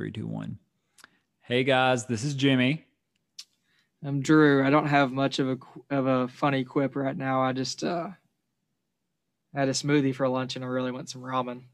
Three, 0.00 0.10
two, 0.10 0.26
one. 0.26 0.56
Hey 1.42 1.62
guys, 1.62 2.06
this 2.06 2.24
is 2.24 2.32
Jimmy. 2.34 2.86
I'm 4.02 4.22
Drew. 4.22 4.64
I 4.66 4.70
don't 4.70 4.86
have 4.86 5.12
much 5.12 5.38
of 5.38 5.46
a 5.50 5.58
of 5.94 6.06
a 6.06 6.26
funny 6.26 6.64
quip 6.64 6.96
right 6.96 7.14
now. 7.14 7.42
I 7.42 7.52
just 7.52 7.84
uh, 7.84 8.08
had 9.54 9.68
a 9.68 9.72
smoothie 9.72 10.14
for 10.14 10.26
lunch 10.26 10.56
and 10.56 10.64
I 10.64 10.68
really 10.68 10.90
want 10.90 11.10
some 11.10 11.20
ramen. 11.20 11.64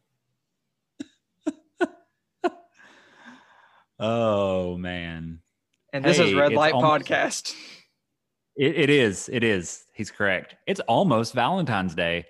Oh 4.01 4.77
man, 4.77 5.39
And 5.93 6.05
this 6.05 6.19
is 6.19 6.35
Red 6.35 6.53
Light 6.53 6.73
almost- 6.73 7.05
Podcast. 7.07 7.55
it, 8.57 8.75
it 8.77 8.91
is. 8.91 9.31
It 9.33 9.45
is. 9.45 9.85
He's 9.95 10.11
correct. 10.11 10.57
It's 10.67 10.81
almost 10.81 11.33
Valentine's 11.33 11.95
Day, 11.95 12.25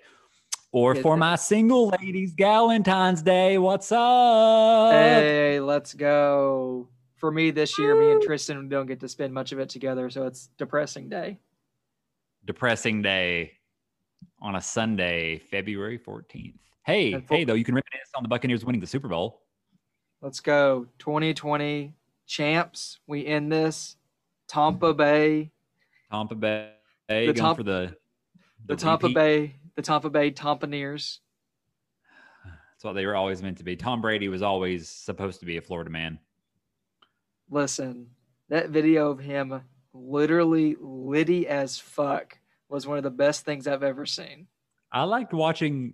or 0.77 0.93
for 0.95 1.17
my 1.17 1.35
single 1.35 1.87
ladies, 1.87 2.35
Galentine's 2.35 3.23
Day. 3.23 3.57
What's 3.57 3.91
up? 3.91 4.91
Hey, 4.91 5.59
let's 5.59 5.93
go. 5.95 6.87
For 7.15 7.31
me 7.31 7.49
this 7.49 7.79
year, 7.79 7.99
me 7.99 8.11
and 8.11 8.21
Tristan 8.21 8.69
don't 8.69 8.85
get 8.85 8.99
to 8.99 9.07
spend 9.09 9.33
much 9.33 9.51
of 9.51 9.57
it 9.59 9.69
together, 9.69 10.07
so 10.11 10.27
it's 10.27 10.49
depressing 10.59 11.09
day. 11.09 11.39
Depressing 12.45 13.01
day 13.01 13.53
on 14.39 14.55
a 14.55 14.61
Sunday, 14.61 15.39
February 15.39 15.97
fourteenth. 15.97 16.59
Hey, 16.85 17.19
for- 17.21 17.35
hey 17.35 17.43
though, 17.43 17.55
you 17.55 17.63
can 17.63 17.73
reminisce 17.73 18.11
on 18.15 18.21
the 18.21 18.29
Buccaneers 18.29 18.63
winning 18.63 18.79
the 18.81 18.85
Super 18.87 19.07
Bowl. 19.07 19.41
Let's 20.21 20.39
go. 20.39 20.85
2020 20.99 21.93
champs. 22.27 22.99
We 23.07 23.25
end 23.25 23.51
this. 23.51 23.95
Tampa 24.47 24.93
Bay. 24.93 25.51
Tampa 26.11 26.35
Bay 26.35 26.71
The 27.09 27.15
going 27.25 27.35
Tom- 27.35 27.55
for 27.55 27.63
the 27.63 27.95
The, 28.67 28.75
Tampa. 28.75 29.09
Bay. 29.09 29.55
The 29.77 29.83
Tampa 29.83 30.09
Bay 30.09 30.31
Tampaneers. 30.31 31.19
That's 32.43 32.83
what 32.83 32.93
they 32.93 33.05
were 33.05 33.15
always 33.15 33.43
meant 33.43 33.59
to 33.59 33.63
be. 33.63 33.75
Tom 33.75 34.01
Brady 34.01 34.27
was 34.27 34.41
always 34.41 34.89
supposed 34.89 35.39
to 35.41 35.45
be 35.45 35.57
a 35.57 35.61
Florida 35.61 35.91
man. 35.91 36.17
Listen, 37.49 38.07
that 38.49 38.71
video 38.71 39.11
of 39.11 39.19
him 39.19 39.61
literally 39.93 40.75
litty 40.79 41.47
as 41.47 41.77
fuck 41.77 42.39
was 42.69 42.87
one 42.87 42.97
of 42.97 43.03
the 43.03 43.11
best 43.11 43.45
things 43.45 43.67
I've 43.67 43.83
ever 43.83 44.07
seen. 44.07 44.47
I 44.91 45.03
liked 45.03 45.31
watching. 45.31 45.93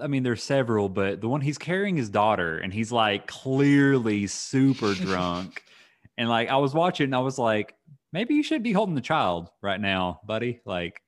I 0.00 0.06
mean, 0.06 0.22
there's 0.22 0.42
several, 0.42 0.88
but 0.88 1.20
the 1.20 1.28
one 1.28 1.40
he's 1.40 1.58
carrying 1.58 1.96
his 1.96 2.08
daughter, 2.08 2.58
and 2.58 2.72
he's 2.72 2.92
like 2.92 3.26
clearly 3.26 4.28
super 4.28 4.94
drunk. 4.94 5.64
and 6.16 6.28
like, 6.28 6.48
I 6.48 6.58
was 6.58 6.74
watching, 6.74 7.12
I 7.12 7.18
was 7.18 7.38
like, 7.38 7.74
maybe 8.12 8.34
you 8.34 8.44
should 8.44 8.62
be 8.62 8.72
holding 8.72 8.94
the 8.94 9.00
child 9.00 9.50
right 9.60 9.80
now, 9.80 10.20
buddy. 10.24 10.60
Like, 10.64 11.00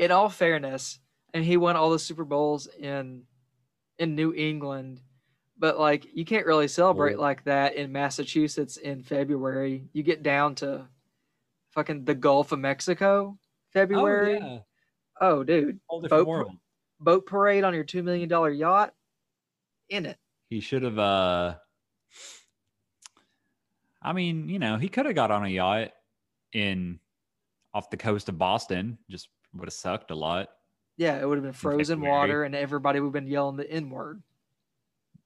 In 0.00 0.10
all 0.10 0.28
fairness, 0.30 0.98
and 1.34 1.44
he 1.44 1.56
won 1.58 1.76
all 1.76 1.90
the 1.90 1.98
Super 1.98 2.24
Bowls 2.24 2.66
in 2.66 3.22
in 3.98 4.14
New 4.14 4.32
England, 4.32 5.00
but 5.58 5.78
like 5.78 6.06
you 6.14 6.24
can't 6.24 6.46
really 6.46 6.68
celebrate 6.68 7.18
like 7.18 7.44
that 7.44 7.74
in 7.74 7.92
Massachusetts 7.92 8.78
in 8.78 9.02
February. 9.02 9.84
You 9.92 10.02
get 10.02 10.22
down 10.22 10.54
to 10.56 10.88
fucking 11.72 12.06
the 12.06 12.14
Gulf 12.14 12.50
of 12.52 12.58
Mexico, 12.60 13.38
February. 13.74 14.40
oh, 14.42 14.46
yeah, 14.46 14.58
Oh, 15.20 15.44
dude, 15.44 15.78
Boat- 16.08 16.48
boat 16.98 17.26
parade 17.26 17.62
on 17.64 17.74
your 17.74 17.84
two 17.84 18.02
million 18.02 18.26
dollar 18.28 18.48
yacht, 18.50 18.94
in 19.90 20.06
it. 20.06 20.16
He 20.48 20.60
should 20.60 20.82
have. 20.82 20.98
uh 20.98 21.56
I 24.02 24.14
mean, 24.14 24.48
you 24.48 24.58
know, 24.58 24.78
he 24.78 24.88
could 24.88 25.04
have 25.04 25.14
got 25.14 25.30
on 25.30 25.44
a 25.44 25.48
yacht 25.48 25.90
in 26.54 26.98
off 27.74 27.90
the 27.90 27.98
coast 27.98 28.30
of 28.30 28.38
Boston. 28.38 28.96
Just 29.10 29.28
would 29.54 29.66
have 29.66 29.72
sucked 29.72 30.10
a 30.10 30.14
lot. 30.14 30.48
Yeah, 30.96 31.20
it 31.20 31.26
would 31.26 31.36
have 31.36 31.44
been 31.44 31.52
frozen 31.52 32.00
water, 32.00 32.44
and 32.44 32.54
everybody 32.54 33.00
would 33.00 33.06
have 33.08 33.12
been 33.12 33.26
yelling 33.26 33.56
the 33.56 33.70
N 33.70 33.90
word. 33.90 34.22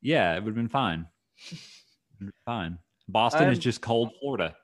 Yeah, 0.01 0.35
it 0.37 0.45
would 0.45 0.51
have 0.51 0.55
been 0.55 0.69
fine. 0.69 1.07
Been 2.21 2.33
fine. 2.47 2.79
Boston 3.09 3.49
is 3.49 3.57
I'm- 3.57 3.61
just 3.61 3.81
cold 3.81 4.13
Florida. 4.21 4.55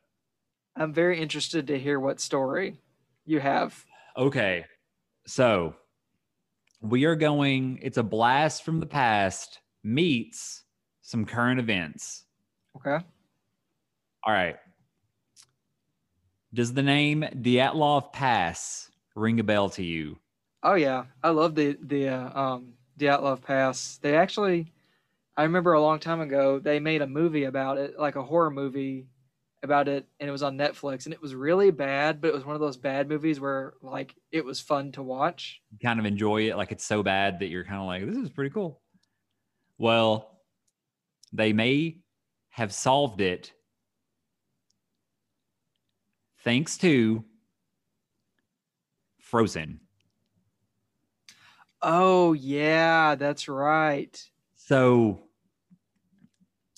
I'm 0.77 0.93
very 0.93 1.21
interested 1.21 1.67
to 1.67 1.79
hear 1.79 1.99
what 1.99 2.21
story 2.21 2.77
you 3.27 3.41
have. 3.41 3.85
Okay. 4.17 4.65
So 5.27 5.75
we 6.81 7.05
are 7.07 7.17
going, 7.17 7.81
it's 7.83 7.99
a 7.99 8.03
blast 8.05 8.65
from 8.65 8.79
the 8.79 8.87
past 8.87 9.59
meets 9.83 10.63
some 11.03 11.25
current 11.27 11.59
events. 11.59 12.25
Okay. 12.77 13.05
All 14.23 14.33
right. 14.33 14.57
Does 16.55 16.73
the 16.73 16.83
name 16.83 17.23
Dyatlov 17.23 18.13
Pass 18.13 18.90
ring 19.21 19.39
a 19.39 19.45
bell 19.45 19.71
to 19.71 19.85
you? 19.85 20.19
Oh 20.63 20.75
yeah, 20.75 21.05
I 21.23 21.31
love 21.31 21.55
the 21.55 21.79
the 21.81 22.09
uh, 22.09 22.41
um 22.41 22.75
Dyatlov 22.99 23.43
Pass. 23.43 23.99
They 24.03 24.17
actually, 24.17 24.73
I 25.37 25.45
remember 25.45 25.73
a 25.73 25.81
long 25.81 26.01
time 26.01 26.21
ago 26.21 26.59
they 26.59 26.81
made 26.81 27.03
a 27.03 27.07
movie 27.07 27.45
about 27.45 27.79
it, 27.79 27.99
like 27.99 28.17
a 28.17 28.23
horror 28.23 28.51
movie 28.51 29.07
about 29.63 29.89
it, 29.89 30.07
and 30.19 30.29
it 30.29 30.33
was 30.33 30.43
on 30.43 30.57
Netflix, 30.57 31.05
and 31.05 31.13
it 31.13 31.21
was 31.21 31.35
really 31.35 31.71
bad, 31.71 32.21
but 32.21 32.29
it 32.29 32.35
was 32.35 32.45
one 32.45 32.55
of 32.55 32.61
those 32.61 32.77
bad 32.77 33.09
movies 33.09 33.41
where 33.41 33.75
like 33.83 34.15
it 34.33 34.45
was 34.45 34.61
fun 34.61 34.93
to 34.93 35.03
watch. 35.03 35.61
You 35.71 35.79
kind 35.79 36.01
of 36.01 36.07
enjoy 36.07 36.49
it. 36.49 36.57
Like 36.57 36.73
it's 36.73 36.85
so 36.85 37.03
bad 37.03 37.41
that 37.41 37.49
you're 37.49 37.65
kind 37.65 37.81
of 37.81 37.87
like, 37.87 38.07
this 38.07 38.17
is 38.17 38.31
pretty 38.31 38.51
cool. 38.51 38.81
Well, 39.79 40.41
they 41.33 41.53
may 41.53 41.99
have 42.51 42.75
solved 42.75 43.21
it 43.21 43.53
thanks 46.43 46.79
to 46.79 47.25
Frozen. 49.31 49.79
Oh 51.83 52.33
yeah, 52.33 53.15
that's 53.15 53.49
right. 53.49 54.21
So 54.57 55.21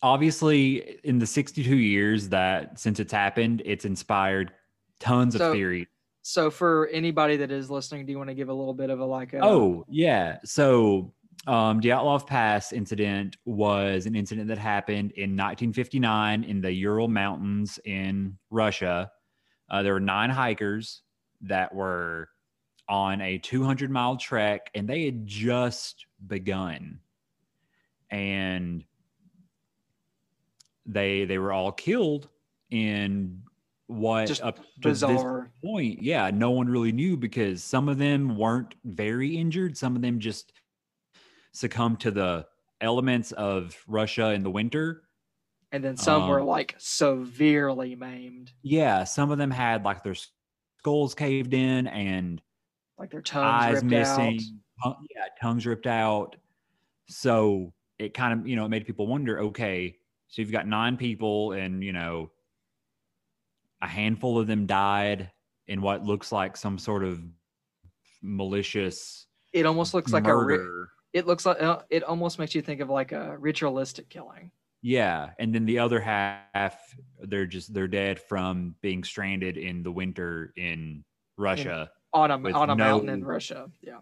obviously 0.02 0.98
in 1.02 1.18
the 1.18 1.26
62 1.26 1.74
years 1.74 2.28
that 2.28 2.78
since 2.78 3.00
it's 3.00 3.12
happened, 3.12 3.62
it's 3.64 3.84
inspired 3.86 4.52
tons 5.00 5.36
So- 5.36 5.48
of 5.50 5.56
theory. 5.56 5.88
So 6.24 6.52
for 6.52 6.86
anybody 6.92 7.36
that 7.38 7.50
is 7.50 7.68
listening, 7.68 8.06
do 8.06 8.12
you 8.12 8.18
want 8.18 8.28
to 8.30 8.34
give 8.34 8.48
a 8.48 8.54
little 8.54 8.74
bit 8.74 8.90
of 8.90 9.00
a 9.00 9.04
like 9.04 9.32
a 9.32 9.40
Oh, 9.42 9.84
yeah. 9.88 10.38
So 10.44 11.14
um 11.48 11.80
Dyatlov 11.80 12.26
Pass 12.26 12.72
incident 12.72 13.38
was 13.46 14.04
an 14.06 14.14
incident 14.14 14.46
that 14.48 14.58
happened 14.58 15.12
in 15.12 15.30
1959 15.30 16.44
in 16.44 16.60
the 16.60 16.70
Ural 16.70 17.08
Mountains 17.08 17.80
in 17.86 18.38
Russia. 18.50 19.10
Uh, 19.70 19.82
there 19.82 19.94
were 19.94 20.00
nine 20.00 20.28
hikers 20.30 21.00
that 21.40 21.74
were 21.74 22.28
on 22.88 23.20
a 23.20 23.38
200 23.38 23.90
mile 23.90 24.16
trek 24.16 24.70
and 24.74 24.88
they 24.88 25.04
had 25.04 25.26
just 25.26 26.06
begun. 26.26 27.00
And 28.10 28.84
they 30.86 31.24
they 31.24 31.38
were 31.38 31.52
all 31.52 31.72
killed 31.72 32.28
in 32.70 33.42
what 33.86 34.26
Just 34.26 34.42
up 34.42 34.56
to 34.56 34.62
this 34.62 35.02
bizarre? 35.02 35.50
point, 35.62 36.02
yeah, 36.02 36.30
no 36.32 36.50
one 36.50 36.66
really 36.68 36.92
knew 36.92 37.16
because 37.16 37.62
some 37.62 37.88
of 37.88 37.98
them 37.98 38.36
weren't 38.36 38.74
very 38.84 39.36
injured. 39.36 39.76
Some 39.76 39.96
of 39.96 40.02
them 40.02 40.18
just 40.18 40.52
succumbed 41.52 42.00
to 42.00 42.10
the 42.10 42.46
elements 42.80 43.32
of 43.32 43.76
Russia 43.86 44.30
in 44.32 44.42
the 44.42 44.50
winter. 44.50 45.02
And 45.72 45.84
then 45.84 45.96
some 45.96 46.28
were 46.28 46.40
Um, 46.40 46.46
like 46.46 46.74
severely 46.78 47.94
maimed, 47.96 48.52
Yeah, 48.62 49.04
some 49.04 49.30
of 49.30 49.38
them 49.38 49.50
had 49.50 49.84
like 49.84 50.02
their 50.02 50.16
skulls 50.78 51.14
caved 51.14 51.52
in 51.54 51.86
and 51.86 52.40
like 52.98 53.10
their 53.10 53.22
tongues 53.22 53.64
eyes 53.64 53.74
ripped 53.76 53.86
missing, 53.86 54.40
out. 54.84 54.96
yeah, 55.14 55.26
tongues 55.40 55.66
ripped 55.66 55.86
out. 55.86 56.36
So 57.08 57.72
it 57.98 58.14
kind 58.14 58.38
of, 58.40 58.46
you 58.46 58.56
know, 58.56 58.64
it 58.64 58.68
made 58.68 58.86
people 58.86 59.06
wonder, 59.06 59.40
okay, 59.40 59.96
so 60.28 60.40
you've 60.42 60.52
got 60.52 60.66
nine 60.66 60.96
people 60.96 61.52
and, 61.52 61.82
you 61.82 61.92
know, 61.92 62.30
a 63.82 63.86
handful 63.86 64.38
of 64.38 64.46
them 64.46 64.66
died 64.66 65.30
in 65.66 65.82
what 65.82 66.04
looks 66.04 66.32
like 66.32 66.56
some 66.56 66.78
sort 66.78 67.04
of 67.04 67.20
malicious 68.22 69.26
It 69.52 69.66
almost 69.66 69.94
looks 69.94 70.12
like 70.12 70.26
a 70.26 70.36
ri- 70.36 70.56
murder. 70.58 70.88
it 71.12 71.26
looks 71.26 71.44
like 71.44 71.60
uh, 71.60 71.80
it 71.90 72.02
almost 72.04 72.38
makes 72.38 72.54
you 72.54 72.62
think 72.62 72.80
of 72.80 72.88
like 72.88 73.12
a 73.12 73.36
ritualistic 73.38 74.08
killing. 74.08 74.50
Yeah, 74.82 75.30
and 75.38 75.54
then 75.54 75.64
the 75.64 75.78
other 75.78 76.00
half, 76.00 76.76
they're 77.20 77.46
just 77.46 77.72
they're 77.72 77.86
dead 77.88 78.18
from 78.20 78.74
being 78.82 79.04
stranded 79.04 79.56
in 79.56 79.82
the 79.82 79.92
winter 79.92 80.52
in 80.56 81.04
Russia. 81.36 81.90
On 82.12 82.30
a 82.30 82.52
on 82.52 82.70
a 82.70 82.76
mountain 82.76 83.08
in 83.08 83.24
Russia. 83.24 83.70
Yeah. 83.80 83.98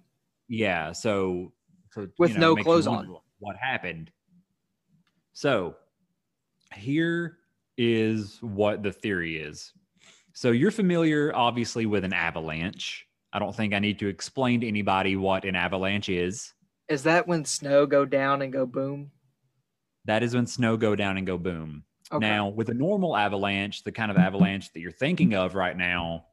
Yeah, 0.48 0.92
so 0.92 1.52
so 1.92 2.08
With 2.18 2.30
you 2.30 2.38
know, 2.38 2.40
no 2.40 2.52
it 2.52 2.56
makes 2.56 2.66
you 2.66 2.72
clothes 2.72 2.86
on. 2.86 3.16
What 3.38 3.56
happened? 3.56 4.10
So 5.32 5.76
here 6.74 7.38
is 7.78 8.38
what 8.42 8.82
the 8.82 8.92
theory 8.92 9.38
is. 9.38 9.72
So 10.32 10.50
you're 10.50 10.70
familiar, 10.70 11.32
obviously, 11.34 11.86
with 11.86 12.04
an 12.04 12.12
avalanche. 12.12 13.06
I 13.32 13.38
don't 13.38 13.54
think 13.54 13.74
I 13.74 13.78
need 13.78 13.98
to 14.00 14.08
explain 14.08 14.60
to 14.60 14.68
anybody 14.68 15.16
what 15.16 15.44
an 15.44 15.56
avalanche 15.56 16.08
is. 16.08 16.52
Is 16.88 17.04
that 17.04 17.26
when 17.26 17.44
snow 17.44 17.86
go 17.86 18.04
down 18.04 18.42
and 18.42 18.52
go 18.52 18.66
boom? 18.66 19.12
That 20.04 20.22
is 20.22 20.34
when 20.34 20.46
snow 20.46 20.76
go 20.76 20.96
down 20.96 21.16
and 21.16 21.26
go 21.26 21.38
boom. 21.38 21.84
Okay. 22.12 22.26
Now, 22.26 22.48
with 22.48 22.68
a 22.70 22.74
normal 22.74 23.16
avalanche, 23.16 23.84
the 23.84 23.92
kind 23.92 24.10
of 24.10 24.16
avalanche 24.16 24.72
that 24.72 24.80
you're 24.80 24.90
thinking 24.90 25.34
of 25.34 25.54
right 25.54 25.76
now, 25.76 26.26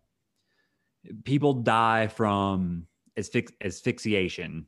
people 1.23 1.53
die 1.53 2.07
from 2.07 2.88
asphyx- 3.17 3.53
asphyxiation. 3.63 4.65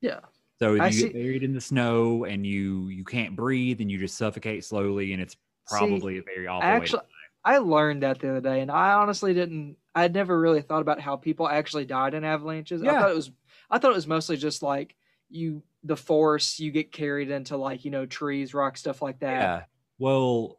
Yeah. 0.00 0.20
So 0.58 0.74
if 0.74 0.80
I 0.80 0.86
you 0.86 0.92
see- 0.92 1.02
get 1.04 1.14
buried 1.14 1.42
in 1.42 1.52
the 1.52 1.60
snow 1.60 2.24
and 2.24 2.46
you 2.46 2.88
you 2.88 3.04
can't 3.04 3.36
breathe 3.36 3.80
and 3.80 3.90
you 3.90 3.98
just 3.98 4.16
suffocate 4.16 4.64
slowly, 4.64 5.12
and 5.12 5.22
it's 5.22 5.34
See, 5.34 5.78
probably 5.78 6.18
a 6.18 6.22
very 6.22 6.46
awful 6.46 6.68
Actually, 6.68 7.02
I 7.44 7.58
learned 7.58 8.02
that 8.02 8.18
the 8.18 8.30
other 8.30 8.40
day, 8.40 8.60
and 8.60 8.70
I 8.70 8.92
honestly 8.92 9.34
didn't. 9.34 9.76
I'd 9.94 10.14
never 10.14 10.38
really 10.38 10.62
thought 10.62 10.82
about 10.82 11.00
how 11.00 11.16
people 11.16 11.48
actually 11.48 11.84
died 11.84 12.14
in 12.14 12.24
avalanches. 12.24 12.82
Yeah. 12.82 12.92
I 12.92 13.00
thought 13.00 13.10
it 13.10 13.16
was. 13.16 13.30
I 13.70 13.78
thought 13.78 13.92
it 13.92 13.96
was 13.96 14.06
mostly 14.06 14.36
just 14.36 14.62
like 14.62 14.96
you, 15.28 15.62
the 15.82 15.96
force, 15.96 16.58
you 16.58 16.70
get 16.70 16.92
carried 16.92 17.30
into 17.30 17.56
like 17.56 17.84
you 17.84 17.90
know 17.90 18.06
trees, 18.06 18.54
rocks, 18.54 18.80
stuff 18.80 19.02
like 19.02 19.20
that. 19.20 19.40
Yeah. 19.40 19.62
Well, 19.98 20.58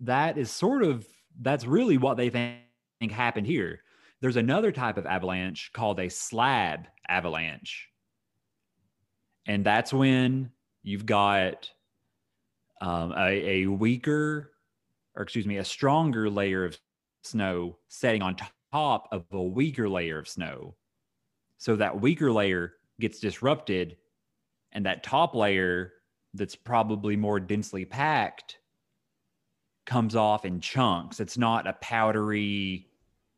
that 0.00 0.38
is 0.38 0.50
sort 0.50 0.82
of 0.82 1.06
that's 1.40 1.66
really 1.66 1.98
what 1.98 2.16
they 2.16 2.30
think 2.30 2.60
happened 3.10 3.46
here. 3.46 3.80
There's 4.24 4.36
another 4.36 4.72
type 4.72 4.96
of 4.96 5.04
avalanche 5.04 5.70
called 5.74 6.00
a 6.00 6.08
slab 6.08 6.86
avalanche. 7.10 7.90
And 9.46 9.62
that's 9.62 9.92
when 9.92 10.50
you've 10.82 11.04
got 11.04 11.68
um, 12.80 13.12
a, 13.12 13.64
a 13.64 13.66
weaker, 13.66 14.52
or 15.14 15.22
excuse 15.22 15.44
me, 15.44 15.58
a 15.58 15.64
stronger 15.64 16.30
layer 16.30 16.64
of 16.64 16.78
snow 17.22 17.76
setting 17.88 18.22
on 18.22 18.38
top 18.72 19.08
of 19.12 19.26
a 19.30 19.42
weaker 19.42 19.90
layer 19.90 20.20
of 20.20 20.26
snow. 20.26 20.74
So 21.58 21.76
that 21.76 22.00
weaker 22.00 22.32
layer 22.32 22.76
gets 22.98 23.20
disrupted, 23.20 23.98
and 24.72 24.86
that 24.86 25.02
top 25.02 25.34
layer 25.34 25.92
that's 26.32 26.56
probably 26.56 27.14
more 27.14 27.40
densely 27.40 27.84
packed 27.84 28.56
comes 29.84 30.16
off 30.16 30.46
in 30.46 30.62
chunks. 30.62 31.20
It's 31.20 31.36
not 31.36 31.66
a 31.66 31.74
powdery, 31.74 32.88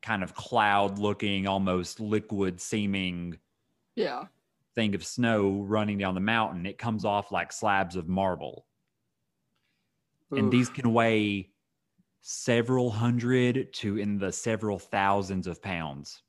kind 0.07 0.23
of 0.23 0.35
cloud 0.35 1.01
looking, 1.01 1.49
almost 1.49 1.99
liquid 1.99 2.61
seeming 2.61 3.37
Yeah. 3.97 4.27
thing 4.77 4.95
of 4.95 5.05
snow 5.05 5.63
running 5.63 5.99
down 5.99 6.15
the 6.15 6.21
mountain. 6.21 6.65
It 6.65 6.79
comes 6.79 7.05
off 7.05 7.33
like 7.33 7.53
slabs 7.53 7.97
of 7.97 8.07
marble. 8.09 8.67
And 10.31 10.51
these 10.53 10.69
can 10.69 10.93
weigh 10.93 11.51
several 12.21 12.91
hundred 12.91 13.73
to 13.75 13.97
in 13.99 14.19
the 14.19 14.31
several 14.33 14.79
thousands 14.79 15.47
of 15.47 15.61
pounds. 15.63 16.23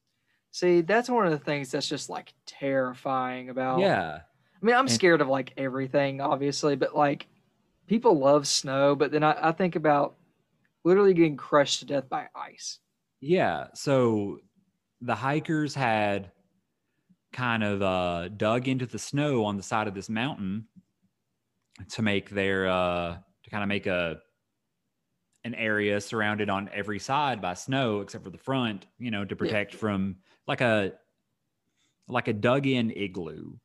See, 0.51 0.81
that's 0.81 1.09
one 1.09 1.25
of 1.25 1.31
the 1.31 1.39
things 1.43 1.71
that's 1.71 1.87
just 1.87 2.09
like 2.09 2.33
terrifying 2.45 3.49
about. 3.49 3.79
Yeah. 3.79 4.21
I 4.61 4.65
mean, 4.65 4.75
I'm 4.75 4.81
And- 4.81 4.91
scared 4.91 5.21
of 5.21 5.27
like 5.27 5.53
everything, 5.57 6.19
obviously, 6.21 6.75
but 6.75 6.95
like 6.95 7.27
people 7.87 8.17
love 8.17 8.47
snow, 8.47 8.95
but 8.95 9.11
then 9.11 9.23
I, 9.23 9.49
I 9.49 9.51
think 9.51 9.75
about 9.75 10.15
literally 10.83 11.13
getting 11.13 11.37
crushed 11.37 11.79
to 11.79 11.85
death 11.85 12.07
by 12.09 12.27
ice. 12.35 12.79
Yeah. 13.19 13.67
So 13.73 14.39
the 15.01 15.15
hikers 15.15 15.75
had 15.75 16.31
kind 17.33 17.63
of 17.63 17.81
uh, 17.81 18.29
dug 18.29 18.67
into 18.67 18.85
the 18.85 18.99
snow 18.99 19.45
on 19.45 19.57
the 19.57 19.63
side 19.63 19.87
of 19.87 19.93
this 19.93 20.09
mountain 20.09 20.67
to 21.89 22.01
make 22.01 22.29
their 22.29 22.67
uh, 22.67 23.17
to 23.43 23.49
kind 23.49 23.63
of 23.63 23.67
make 23.69 23.85
a 23.85 24.21
an 25.43 25.55
area 25.55 26.01
surrounded 26.01 26.49
on 26.49 26.69
every 26.69 26.99
side 26.99 27.41
by 27.41 27.53
snow 27.53 28.01
except 28.01 28.23
for 28.23 28.29
the 28.29 28.37
front, 28.37 28.87
you 28.97 29.11
know, 29.11 29.23
to 29.23 29.35
protect 29.35 29.73
from 29.73 30.17
like 30.47 30.61
a 30.61 30.93
like 32.07 32.27
a 32.27 32.33
dug 32.33 32.65
in 32.67 32.91
igloo, 32.91 33.57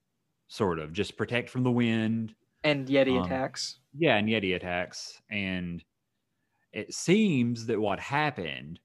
sort 0.48 0.78
of 0.78 0.92
just 0.92 1.16
protect 1.16 1.50
from 1.50 1.62
the 1.62 1.70
wind, 1.70 2.34
And 2.64 2.88
Yeti 2.88 3.16
Um, 3.16 3.18
attacks. 3.18 3.78
yeah, 3.94 4.16
and 4.16 4.28
Yeti 4.28 4.56
attacks. 4.56 5.22
And 5.30 5.84
it 6.72 6.94
seems 6.94 7.66
that 7.66 7.80
what 7.80 8.00
happened 8.00 8.80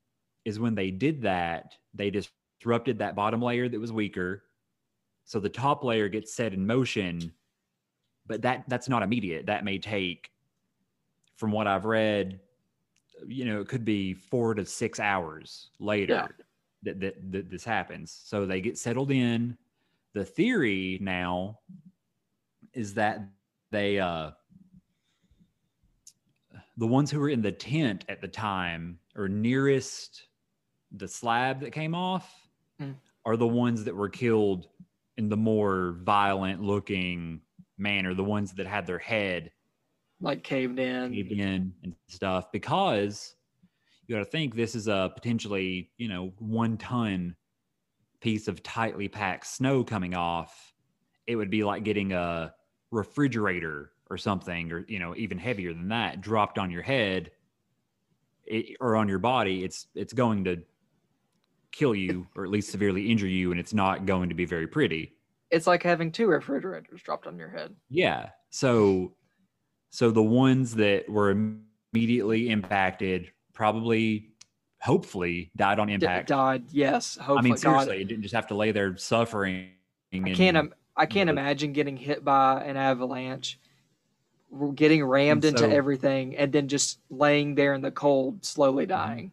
is 0.48 0.62
when 0.62 0.76
they 0.76 0.92
did 0.92 1.22
that, 1.24 1.76
they 1.94 2.10
disrupted 2.10 2.98
that 3.00 3.18
bottom 3.18 3.42
layer 3.42 3.68
that 3.68 3.78
was 3.78 3.92
weaker. 3.92 4.44
So 5.26 5.42
the 5.42 5.50
top 5.50 5.84
layer 5.84 6.08
gets 6.08 6.34
set 6.34 6.54
in 6.54 6.66
motion, 6.66 7.34
but 8.26 8.42
that 8.44 8.64
that's 8.70 8.88
not 8.88 9.04
immediate. 9.04 9.46
That 9.48 9.66
may 9.66 9.78
take, 9.78 10.32
from 11.36 11.52
what 11.52 11.68
I've 11.68 11.84
read, 11.84 12.40
you 13.28 13.44
know, 13.44 13.60
it 13.60 13.68
could 13.68 13.84
be 13.84 14.14
four 14.14 14.54
to 14.54 14.66
six 14.66 15.02
hours 15.02 15.72
later 15.82 16.14
Yeah. 16.14 16.28
that, 16.84 17.00
that, 17.02 17.32
that 17.34 17.50
this 17.50 17.66
happens. 17.66 18.18
So 18.24 18.46
they 18.46 18.62
get 18.62 18.78
settled 18.78 19.12
in. 19.12 19.58
The 20.14 20.24
theory 20.24 20.98
now 21.02 21.60
is 22.74 22.94
that 22.94 23.20
they 23.70 24.00
uh 24.00 24.32
the 26.78 26.88
ones 26.88 27.12
who 27.12 27.20
were 27.20 27.30
in 27.30 27.42
the 27.42 27.52
tent 27.52 28.06
at 28.08 28.22
the 28.22 28.30
time 28.30 28.98
or 29.18 29.28
nearest 29.28 30.27
the 30.92 31.07
slab 31.07 31.60
that 31.62 31.72
came 31.72 31.94
off 31.95 32.34
Mm. 32.80 32.95
are 33.25 33.36
the 33.38 33.48
ones 33.48 33.84
that 33.86 33.95
were 33.95 34.10
killed 34.10 34.68
in 35.18 35.30
the 35.30 35.38
more 35.38 35.98
violent 36.04 36.62
looking 36.62 37.42
manner 37.78 38.13
the 38.13 38.24
ones 38.24 38.54
that 38.54 38.68
had 38.68 38.86
their 38.86 39.00
head 39.00 39.51
Like 40.22 40.44
caved 40.44 40.78
in. 40.80 41.12
caved 41.13 41.31
in 41.31 41.74
and 41.84 41.95
stuff 42.07 42.51
because 42.51 43.36
you 44.06 44.16
got 44.16 44.19
to 44.24 44.30
think 44.30 44.56
this 44.56 44.75
is 44.75 44.88
a 44.88 45.12
potentially 45.16 45.92
you 45.98 46.07
know 46.07 46.34
one 46.39 46.78
ton 46.78 47.36
piece 48.19 48.48
of 48.48 48.62
tightly 48.63 49.07
packed 49.07 49.48
snow 49.48 49.83
coming 49.83 50.13
off 50.16 50.74
it 51.25 51.36
would 51.36 51.50
be 51.50 51.63
like 51.63 51.83
getting 51.83 52.13
a 52.13 52.54
refrigerator 52.92 53.92
or 54.10 54.18
something 54.18 54.72
or 54.72 54.86
you 54.88 55.00
know 55.00 55.16
even 55.16 55.38
heavier 55.38 55.74
than 55.74 55.90
that 55.90 56.22
dropped 56.22 56.57
on 56.60 56.69
your 56.72 56.81
head 56.83 57.31
it, 58.45 58.78
or 58.80 58.95
on 58.95 59.07
your 59.07 59.19
body 59.19 59.63
it's 59.63 59.88
it's 59.95 60.13
going 60.13 60.44
to 60.44 60.63
kill 61.72 61.94
you 61.96 62.28
or 62.36 62.44
at 62.44 62.50
least 62.50 62.69
severely 62.72 63.12
injure 63.12 63.28
you 63.28 63.52
and 63.52 63.60
it's 63.60 63.74
not 63.74 64.06
going 64.06 64.30
to 64.30 64.36
be 64.36 64.46
very 64.46 64.68
pretty 64.68 65.14
It's 65.52 65.68
like 65.68 65.84
having 65.84 66.12
two 66.12 66.28
refrigerators 66.28 67.02
dropped 67.02 67.28
on 67.28 67.38
your 67.38 67.50
head. 67.50 67.75
yeah. 67.90 68.30
So 68.50 69.14
so 69.90 70.12
the 70.12 70.24
ones 70.24 70.75
that 70.75 71.08
were 71.10 71.30
immediately 71.94 72.50
impacted 72.50 73.31
probably 73.54 74.30
hopefully 74.81 75.52
died 75.56 75.80
on 75.80 75.88
D- 75.88 75.94
impact. 75.94 76.28
died. 76.30 76.64
Yes. 76.72 77.16
Hopefully. 77.18 77.38
I 77.40 77.42
mean 77.42 77.54
God, 77.54 77.60
seriously, 77.60 78.02
it 78.02 78.06
didn't 78.08 78.22
just 78.24 78.36
have 78.36 78.48
to 78.48 78.56
lay 78.56 78.72
there 78.72 78.96
suffering. 78.98 79.69
I 80.14 80.19
can't. 80.34 80.58
im- 80.58 80.74
I 80.96 81.06
can't 81.06 81.30
imagine 81.30 81.74
getting 81.74 81.96
hit 81.98 82.24
by 82.25 82.64
an 82.64 82.75
avalanche, 82.78 83.60
getting 84.75 85.04
rammed 85.06 85.46
And 85.46 85.60
into 85.60 85.74
everything, 85.74 86.36
and 86.38 86.52
then 86.52 86.68
just 86.68 87.00
laying 87.10 87.56
there 87.56 87.74
in 87.74 87.81
the 87.81 87.92
cold, 87.92 88.44
slowly 88.46 88.86
Mm-hmm. 88.86 88.90
dying. 88.92 89.31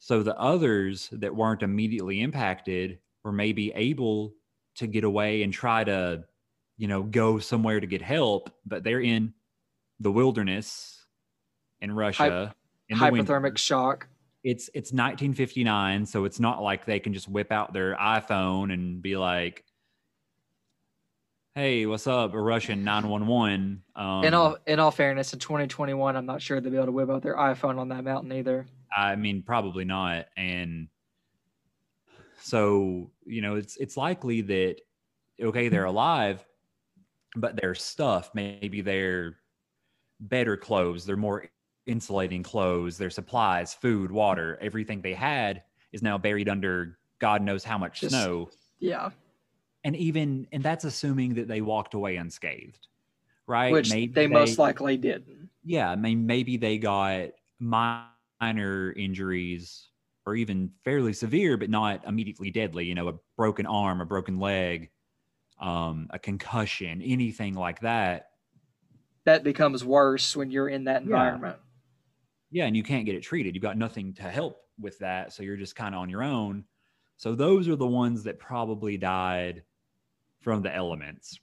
So 0.00 0.22
the 0.22 0.36
others 0.36 1.08
that 1.12 1.34
weren't 1.34 1.62
immediately 1.62 2.20
impacted 2.22 2.98
were 3.22 3.32
maybe 3.32 3.70
able 3.74 4.34
to 4.76 4.86
get 4.86 5.04
away 5.04 5.42
and 5.42 5.52
try 5.52 5.84
to, 5.84 6.24
you 6.78 6.88
know, 6.88 7.02
go 7.02 7.38
somewhere 7.38 7.78
to 7.78 7.86
get 7.86 8.00
help, 8.02 8.50
but 8.66 8.82
they're 8.82 9.00
in 9.00 9.34
the 10.00 10.10
wilderness 10.10 11.04
in 11.80 11.92
Russia. 11.92 12.54
in 12.88 12.98
the 12.98 13.10
winter. 13.10 13.32
Hypothermic 13.34 13.58
shock. 13.58 14.08
it's 14.42 14.68
it's 14.68 14.90
1959 14.90 16.06
so 16.06 16.24
it's 16.24 16.40
not 16.40 16.62
like 16.62 16.86
they 16.86 16.98
can 16.98 17.12
just 17.12 17.28
whip 17.28 17.52
out 17.52 17.74
their 17.74 17.94
iphone 17.96 18.72
and 18.72 19.02
be 19.02 19.14
like 19.16 19.64
hey 21.54 21.84
what's 21.84 22.06
up 22.06 22.32
a 22.32 22.40
russian 22.40 22.82
911 22.82 23.82
um, 23.94 24.24
in 24.24 24.32
all 24.32 24.56
in 24.66 24.80
all 24.80 24.90
fairness, 24.90 25.34
in 25.34 25.38
2021, 25.38 26.16
I'm 26.16 26.24
not 26.24 26.40
sure 26.40 26.58
they'll 26.60 26.70
be 26.70 26.78
able 26.78 26.86
to 26.86 26.92
whip 26.92 27.10
out 27.10 27.22
their 27.22 27.36
iPhone 27.36 27.78
on 27.78 27.90
that 27.90 28.02
mountain 28.02 28.32
either. 28.32 28.66
I 28.96 29.16
mean 29.16 29.42
probably 29.42 29.84
not. 29.84 30.26
And 30.36 30.88
so 32.40 33.10
you 33.24 33.42
know 33.42 33.56
it's 33.56 33.76
it's 33.76 33.96
likely 33.96 34.40
that 34.40 34.76
okay 35.40 35.68
they're 35.68 35.82
mm-hmm. 35.82 35.90
alive 35.90 36.44
but 37.36 37.54
their 37.60 37.74
stuff 37.74 38.30
maybe 38.34 38.80
their 38.80 39.36
better 40.20 40.56
clothes 40.56 41.04
their 41.06 41.16
more 41.16 41.46
insulating 41.86 42.42
clothes 42.42 42.98
their 42.98 43.10
supplies 43.10 43.74
food 43.74 44.10
water 44.10 44.58
everything 44.60 45.00
they 45.00 45.14
had 45.14 45.62
is 45.92 46.02
now 46.02 46.18
buried 46.18 46.48
under 46.48 46.98
god 47.18 47.42
knows 47.42 47.64
how 47.64 47.78
much 47.78 48.00
Just- 48.00 48.12
snow. 48.12 48.50
Yeah, 48.82 49.10
and 49.84 49.94
even 49.96 50.46
and 50.52 50.62
that's 50.62 50.84
assuming 50.84 51.34
that 51.34 51.46
they 51.46 51.60
walked 51.60 51.92
away 51.92 52.16
unscathed 52.16 52.86
right? 53.46 53.72
Which 53.72 53.90
they, 53.90 54.26
most 54.26 54.58
likely 54.58 54.96
didn't. 54.96 55.50
yeah 55.64 55.90
i 55.90 55.96
mean 55.96 56.24
maybe 56.24 56.56
they 56.56 56.78
got 56.78 57.30
minor 58.50 58.92
injuries 58.92 59.88
or 60.26 60.34
even 60.34 60.70
fairly 60.84 61.12
severe 61.12 61.56
but 61.56 61.70
not 61.70 62.04
immediately 62.06 62.50
deadly 62.50 62.86
you 62.86 62.94
know 62.94 63.08
a 63.08 63.14
broken 63.36 63.66
arm 63.66 64.00
a 64.00 64.06
broken 64.06 64.38
leg 64.38 64.90
um, 65.60 66.06
a 66.10 66.18
concussion 66.18 67.02
anything 67.02 67.54
like 67.54 67.80
that 67.80 68.30
That 69.24 69.44
becomes 69.44 69.84
worse 69.84 70.34
when 70.34 70.50
you're 70.50 70.68
in 70.68 70.84
that 70.84 71.02
Yeah. 71.02 71.06
environment. 71.08 71.58
yeah 72.50 72.64
and 72.64 72.76
you 72.76 72.82
can't 72.82 73.04
get 73.06 73.14
it 73.14 73.22
treated 73.22 73.54
you've 73.54 73.62
got 73.62 73.76
nothing 73.76 74.14
to 74.14 74.22
help 74.22 74.62
with 74.78 74.98
that 75.00 75.32
so 75.32 75.42
you're 75.42 75.56
just 75.56 75.76
kind 75.76 75.94
of 75.94 76.00
on 76.00 76.08
your 76.08 76.22
own 76.22 76.64
so 77.18 77.34
those 77.34 77.68
are 77.68 77.76
the 77.76 77.86
ones 77.86 78.22
that 78.24 78.38
probably 78.38 78.96
died 78.96 79.64
from 80.40 80.62
the 80.62 80.74
elements 80.74 81.38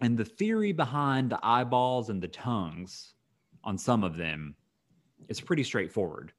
and 0.00 0.18
the 0.18 0.24
theory 0.24 0.72
behind 0.72 1.30
the 1.30 1.38
eyeballs 1.46 2.10
and 2.10 2.20
the 2.20 2.26
tongues 2.26 3.14
on 3.62 3.78
some 3.78 4.02
of 4.02 4.16
them 4.16 4.56
is 5.28 5.40
pretty 5.40 5.64
straightforward 5.64 6.32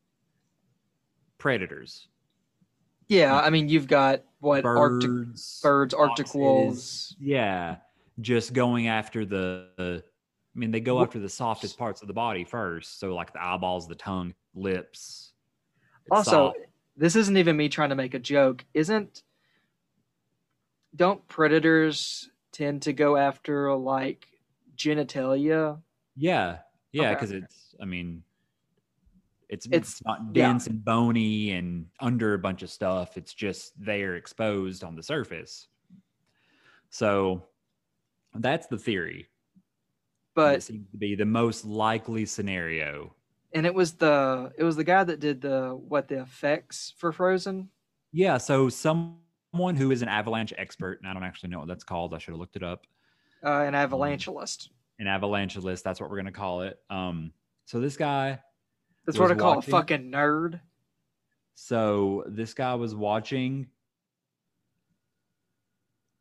predators 1.37 2.07
Yeah, 3.07 3.35
I 3.39 3.49
mean 3.49 3.67
you've 3.69 3.87
got 3.87 4.23
what 4.39 4.65
Arctic 4.65 5.09
birds, 5.09 5.59
birds, 5.61 5.93
Arctic 5.93 6.25
foxes. 6.27 6.35
wolves. 6.39 7.15
Yeah, 7.19 7.77
just 8.21 8.53
going 8.53 8.87
after 8.87 9.25
the. 9.25 9.67
the- 9.77 10.03
I 10.55 10.59
mean, 10.59 10.69
they 10.69 10.81
go 10.81 11.01
after 11.01 11.17
the 11.19 11.29
softest 11.29 11.79
parts 11.79 12.01
of 12.03 12.07
the 12.07 12.13
body 12.13 12.43
first. 12.43 12.99
So, 12.99 13.15
like 13.15 13.33
the 13.33 13.41
eyeballs, 13.41 13.87
the 13.87 13.95
tongue, 13.95 14.35
lips. 14.53 15.31
Also, 16.11 16.31
soft. 16.31 16.57
this 16.95 17.15
isn't 17.15 17.37
even 17.37 17.57
me 17.57 17.69
trying 17.69 17.89
to 17.89 17.95
make 17.95 18.13
a 18.13 18.19
joke. 18.19 18.63
Isn't 18.75 19.23
don't 20.95 21.27
predators 21.27 22.29
tend 22.51 22.83
to 22.83 22.93
go 22.93 23.17
after 23.17 23.73
like 23.75 24.27
genitalia? 24.77 25.81
yeah, 26.15 26.59
yeah, 26.91 27.01
Okay. 27.03 27.13
because 27.15 27.31
it's. 27.31 27.73
I 27.81 27.85
mean, 27.85 28.21
it's 29.53 29.65
It's- 29.67 30.01
not 30.05 30.19
yeah. 30.33 30.48
dense 30.50 30.67
and 30.67 30.83
bony 30.83 31.51
and 31.51 31.88
under 32.00 32.33
a 32.33 32.39
bunch 32.39 32.63
of 32.63 32.69
stuff. 32.69 33.17
It's 33.17 33.33
just 33.33 33.74
there 33.83 34.15
exposed 34.15 34.83
on 34.83 34.95
the 34.95 35.03
surface. 35.03 35.67
So, 36.89 37.43
that's 38.36 38.67
the 38.67 38.77
theory. 38.77 39.27
But 40.36 40.55
it 40.55 40.63
seems 40.63 40.89
to 40.91 40.98
be 40.98 41.15
the 41.15 41.25
most 41.25 41.65
likely 41.65 42.25
scenario. 42.25 43.15
and 43.55 43.67
it 43.67 43.74
was 43.74 43.93
the 43.93 44.51
it 44.57 44.63
was 44.63 44.75
the 44.75 44.83
guy 44.83 45.03
that 45.03 45.19
did 45.19 45.39
the 45.41 45.75
what 45.75 46.07
the 46.07 46.19
effects 46.22 46.93
for 46.98 47.12
Frozen. 47.12 47.69
Yeah, 48.12 48.38
so 48.39 48.67
someone 48.69 49.75
who 49.75 49.91
is 49.91 50.01
an 50.01 50.07
avalanche 50.07 50.53
expert, 50.57 51.00
and 51.00 51.07
I 51.07 51.13
don't 51.13 51.24
actually 51.24 51.50
know 51.50 51.60
what 51.60 51.67
that's 51.67 51.83
called. 51.83 52.15
I 52.15 52.17
should 52.17 52.31
have 52.31 52.39
looked 52.39 52.55
it 52.55 52.63
up. 52.63 52.88
Uh, 53.45 53.62
an 53.62 53.74
avalanchealist. 53.75 54.69
An 55.00 55.05
avalanchealist, 55.05 55.83
that's 55.83 56.00
what 56.01 56.10
we're 56.10 56.17
gonna 56.17 56.31
call 56.31 56.62
it. 56.63 56.79
Um, 56.89 57.31
so 57.65 57.79
this 57.79 57.95
guy, 57.98 58.39
That's 59.05 59.17
what 59.19 59.31
I 59.31 59.36
call 59.36 59.55
watching- 59.55 59.74
a 59.74 59.77
fucking 59.77 60.12
nerd. 60.12 60.60
so 61.55 62.24
this 62.27 62.53
guy 62.53 62.75
was 62.75 62.95
watching 62.95 63.67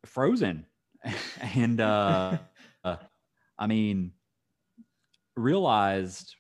Frozen, 0.04 0.66
and 1.54 1.80
uh, 1.80 2.38
uh, 2.84 2.96
I 3.58 3.66
mean, 3.66 4.12
realized 5.36 6.34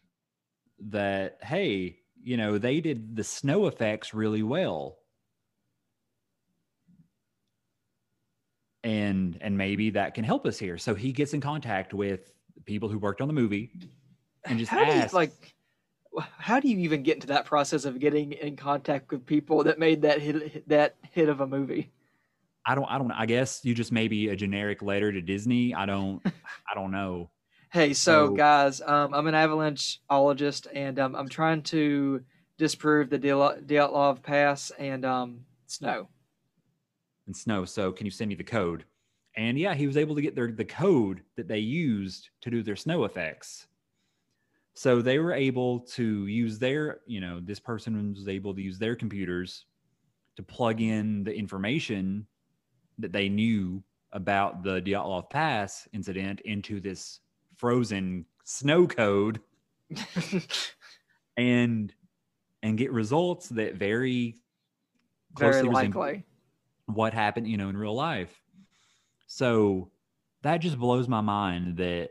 that 0.88 1.38
hey, 1.42 1.98
you 2.20 2.36
know, 2.36 2.58
they 2.58 2.80
did 2.80 3.14
the 3.14 3.24
snow 3.24 3.66
effects 3.66 4.12
really 4.14 4.42
well. 4.42 4.98
And 8.84 9.38
and 9.40 9.56
maybe 9.56 9.90
that 9.90 10.14
can 10.14 10.24
help 10.24 10.44
us 10.44 10.58
here. 10.58 10.76
So 10.76 10.94
he 10.96 11.12
gets 11.12 11.34
in 11.34 11.40
contact 11.40 11.94
with 11.94 12.32
people 12.64 12.88
who 12.88 12.98
worked 12.98 13.20
on 13.20 13.28
the 13.28 13.34
movie 13.34 13.70
and 14.44 14.58
just 14.58 14.70
how 14.72 14.84
do 14.84 14.86
you 14.86 14.98
asks 14.98 15.14
like 15.14 15.54
how 16.38 16.60
do 16.60 16.68
you 16.68 16.78
even 16.78 17.02
get 17.02 17.14
into 17.16 17.26
that 17.28 17.44
process 17.46 17.84
of 17.84 17.98
getting 17.98 18.32
in 18.32 18.56
contact 18.56 19.10
with 19.10 19.24
people 19.26 19.64
that 19.64 19.78
made 19.78 20.02
that 20.02 20.20
hit 20.20 20.68
that 20.68 20.96
hit 21.10 21.28
of 21.28 21.40
a 21.40 21.46
movie? 21.46 21.90
I 22.66 22.74
don't 22.74 22.84
I 22.86 22.98
don't 22.98 23.10
I 23.12 23.26
guess 23.26 23.60
you 23.64 23.74
just 23.74 23.92
maybe 23.92 24.28
a 24.28 24.36
generic 24.36 24.82
letter 24.82 25.10
to 25.10 25.20
Disney. 25.20 25.74
I 25.74 25.86
don't 25.86 26.20
I 26.70 26.74
don't 26.74 26.90
know. 26.90 27.30
Hey, 27.72 27.94
so, 27.94 28.26
So- 28.28 28.34
guys, 28.34 28.80
um, 28.82 29.14
I'm 29.14 29.26
an 29.26 29.34
avalancheologist, 29.34 30.66
and 30.74 30.98
um, 30.98 31.14
I'm 31.16 31.28
trying 31.28 31.62
to 31.62 32.22
disprove 32.58 33.08
the 33.08 33.18
Dya- 33.18 33.64
Dyatlov 33.66 34.22
Pass 34.22 34.70
and 34.78 35.06
um, 35.06 35.40
snow. 35.66 36.08
and 37.26 37.34
snow. 37.34 37.64
So 37.64 37.90
can 37.90 38.04
you 38.04 38.10
send 38.10 38.28
me 38.28 38.34
the 38.34 38.44
code? 38.44 38.84
And 39.38 39.58
yeah, 39.58 39.72
he 39.72 39.86
was 39.86 39.96
able 39.96 40.14
to 40.16 40.20
get 40.20 40.34
their 40.36 40.52
the 40.52 40.66
code 40.66 41.22
that 41.36 41.48
they 41.48 41.60
used 41.60 42.28
to 42.42 42.50
do 42.50 42.62
their 42.62 42.76
snow 42.76 43.04
effects. 43.04 43.66
So 44.74 45.02
they 45.02 45.18
were 45.18 45.32
able 45.32 45.80
to 45.80 46.26
use 46.26 46.58
their, 46.58 47.00
you 47.06 47.20
know, 47.20 47.40
this 47.40 47.60
person 47.60 48.14
was 48.14 48.28
able 48.28 48.54
to 48.54 48.62
use 48.62 48.78
their 48.78 48.96
computers 48.96 49.66
to 50.36 50.42
plug 50.42 50.80
in 50.80 51.24
the 51.24 51.34
information 51.34 52.26
that 52.98 53.12
they 53.12 53.28
knew 53.28 53.82
about 54.12 54.62
the 54.62 54.80
Dyatlov 54.80 55.28
Pass 55.30 55.88
incident 55.92 56.40
into 56.40 56.80
this 56.80 57.20
frozen 57.56 58.24
snow 58.44 58.86
code 58.86 59.40
and 61.36 61.92
and 62.62 62.78
get 62.78 62.92
results 62.92 63.48
that 63.50 63.74
very 63.74 64.42
Very 65.38 65.62
likely. 65.62 66.24
what 66.86 67.14
happened, 67.14 67.48
you 67.48 67.56
know, 67.56 67.70
in 67.70 67.76
real 67.76 67.94
life. 67.94 68.42
So 69.26 69.90
that 70.42 70.58
just 70.58 70.78
blows 70.78 71.08
my 71.08 71.22
mind 71.22 71.78
that 71.78 72.10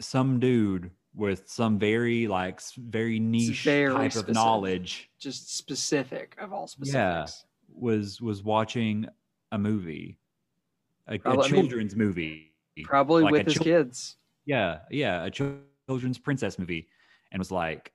some 0.00 0.40
dude 0.40 0.90
with 1.14 1.48
some 1.48 1.78
very 1.78 2.26
like 2.26 2.60
very 2.76 3.18
niche 3.20 3.62
very 3.62 3.92
type 3.92 4.10
specific. 4.12 4.28
of 4.30 4.34
knowledge 4.34 5.10
Just 5.18 5.56
specific 5.56 6.34
of 6.38 6.52
all 6.52 6.68
Yeah. 6.82 7.24
specifics. 7.26 7.44
was 7.72 8.20
was 8.20 8.42
watching 8.42 9.06
a 9.52 9.58
movie, 9.58 10.18
a, 11.06 11.14
a 11.14 11.18
Probably- 11.18 11.44
I 11.48 11.52
mean, 11.52 11.60
children's 11.62 11.94
movie. 11.96 12.52
Probably 12.82 13.22
Like 13.22 13.32
with 13.32 13.44
his 13.46 13.54
chil- 13.54 13.62
kids. 13.64 14.16
Yeah, 14.46 14.80
yeah, 14.90 15.24
a 15.24 15.30
children's 15.30 16.18
princess 16.18 16.58
movie, 16.58 16.88
and 17.30 17.38
was 17.38 17.52
like, 17.52 17.92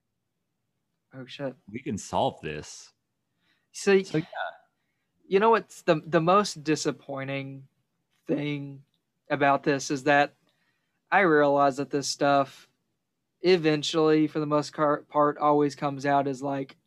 Oh 1.14 1.26
shit. 1.26 1.54
we 1.72 1.80
can 1.82 1.98
solve 1.98 2.40
this. 2.42 2.94
See, 3.74 4.04
So, 4.06 4.20
yeah. 4.20 4.24
you 5.28 5.40
know 5.40 5.50
what's 5.50 5.82
the 5.82 6.02
the 6.06 6.22
most 6.22 6.64
disappointing 6.64 7.68
thing 8.28 8.84
about 9.30 9.64
this 9.64 9.92
is 9.92 10.04
that 10.06 10.34
I 11.12 11.22
realize 11.22 11.78
that 11.78 11.90
this 11.90 12.08
stuff 12.08 12.70
eventually, 13.42 14.28
for 14.28 14.40
the 14.40 14.46
most 14.46 14.74
part, 14.74 15.38
always 15.40 15.76
comes 15.76 16.06
out 16.06 16.28
as 16.28 16.42
like 16.44 16.78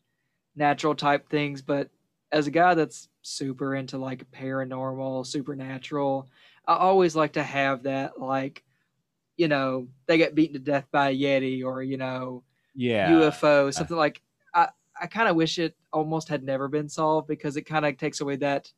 natural 0.56 0.94
type 0.94 1.28
things. 1.28 1.62
But 1.62 1.90
as 2.32 2.46
a 2.46 2.50
guy 2.52 2.74
that's 2.74 3.08
super 3.22 3.74
into 3.74 3.98
like 3.98 4.30
paranormal, 4.32 5.26
supernatural, 5.26 6.30
I 6.66 6.76
always 6.76 7.16
like 7.16 7.34
to 7.34 7.42
have 7.42 7.84
that 7.84 8.20
like, 8.20 8.64
you 9.36 9.48
know, 9.48 9.88
they 10.06 10.18
get 10.18 10.34
beaten 10.34 10.54
to 10.54 10.58
death 10.60 10.88
by 10.90 11.10
a 11.10 11.16
yeti 11.16 11.64
or 11.64 11.82
you 11.82 11.96
know 11.96 12.44
Yeah, 12.74 13.32
UFO, 13.32 13.70
uh, 13.76 13.86
something 13.88 13.96
like 13.96 14.22
I, 14.54 14.68
I 15.00 15.06
kind 15.06 15.28
of 15.28 15.36
wish 15.36 15.58
it 15.58 15.76
almost 15.92 16.28
had 16.28 16.44
never 16.44 16.68
been 16.68 16.88
solved 16.88 17.28
because 17.28 17.56
it 17.56 17.62
kind 17.62 17.86
of 17.86 17.96
takes 17.96 18.20
away 18.20 18.36
that 18.36 18.72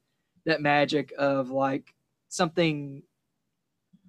that 0.46 0.60
magic 0.62 1.12
of 1.18 1.50
like 1.50 1.94
something 2.28 3.02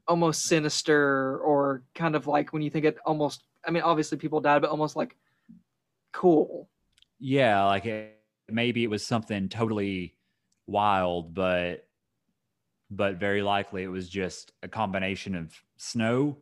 almost 0.08 0.44
sinister 0.44 1.40
or 1.40 1.84
kind 1.96 2.16
of 2.16 2.28
like 2.28 2.54
when 2.54 2.62
you 2.62 2.70
think 2.70 2.86
it 2.86 2.98
almost 3.06 3.44
I 3.66 3.72
mean 3.72 3.84
obviously 3.84 4.18
people 4.18 4.40
died 4.40 4.62
but 4.62 4.70
almost 4.70 4.96
like 4.96 5.16
cool. 6.12 6.70
yeah 7.20 7.64
like 7.66 7.86
it, 7.86 8.18
maybe 8.50 8.84
it 8.84 8.90
was 8.90 9.06
something 9.06 9.50
totally 9.50 10.16
wild 10.68 11.34
but 11.34 11.88
but 12.92 13.16
very 13.16 13.42
likely 13.42 13.84
it 13.84 13.88
was 13.88 14.08
just 14.08 14.52
a 14.62 14.68
combination 14.68 15.36
of 15.36 15.52
snow 15.78 16.38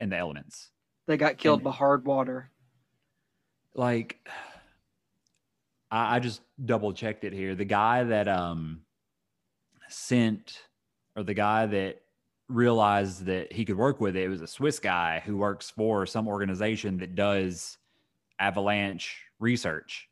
and 0.00 0.12
the 0.12 0.16
elements 0.16 0.70
They 1.06 1.16
got 1.16 1.38
killed 1.38 1.60
And- 1.60 1.64
by 1.64 1.70
hard 1.72 2.04
water. 2.04 2.50
like 3.74 4.18
I, 5.90 6.16
I 6.16 6.18
just 6.18 6.42
double 6.62 6.92
checked 6.92 7.24
it 7.24 7.32
here 7.32 7.54
the 7.54 7.64
guy 7.64 8.04
that 8.04 8.28
um 8.28 8.82
sent 9.88 10.60
or 11.16 11.22
the 11.22 11.34
guy 11.34 11.66
that 11.66 12.02
realized 12.48 13.24
that 13.26 13.52
he 13.52 13.64
could 13.64 13.76
work 13.76 14.00
with 14.00 14.16
it, 14.16 14.24
it 14.24 14.28
was 14.28 14.42
a 14.42 14.46
swiss 14.46 14.78
guy 14.78 15.20
who 15.24 15.36
works 15.36 15.70
for 15.70 16.06
some 16.06 16.28
organization 16.28 16.98
that 16.98 17.14
does 17.14 17.78
avalanche 18.38 19.24
research 19.40 20.08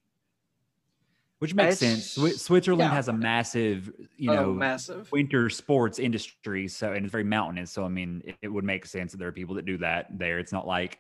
which 1.38 1.54
makes 1.54 1.78
sense 1.78 2.16
Swi- 2.16 2.38
switzerland 2.38 2.90
yeah. 2.90 2.94
has 2.94 3.08
a 3.08 3.12
massive 3.12 3.92
you 4.16 4.32
oh, 4.32 4.34
know 4.34 4.52
massive. 4.52 5.10
winter 5.12 5.48
sports 5.48 5.98
industry 5.98 6.66
so 6.66 6.92
and 6.92 7.04
it's 7.04 7.12
very 7.12 7.22
mountainous 7.22 7.70
so 7.70 7.84
i 7.84 7.88
mean 7.88 8.22
it, 8.24 8.36
it 8.42 8.48
would 8.48 8.64
make 8.64 8.86
sense 8.86 9.12
that 9.12 9.18
there 9.18 9.28
are 9.28 9.32
people 9.32 9.54
that 9.54 9.64
do 9.64 9.78
that 9.78 10.06
there 10.18 10.38
it's 10.38 10.52
not 10.52 10.66
like 10.66 10.98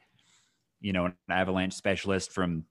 you 0.80 0.92
know 0.92 1.06
an 1.06 1.14
avalanche 1.30 1.74
specialist 1.74 2.30
from 2.30 2.64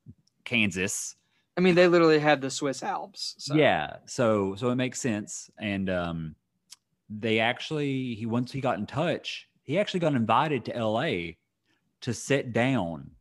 kansas 0.46 1.16
I 1.56 1.62
mean 1.62 1.76
they 1.76 1.88
literally 1.88 2.18
have 2.18 2.42
the 2.42 2.50
Swiss 2.50 2.82
Alps. 2.82 3.36
So. 3.38 3.54
yeah 3.54 3.98
so 4.06 4.56
so 4.56 4.70
it 4.70 4.76
makes 4.76 5.00
sense 5.00 5.52
and 5.60 5.90
um 5.90 6.36
they 7.10 7.40
actually 7.40 8.16
he 8.16 8.26
once 8.26 8.52
he 8.52 8.62
got 8.62 8.80
in 8.80 8.86
touch 8.86 9.48
he 9.64 9.78
actually 9.78 10.00
got 10.00 10.14
invited 10.14 10.66
to 10.66 10.86
la 10.86 11.10
to 12.02 12.14
sit 12.14 12.54
down 12.54 13.12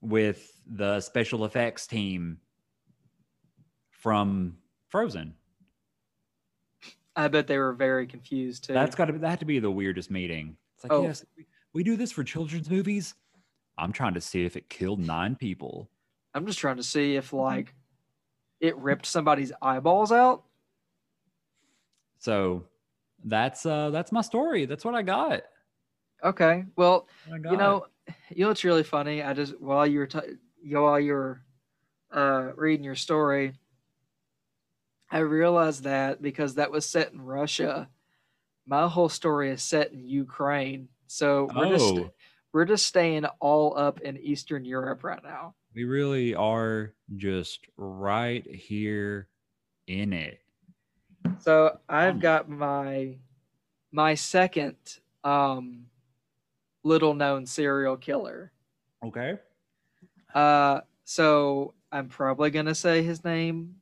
with 0.00 0.60
the 0.66 1.00
special 1.00 1.44
effects 1.44 1.86
team 1.86 2.38
from 3.90 4.56
frozen 4.88 5.34
I 7.16 7.28
bet 7.28 7.46
they 7.46 7.58
were 7.58 7.72
very 7.72 8.06
confused 8.06 8.64
too. 8.64 8.72
That's 8.72 8.94
got 8.94 9.06
to 9.06 9.12
that 9.12 9.28
had 9.28 9.40
to 9.40 9.44
be 9.44 9.58
the 9.58 9.70
weirdest 9.70 10.10
meeting. 10.10 10.56
It's 10.76 10.84
like, 10.84 10.92
Oh. 10.92 11.02
yes, 11.02 11.24
we- 11.36 11.46
we 11.72 11.82
do 11.82 11.96
this 11.96 12.12
for 12.12 12.24
children's 12.24 12.70
movies. 12.70 13.14
I'm 13.78 13.92
trying 13.92 14.14
to 14.14 14.20
see 14.20 14.44
if 14.44 14.56
it 14.56 14.68
killed 14.68 15.00
nine 15.00 15.36
people. 15.36 15.90
I'm 16.34 16.46
just 16.46 16.58
trying 16.58 16.76
to 16.76 16.82
see 16.82 17.16
if 17.16 17.28
mm-hmm. 17.28 17.36
like 17.36 17.74
it 18.60 18.76
ripped 18.76 19.06
somebody's 19.06 19.52
eyeballs 19.62 20.12
out. 20.12 20.44
So 22.18 22.64
that's 23.24 23.66
uh 23.66 23.90
that's 23.90 24.12
my 24.12 24.20
story. 24.22 24.66
That's 24.66 24.84
what 24.84 24.94
I 24.94 25.02
got. 25.02 25.42
Okay. 26.22 26.64
Well, 26.76 27.08
I 27.26 27.36
you 27.48 27.56
know, 27.56 27.86
you 28.30 28.42
know 28.42 28.48
what's 28.48 28.64
really 28.64 28.82
funny? 28.82 29.22
I 29.22 29.32
just 29.34 29.58
while 29.60 29.86
you 29.86 30.00
were 30.00 30.06
t- 30.06 30.36
while 30.64 31.00
you 31.00 31.12
were 31.14 31.42
uh, 32.12 32.52
reading 32.56 32.84
your 32.84 32.96
story, 32.96 33.54
I 35.10 35.18
realized 35.18 35.84
that 35.84 36.22
because 36.22 36.54
that 36.54 36.70
was 36.70 36.86
set 36.86 37.12
in 37.12 37.20
Russia, 37.20 37.90
my 38.66 38.88
whole 38.88 39.08
story 39.10 39.50
is 39.50 39.62
set 39.62 39.92
in 39.92 40.06
Ukraine. 40.06 40.90
So 41.08 41.46
we're 41.46 41.66
just 41.68 41.96
Oh, 41.96 42.14
we're 42.52 42.66
just 42.66 42.86
staying 42.86 43.26
all 43.40 43.76
up 43.78 44.00
in 44.02 44.18
Eastern 44.18 44.64
Europe 44.64 45.04
right 45.04 45.22
now. 45.22 45.56
we 45.74 45.84
really 45.84 46.34
are 46.34 46.94
just 47.16 47.66
right 47.76 48.44
here 48.46 49.28
in 49.86 50.12
it. 50.12 50.40
So 51.40 51.78
I've 51.88 52.20
got 52.20 52.48
my 52.48 53.16
my 53.92 54.14
second 54.14 54.76
um 55.24 55.86
little 56.82 57.14
known 57.14 57.46
serial 57.46 57.96
killer. 57.96 58.52
Okay. 59.04 59.38
Uh 60.34 60.80
so 61.04 61.74
I'm 61.92 62.08
probably 62.08 62.50
going 62.50 62.66
to 62.66 62.74
say 62.74 63.02
his 63.02 63.24
name 63.24 63.76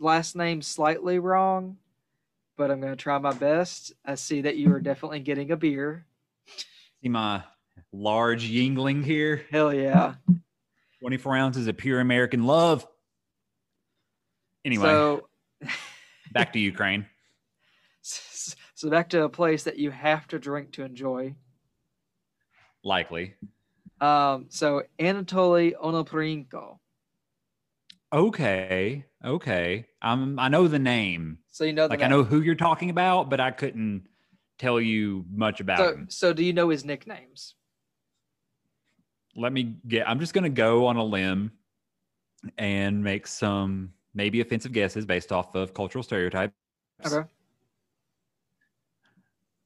last 0.00 0.34
name 0.34 0.62
slightly 0.62 1.18
wrong, 1.18 1.76
but 2.56 2.70
I'm 2.70 2.80
going 2.80 2.92
to 2.92 2.96
try 2.96 3.18
my 3.18 3.32
best. 3.32 3.92
I 4.04 4.14
see 4.14 4.40
that 4.42 4.56
you 4.56 4.72
are 4.74 4.80
definitely 4.80 5.20
getting 5.20 5.50
a 5.50 5.56
beer. 5.56 6.06
See 7.02 7.08
my 7.08 7.42
large 7.92 8.50
Yuengling 8.50 9.04
here. 9.04 9.44
Hell 9.50 9.74
yeah. 9.74 10.14
24 11.00 11.36
ounces 11.36 11.66
of 11.66 11.76
pure 11.76 12.00
American 12.00 12.44
love. 12.44 12.86
Anyway, 14.64 14.84
So 14.84 15.28
back 16.32 16.52
to 16.54 16.58
Ukraine. 16.58 17.06
so 18.02 18.90
back 18.90 19.08
to 19.10 19.22
a 19.24 19.28
place 19.28 19.64
that 19.64 19.78
you 19.78 19.90
have 19.90 20.26
to 20.28 20.38
drink 20.38 20.72
to 20.72 20.82
enjoy. 20.84 21.34
Likely. 22.84 23.34
Um 24.00 24.46
so 24.48 24.82
Anatoly 24.98 25.74
Onoprienko. 25.80 26.78
Okay. 28.12 29.04
Okay. 29.24 29.86
I'm 30.02 30.38
I 30.38 30.48
know 30.48 30.66
the 30.68 30.78
name. 30.78 31.38
So 31.50 31.64
you 31.64 31.72
know 31.72 31.86
the 31.86 31.90
Like 31.94 32.02
I 32.02 32.08
know 32.08 32.24
who 32.24 32.40
you're 32.40 32.54
talking 32.54 32.90
about, 32.90 33.30
but 33.30 33.40
I 33.40 33.50
couldn't 33.52 34.06
tell 34.58 34.80
you 34.80 35.24
much 35.30 35.60
about 35.60 35.78
So, 35.78 35.92
him. 35.92 36.06
so 36.10 36.32
do 36.32 36.44
you 36.44 36.52
know 36.52 36.68
his 36.68 36.84
nicknames? 36.84 37.54
Let 39.36 39.52
me 39.52 39.76
get 39.86 40.08
I'm 40.08 40.18
just 40.18 40.34
gonna 40.34 40.50
go 40.50 40.86
on 40.86 40.96
a 40.96 41.04
limb 41.04 41.52
and 42.58 43.02
make 43.04 43.26
some 43.28 43.92
maybe 44.14 44.40
offensive 44.40 44.72
guesses 44.72 45.04
based 45.06 45.32
off 45.32 45.54
of 45.54 45.74
cultural 45.74 46.02
stereotypes. 46.02 46.54
Okay. 47.04 47.28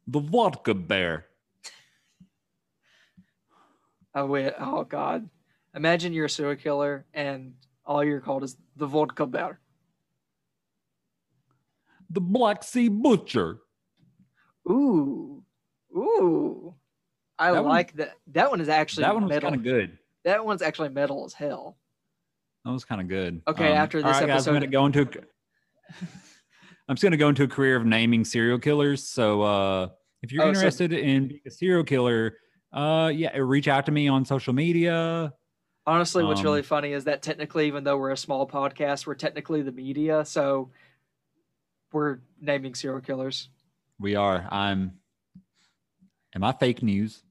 The 0.08 0.20
vodka 0.20 0.74
bear. 0.74 1.26
Oh 4.14 4.26
wait, 4.26 4.52
oh 4.58 4.84
god. 4.84 5.28
Imagine 5.74 6.12
you're 6.12 6.26
a 6.26 6.30
serial 6.30 6.56
killer 6.56 7.04
and 7.12 7.54
all 7.84 8.02
you're 8.02 8.20
called 8.20 8.44
is 8.44 8.56
the 8.76 8.86
vodka 8.86 9.26
bear. 9.26 9.60
The 12.10 12.20
Black 12.20 12.62
Sea 12.62 12.88
Butcher. 12.88 13.58
Ooh. 14.70 15.42
Ooh. 15.94 16.74
I 17.38 17.52
That 17.52 17.64
one- 17.64 17.68
like 17.72 17.92
that. 17.96 18.14
That 18.28 18.50
one 18.50 18.60
is 18.60 18.68
actually 18.68 19.02
that 19.04 19.14
one 19.14 19.26
was 19.28 19.38
kind 19.38 19.54
of 19.54 19.62
good. 19.62 19.98
That 20.24 20.44
one's 20.44 20.62
actually 20.62 20.88
metal 20.88 21.24
as 21.24 21.34
hell. 21.34 21.76
That 22.66 22.72
was 22.72 22.84
kind 22.84 23.00
of 23.00 23.06
good. 23.06 23.42
Okay, 23.46 23.72
after 23.72 23.98
all 23.98 24.04
this 24.04 24.20
right, 24.20 24.26
guys, 24.26 24.48
I'm 24.48 24.56
episode- 24.56 24.66
gonna 24.66 24.66
go 24.66 24.86
into. 24.86 25.02
A, 25.02 25.22
I'm 26.88 26.96
just 26.96 27.02
gonna 27.04 27.16
go 27.16 27.28
into 27.28 27.44
a 27.44 27.48
career 27.48 27.76
of 27.76 27.86
naming 27.86 28.24
serial 28.24 28.58
killers. 28.58 29.08
So, 29.08 29.42
uh, 29.42 29.88
if 30.22 30.32
you're 30.32 30.42
Oh, 30.42 30.46
so- 30.52 30.58
interested 30.58 30.92
in 30.92 31.28
being 31.28 31.40
a 31.46 31.50
serial 31.50 31.84
killer, 31.84 32.36
uh, 32.72 33.12
yeah, 33.14 33.36
reach 33.38 33.68
out 33.68 33.86
to 33.86 33.92
me 33.92 34.08
on 34.08 34.24
social 34.24 34.52
media. 34.52 35.32
Honestly, 35.86 36.24
what's 36.24 36.42
really 36.42 36.58
Um, 36.58 36.64
funny 36.64 36.90
is 36.92 37.04
that 37.04 37.22
technically, 37.22 37.68
even 37.68 37.84
though 37.84 37.96
we're 37.96 38.10
a 38.10 38.16
small 38.16 38.48
podcast, 38.48 39.06
we're 39.06 39.14
technically 39.14 39.62
the 39.62 39.70
media, 39.70 40.24
so 40.24 40.72
we're 41.92 42.18
naming 42.40 42.74
serial 42.74 43.00
killers. 43.00 43.48
We 44.00 44.16
are. 44.16 44.48
I'm. 44.50 44.98
Am 46.34 46.42
I 46.42 46.50
fake 46.50 46.82
news? 46.82 47.22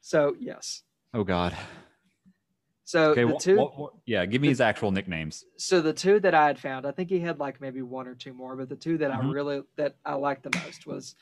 So 0.00 0.34
yes. 0.40 0.82
Oh 1.12 1.24
God. 1.24 1.54
So 2.88 3.10
Okay. 3.10 3.24
the 3.24 3.36
two 3.38 3.90
yeah, 4.06 4.24
give 4.24 4.40
me 4.40 4.48
his 4.48 4.62
actual 4.62 4.90
nicknames. 4.90 5.44
so 5.58 5.82
the 5.82 5.92
two 5.92 6.20
that 6.20 6.34
I 6.34 6.46
had 6.46 6.58
found, 6.58 6.86
I 6.86 6.90
think 6.90 7.10
he 7.10 7.20
had 7.20 7.38
like 7.38 7.60
maybe 7.60 7.82
one 7.82 8.08
or 8.08 8.14
two 8.14 8.32
more, 8.32 8.56
but 8.56 8.70
the 8.70 8.76
two 8.76 8.96
that 8.96 9.10
I 9.10 9.16
Mhm. 9.18 9.30
really 9.34 9.62
that 9.76 9.96
I 10.06 10.14
liked 10.14 10.42
the 10.42 10.58
most 10.64 10.86
was 10.86 11.14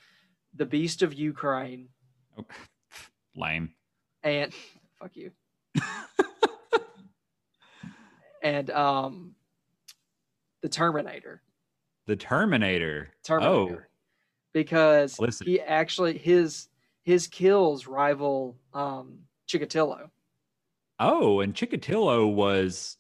the 0.55 0.65
Beast 0.65 1.03
of 1.03 1.13
Ukraine 1.13 1.89
Oh, 2.39 2.47
lame. 3.35 3.75
and 4.23 4.55
fuck 5.01 5.17
you. 5.17 5.33
and 8.43 8.71
um 8.71 9.35
the 10.63 10.69
Terminator. 10.69 11.43
The 12.07 12.15
Terminator. 12.15 13.11
Terminator. 13.25 13.89
Oh. 13.89 13.91
Because 14.53 15.19
Listen. 15.19 15.49
he 15.49 15.61
actually 15.61 16.17
his 16.17 16.69
his 17.03 17.27
kills 17.27 17.89
rival 17.89 18.57
um 18.73 19.19
Chikatilo. 19.49 20.11
Oh, 20.99 21.41
and 21.41 21.55
Chikatilo 21.55 22.33
was 22.33 22.97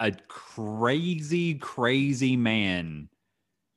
a 0.00 0.12
crazy, 0.28 1.54
crazy 1.54 2.36
man. 2.36 3.08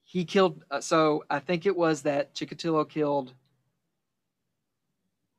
He 0.04 0.26
killed 0.26 0.64
uh, 0.72 0.82
so 0.82 1.24
I 1.30 1.40
think 1.40 1.66
it 1.66 1.76
was 1.76 2.02
that 2.04 2.34
Chikatilo 2.34 2.88
killed 2.88 3.34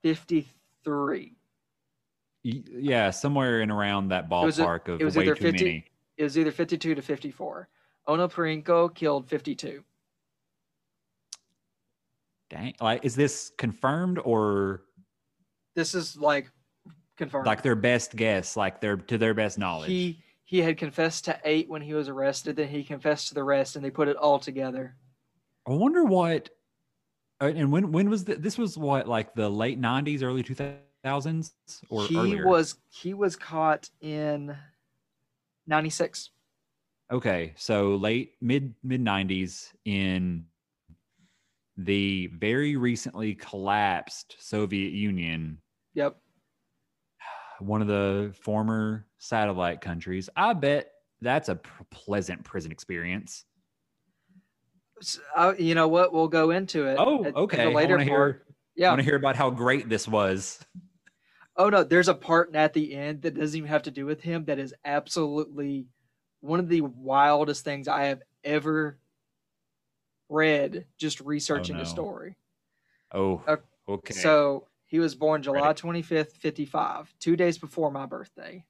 53. 0.02 1.34
Yeah, 2.42 3.10
somewhere 3.10 3.60
in 3.60 3.70
around 3.70 4.08
that 4.08 4.28
was 4.28 4.58
a- 4.58 4.64
ballpark 4.64 4.88
of 4.88 5.00
it 5.00 5.04
was 5.04 5.16
way 5.16 5.24
either 5.24 5.34
too 5.34 5.44
50 5.44 5.64
many. 5.64 5.84
It 6.16 6.22
was 6.24 6.38
either 6.38 6.52
52 6.52 6.94
to 6.94 7.02
54. 7.02 7.68
Ono 8.06 8.28
Parinko 8.28 8.94
killed 8.94 9.28
52. 9.28 9.82
Dang, 12.50 12.74
like 12.80 13.04
is 13.04 13.14
this 13.14 13.52
confirmed 13.58 14.18
or 14.24 14.82
This 15.76 15.94
is 15.94 16.16
like 16.16 16.50
confirmed. 17.20 17.46
like 17.46 17.62
their 17.62 17.76
best 17.76 18.16
guess, 18.16 18.56
like 18.56 18.80
their 18.80 18.96
to 18.96 19.16
their 19.18 19.34
best 19.34 19.58
knowledge? 19.58 19.90
he 19.90 20.22
he 20.44 20.58
had 20.60 20.76
confessed 20.76 21.24
to 21.26 21.38
8 21.44 21.68
when 21.68 21.82
he 21.82 21.94
was 21.94 22.08
arrested, 22.08 22.56
then 22.56 22.68
he 22.68 22.82
confessed 22.82 23.28
to 23.28 23.34
the 23.34 23.44
rest 23.44 23.76
and 23.76 23.84
they 23.84 23.90
put 23.90 24.08
it 24.08 24.16
all 24.16 24.38
together. 24.40 24.96
I 25.68 25.72
wonder 25.72 26.04
what. 26.04 26.50
uh, 27.40 27.52
And 27.54 27.70
when 27.70 27.92
when 27.92 28.10
was 28.10 28.24
the, 28.24 28.34
this? 28.34 28.58
Was 28.58 28.76
what 28.76 29.06
like 29.06 29.34
the 29.34 29.48
late 29.48 29.80
'90s, 29.80 30.22
early 30.22 30.42
2000s, 30.42 31.52
or 31.88 32.06
he 32.06 32.16
earlier? 32.16 32.46
was 32.46 32.76
he 32.88 33.14
was 33.14 33.36
caught 33.36 33.88
in 34.00 34.56
96. 35.66 36.30
Okay, 37.12 37.52
so 37.56 37.96
late 37.96 38.32
mid 38.40 38.74
mid 38.82 39.00
'90s 39.02 39.72
in 39.84 40.44
the 41.76 42.26
very 42.38 42.76
recently 42.76 43.34
collapsed 43.34 44.36
Soviet 44.38 44.92
Union, 44.92 45.58
Yep. 45.94 46.16
One 47.60 47.82
of 47.82 47.88
the 47.88 48.34
former 48.42 49.06
satellite 49.18 49.80
countries. 49.80 50.28
I 50.36 50.52
bet 50.52 50.92
that's 51.20 51.48
a 51.48 51.60
pleasant 51.90 52.44
prison 52.44 52.72
experience. 52.72 53.44
S- 55.00 55.20
uh, 55.34 55.54
you 55.58 55.74
know 55.74 55.88
what? 55.88 56.12
We'll 56.12 56.28
go 56.28 56.50
into 56.50 56.86
it. 56.86 56.96
Oh, 56.98 57.20
at- 57.24 57.28
at 57.28 57.36
okay. 57.36 57.62
I 57.70 57.72
later 57.74 57.96
want 57.96 58.00
to 58.00 58.04
hear. 58.04 58.16
part. 58.16 58.46
I 58.82 58.88
want 58.88 59.00
to 59.00 59.04
hear 59.04 59.16
about 59.16 59.36
how 59.36 59.50
great 59.50 59.88
this 59.88 60.08
was. 60.08 60.58
Oh 61.56 61.68
no, 61.68 61.84
there's 61.84 62.08
a 62.08 62.14
part 62.14 62.54
at 62.54 62.72
the 62.72 62.94
end 62.94 63.22
that 63.22 63.34
doesn't 63.34 63.56
even 63.56 63.68
have 63.68 63.82
to 63.82 63.90
do 63.90 64.06
with 64.06 64.22
him 64.22 64.46
that 64.46 64.58
is 64.58 64.72
absolutely 64.84 65.86
one 66.40 66.60
of 66.60 66.68
the 66.68 66.80
wildest 66.80 67.64
things 67.64 67.86
I 67.88 68.04
have 68.04 68.22
ever 68.44 68.98
read 70.30 70.86
just 70.96 71.20
researching 71.20 71.76
no. 71.76 71.82
the 71.82 71.86
story. 71.86 72.36
Oh, 73.12 73.42
Uh, 73.46 73.56
okay. 73.88 74.14
So 74.14 74.68
he 74.90 74.98
was 74.98 75.14
born 75.14 75.40
July 75.42 75.68
Ready. 75.68 75.80
25th, 76.02 76.32
55, 76.36 77.14
two 77.20 77.36
days 77.36 77.56
before 77.58 77.90
my 77.92 78.06
birthday. 78.06 78.64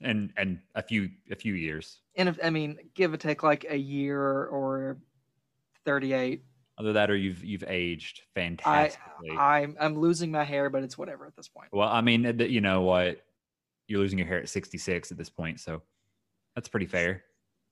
and 0.00 0.32
and 0.36 0.60
a 0.76 0.82
few 0.82 1.10
a 1.30 1.34
few 1.34 1.54
years. 1.54 2.00
And 2.14 2.28
if, 2.28 2.38
I 2.42 2.50
mean, 2.50 2.78
give 2.94 3.12
or 3.12 3.16
take 3.16 3.42
like 3.42 3.66
a 3.68 3.76
year 3.76 4.20
or 4.22 4.98
38. 5.84 6.44
Other 6.78 6.92
that, 6.92 7.10
or 7.10 7.16
you've 7.16 7.42
you've 7.42 7.64
aged 7.66 8.20
I, 8.20 8.40
fantastically. 8.40 9.30
I'm, 9.36 9.76
I'm 9.80 9.98
losing 9.98 10.30
my 10.30 10.44
hair, 10.44 10.70
but 10.70 10.82
it's 10.84 10.96
whatever 10.96 11.26
at 11.26 11.34
this 11.34 11.48
point. 11.48 11.68
well, 11.72 11.88
I 11.88 12.02
mean, 12.02 12.38
you 12.38 12.60
know 12.60 12.82
what? 12.82 13.22
You're 13.88 14.00
losing 14.00 14.18
your 14.18 14.28
hair 14.28 14.38
at 14.40 14.48
66 14.48 15.10
at 15.10 15.18
this 15.18 15.30
point, 15.30 15.58
so 15.60 15.82
that's 16.54 16.68
pretty 16.68 16.86
fair. 16.86 17.22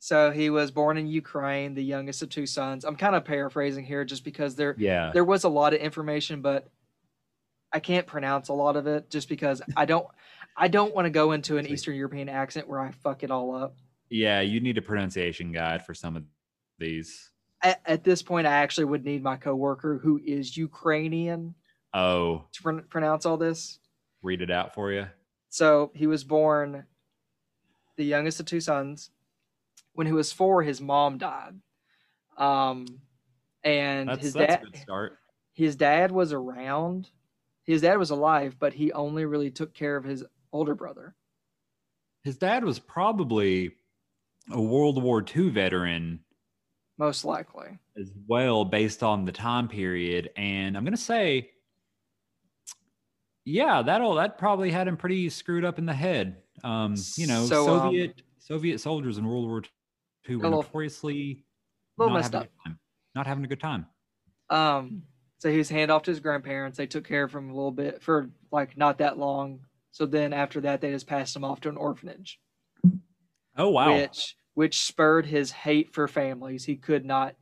So 0.01 0.31
he 0.31 0.49
was 0.51 0.71
born 0.71 0.97
in 0.97 1.07
Ukraine, 1.07 1.75
the 1.75 1.85
youngest 1.85 2.23
of 2.23 2.31
two 2.31 2.47
sons. 2.47 2.85
I'm 2.85 2.97
kind 2.97 3.15
of 3.15 3.25
paraphrasing 3.25 3.85
here 3.85 4.05
just 4.05 4.25
because 4.25 4.55
there 4.57 4.75
Yeah. 4.79 5.11
there 5.13 5.25
was 5.25 5.45
a 5.45 5.49
lot 5.49 5.73
of 5.75 5.81
information, 5.81 6.41
but 6.43 6.69
I 7.75 7.81
can't 7.81 8.07
pronounce 8.07 8.49
a 8.49 8.53
lot 8.53 8.77
of 8.77 8.87
it 8.87 9.11
just 9.11 9.29
because 9.29 9.61
I 9.77 9.85
don't 9.85 10.07
I 10.57 10.69
don't 10.69 10.95
want 10.95 11.07
to 11.07 11.11
go 11.11 11.33
into 11.33 11.59
an 11.59 11.67
Eastern 11.67 11.97
European 11.97 12.29
accent 12.29 12.69
where 12.69 12.79
I 12.79 12.93
fuck 12.93 13.25
it 13.25 13.33
all 13.33 13.53
up. 13.55 13.77
Yeah, 14.09 14.41
you 14.41 14.61
need 14.61 14.79
a 14.79 14.83
pronunciation 14.83 15.51
guide 15.51 15.85
for 15.85 15.93
some 15.93 16.15
of 16.17 16.23
these. 16.79 17.31
At, 17.63 17.81
at 17.85 18.05
this 18.05 18.23
point, 18.23 18.47
I 18.47 18.53
actually 18.53 18.85
would 18.85 19.05
need 19.05 19.23
my 19.25 19.37
coworker 19.37 19.99
who 19.99 20.21
is 20.25 20.57
Ukrainian 20.57 21.57
Oh, 21.93 22.45
to 22.53 22.63
pron- 22.63 22.85
pronounce 22.89 23.27
all 23.27 23.37
this. 23.37 23.81
read 24.23 24.41
it 24.43 24.51
out 24.51 24.73
for 24.75 24.93
you. 24.93 25.07
So 25.49 25.91
he 25.95 26.07
was 26.07 26.23
born 26.23 26.85
the 27.97 28.05
youngest 28.05 28.39
of 28.39 28.47
two 28.47 28.61
sons. 28.61 29.11
When 29.95 30.07
he 30.07 30.13
was 30.13 30.33
four, 30.33 30.63
his 30.63 30.81
mom 30.81 31.19
died. 31.19 31.55
Um, 32.39 32.87
and 33.65 34.09
That's, 34.09 34.23
his 34.23 34.33
that's 34.35 34.55
dad 34.55 34.63
a 34.63 34.65
good 34.67 34.77
start. 34.77 35.19
his 35.53 35.75
dad 35.77 36.13
was 36.13 36.33
around. 36.33 37.11
His 37.65 37.81
dad 37.83 37.97
was 37.99 38.11
alive, 38.11 38.57
but 38.59 38.73
he 38.75 38.93
only 38.93 39.25
really 39.25 39.51
took 39.51 39.73
care 39.75 39.97
of 39.97 40.05
his 40.05 40.25
older 40.53 40.75
brother. 40.75 41.15
His 42.23 42.37
dad 42.37 42.65
was 42.65 42.79
probably 42.79 43.73
a 44.53 44.61
World 44.61 45.03
War 45.03 45.25
II 45.35 45.49
veteran 45.51 46.21
Most 46.99 47.25
likely. 47.25 47.79
as 47.99 48.13
well, 48.29 48.65
based 48.65 49.03
on 49.03 49.25
the 49.25 49.33
time 49.33 49.69
period. 49.69 50.31
And 50.37 50.77
I'm 50.77 50.85
gonna 50.85 50.97
say, 50.97 51.51
yeah, 53.45 53.83
that'll 53.83 54.15
that 54.15 54.39
probably 54.39 54.71
had 54.71 54.89
him 54.89 54.97
pretty 54.97 55.29
screwed 55.29 55.65
up 55.65 55.79
in 55.79 55.87
the 55.87 55.93
head. 55.95 56.43
Um, 56.63 56.95
you 57.17 57.27
know, 57.27 57.45
So, 57.47 57.63
um, 57.75 57.81
Soviet 57.81 58.23
Soviet 58.39 58.79
soldiers 58.79 59.19
in 59.19 59.27
World 59.27 59.47
War 59.47 59.63
II 60.29 60.37
were 60.37 60.43
little- 60.45 60.63
notoriously 60.63 61.45
little 61.97 62.13
not 62.13 62.19
messed 62.21 62.33
having 62.33 62.47
up. 62.49 62.53
a 62.53 62.57
good 62.57 62.65
time. 62.71 62.79
Not 63.15 63.27
having 63.27 63.45
a 63.45 63.49
good 63.49 63.61
time. 63.61 63.87
Um, 64.51 65.03
so 65.45 65.51
he 65.51 65.59
was 65.59 65.69
handed 65.69 65.91
off 65.93 66.05
to 66.05 66.11
his 66.11 66.21
grandparents. 66.21 66.79
They 66.79 66.87
took 66.87 67.07
care 67.07 67.23
of 67.25 67.35
him 67.35 67.51
a 67.51 67.55
little 67.55 67.71
bit 67.71 68.03
for 68.03 68.31
like 68.51 68.79
not 68.79 68.97
that 68.97 69.19
long. 69.19 69.61
So 69.91 70.07
then 70.07 70.33
after 70.33 70.63
that, 70.63 70.81
they 70.81 70.91
just 70.91 71.07
passed 71.07 71.37
him 71.37 71.45
off 71.45 71.61
to 71.61 71.69
an 71.69 71.77
orphanage, 71.77 72.41
Oh 73.55 73.69
wow. 73.69 73.95
which 73.95 74.37
which 74.55 74.81
spurred 74.87 75.27
his 75.27 75.51
hate 75.51 75.93
for 75.93 76.09
families. 76.09 76.65
He 76.65 76.77
could 76.77 77.05
not 77.05 77.35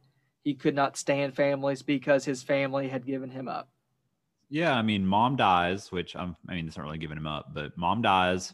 he 0.43 0.55
could 0.55 0.75
not 0.75 0.97
stand 0.97 1.37
families 1.37 1.83
because 1.83 2.25
his 2.25 2.43
family 2.43 2.89
had 2.89 3.07
given 3.07 3.31
him 3.31 3.47
up. 3.47 3.69
Yeah, 4.51 4.75
I 4.75 4.83
mean, 4.83 5.07
mom 5.07 5.37
dies, 5.37 5.93
which 5.93 6.17
I'm. 6.17 6.35
I 6.49 6.55
mean, 6.57 6.67
it's 6.67 6.77
not 6.77 6.83
really 6.83 6.99
giving 6.99 7.17
him 7.19 7.29
up, 7.29 7.55
but 7.55 7.79
mom 7.79 8.03
dies. 8.03 8.53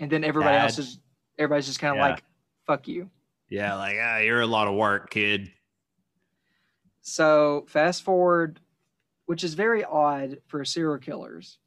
And 0.00 0.10
then 0.10 0.24
everybody 0.24 0.56
else 0.56 0.78
is 0.80 0.98
everybody's 1.38 1.66
just 1.66 1.78
kind 1.78 1.92
of 1.92 1.98
Yeah. 1.98 2.10
like, 2.10 2.24
"Fuck 2.66 2.88
you." 2.88 3.08
Yeah, 3.48 3.76
like 3.76 3.96
ah, 4.02 4.18
you're 4.18 4.40
a 4.40 4.46
lot 4.48 4.66
of 4.66 4.74
work, 4.74 5.10
kid. 5.10 5.52
So 7.02 7.64
fast 7.68 8.02
forward, 8.02 8.60
which 9.30 9.44
is 9.44 9.54
very 9.54 9.84
odd 9.84 10.38
for 10.48 10.64
serial 10.64 10.98
killers. 10.98 11.58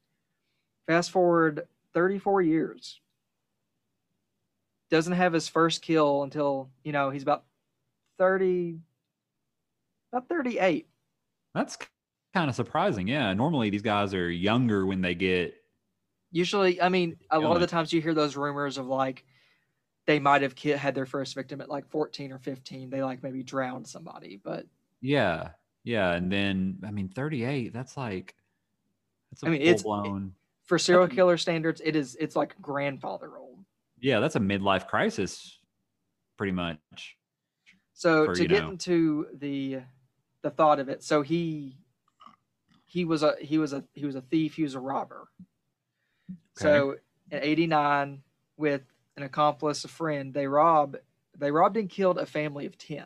Fast 0.86 1.12
forward 1.12 1.66
34 1.94 2.42
years. 2.42 3.00
Doesn't 4.92 5.14
have 5.14 5.32
his 5.32 5.48
first 5.48 5.82
kill 5.82 6.24
until, 6.24 6.72
you 6.84 6.92
know, 6.92 7.10
he's 7.10 7.24
about 7.24 7.46
30, 8.18 8.80
about 10.12 10.28
38. 10.28 10.90
That's 11.56 11.78
kind 12.34 12.50
of 12.50 12.56
surprising. 12.58 13.08
Yeah, 13.08 13.34
normally 13.34 13.70
these 13.70 13.82
guys 13.82 14.14
are 14.14 14.30
younger 14.30 14.86
when 14.86 15.00
they 15.00 15.16
get. 15.16 15.54
Usually, 16.34 16.82
I 16.82 16.90
mean, 16.90 17.16
a 17.32 17.40
lot 17.40 17.56
of 17.56 17.62
the 17.62 17.68
times 17.68 17.94
you 17.94 18.02
hear 18.02 18.14
those 18.14 18.36
rumors 18.36 18.78
of 18.78 18.88
like 18.88 19.24
they 20.06 20.20
might 20.20 20.42
have 20.42 20.60
had 20.60 20.96
their 20.96 21.06
first 21.06 21.34
victim 21.34 21.62
at 21.62 21.70
like 21.70 21.90
14 21.90 22.34
or 22.34 22.40
15. 22.40 22.90
They 22.90 23.02
like 23.02 23.24
maybe 23.24 23.42
drowned 23.42 23.88
somebody, 23.88 24.42
but 24.44 24.66
Yeah, 25.00 25.52
yeah, 25.84 26.14
and 26.14 26.32
then 26.32 26.78
I 26.86 26.92
mean, 26.92 27.10
38. 27.10 27.74
That's 27.74 27.98
like. 27.98 28.36
That's 29.32 29.44
a 29.44 29.48
I 29.48 29.50
mean, 29.50 29.62
it's- 29.62 29.82
full 29.82 30.02
blown. 30.02 30.34
for 30.64 30.78
serial 30.78 31.08
killer 31.08 31.38
standards, 31.38 31.82
it 31.84 31.96
is 31.96 32.16
it's 32.20 32.36
like 32.36 32.60
grandfather 32.62 33.38
old. 33.38 33.60
Yeah, 34.00 34.20
that's 34.20 34.36
a 34.36 34.40
midlife 34.40 34.88
crisis, 34.88 35.58
pretty 36.38 36.52
much. 36.54 37.18
So 37.94 38.26
for, 38.26 38.36
to 38.36 38.46
get 38.48 38.64
know- 38.64 38.70
into 38.72 39.28
the 39.34 39.80
the 40.42 40.50
thought 40.52 40.80
of 40.80 40.90
it, 40.90 41.04
so 41.04 41.22
he 41.22 41.78
he 42.86 43.06
was 43.06 43.24
a 43.24 43.36
he 43.40 43.58
was 43.58 43.74
a 43.74 43.84
he 43.94 44.06
was 44.06 44.16
a 44.16 44.22
thief, 44.22 44.56
he 44.56 44.64
was 44.64 44.76
a 44.76 44.80
robber. 44.80 45.28
So 46.56 46.98
in 47.32 47.40
'89, 47.42 48.22
with 48.58 48.82
an 49.18 49.24
accomplice, 49.24 49.84
a 49.86 49.88
friend, 49.88 50.34
they 50.34 50.46
rob 50.48 50.98
they 51.38 51.50
robbed 51.50 51.78
and 51.78 51.90
killed 51.90 52.20
a 52.20 52.26
family 52.28 52.66
of 52.68 52.78
ten. 52.78 53.06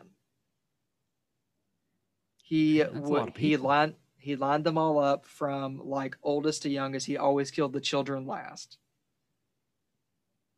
He 2.48 2.78
Man, 2.78 2.94
that's 2.94 3.10
a 3.10 3.12
lot 3.12 3.24
would 3.26 3.36
he 3.36 3.58
lined 3.58 3.94
he 4.16 4.34
lined 4.34 4.64
them 4.64 4.78
all 4.78 4.98
up 4.98 5.26
from 5.26 5.82
like 5.84 6.16
oldest 6.22 6.62
to 6.62 6.70
youngest. 6.70 7.06
He 7.06 7.18
always 7.18 7.50
killed 7.50 7.74
the 7.74 7.80
children 7.80 8.26
last. 8.26 8.78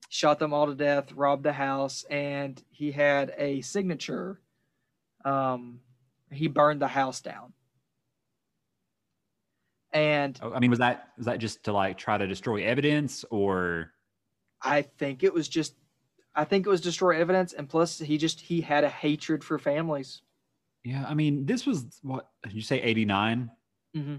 Shot 0.08 0.38
them 0.38 0.54
all 0.54 0.66
to 0.66 0.76
death, 0.76 1.10
robbed 1.10 1.42
the 1.42 1.52
house, 1.52 2.04
and 2.08 2.62
he 2.70 2.92
had 2.92 3.34
a 3.36 3.60
signature. 3.62 4.40
Um, 5.24 5.80
he 6.30 6.46
burned 6.46 6.80
the 6.80 6.86
house 6.86 7.20
down. 7.20 7.54
And 9.92 10.38
Oh, 10.40 10.52
I 10.52 10.60
mean, 10.60 10.70
was 10.70 10.78
that 10.78 11.08
was 11.16 11.26
that 11.26 11.40
just 11.40 11.64
to 11.64 11.72
like 11.72 11.98
try 11.98 12.16
to 12.16 12.26
destroy 12.28 12.62
evidence, 12.62 13.24
or 13.30 13.90
I 14.62 14.82
think 14.82 15.24
it 15.24 15.34
was 15.34 15.48
just 15.48 15.74
I 16.36 16.44
think 16.44 16.66
it 16.66 16.70
was 16.70 16.80
destroy 16.80 17.20
evidence 17.20 17.52
and 17.52 17.68
plus 17.68 17.98
he 17.98 18.16
just 18.16 18.40
he 18.40 18.60
had 18.60 18.84
a 18.84 18.88
hatred 18.88 19.42
for 19.42 19.58
families. 19.58 20.22
Yeah? 20.84 21.04
I 21.08 21.14
mean, 21.14 21.46
this 21.46 21.66
was 21.66 21.98
what 22.02 22.28
you 22.48 22.62
say? 22.62 22.80
89. 22.80 23.50
hmm 23.94 24.16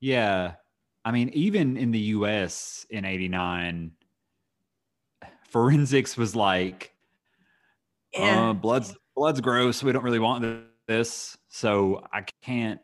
Yeah. 0.00 0.54
I 1.04 1.12
mean, 1.12 1.30
even 1.34 1.76
in 1.76 1.90
the 1.92 2.00
US 2.16 2.86
in 2.90 3.04
89, 3.04 3.92
forensics 5.48 6.16
was 6.16 6.34
like, 6.34 6.92
uh, 8.18 8.52
blood's 8.54 8.94
blood's 9.14 9.40
gross. 9.40 9.82
We 9.82 9.92
don't 9.92 10.02
really 10.04 10.18
want 10.18 10.64
this. 10.88 11.36
So 11.48 12.04
I 12.12 12.24
can't. 12.42 12.80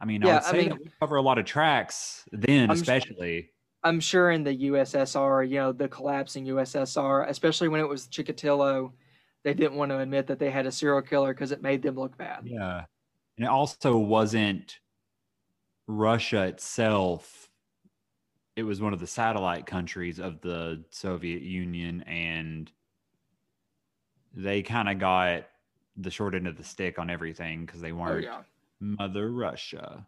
I 0.00 0.04
mean, 0.04 0.22
I 0.24 0.28
Yeah, 0.28 0.34
would 0.34 0.42
I 0.44 0.50
say 0.50 0.58
mean- 0.58 0.68
that 0.70 0.78
we 0.78 0.90
cover 1.00 1.16
a 1.16 1.22
lot 1.22 1.38
of 1.38 1.44
tracks 1.44 2.24
then, 2.32 2.70
I'm 2.70 2.76
especially. 2.76 3.50
I'm 3.84 4.00
sure 4.00 4.32
in 4.32 4.42
the 4.42 4.54
USSR, 4.54 5.48
you 5.48 5.56
know, 5.56 5.72
the 5.72 5.88
collapsing 5.88 6.44
USSR, 6.46 7.28
especially 7.28 7.68
when 7.68 7.80
it 7.80 7.88
was 7.88 8.08
Chikatilo, 8.08 8.92
they 9.44 9.54
didn't 9.54 9.76
want 9.76 9.90
to 9.90 9.98
admit 9.98 10.26
that 10.26 10.38
they 10.38 10.50
had 10.50 10.66
a 10.66 10.72
serial 10.72 11.02
killer 11.02 11.32
because 11.32 11.52
it 11.52 11.62
made 11.62 11.82
them 11.82 11.96
look 11.96 12.16
bad. 12.16 12.42
Yeah. 12.44 12.84
And 13.36 13.44
it 13.44 13.50
also 13.50 13.96
wasn't 13.96 14.78
Russia 15.86 16.44
itself. 16.44 17.48
It 18.56 18.64
was 18.64 18.80
one 18.80 18.92
of 18.92 19.00
the 19.00 19.06
satellite 19.06 19.66
countries 19.66 20.18
of 20.18 20.40
the 20.40 20.84
Soviet 20.90 21.42
Union, 21.42 22.02
and 22.02 22.70
they 24.34 24.62
kind 24.62 24.88
of 24.88 24.98
got 24.98 25.46
the 25.96 26.10
short 26.10 26.34
end 26.34 26.48
of 26.48 26.56
the 26.56 26.64
stick 26.64 26.98
on 26.98 27.10
everything 27.10 27.64
because 27.64 27.80
they 27.80 27.92
Oh 27.92 27.96
weren't 27.96 28.24
yeah. 28.24 28.42
Mother 28.80 29.30
Russia. 29.30 30.06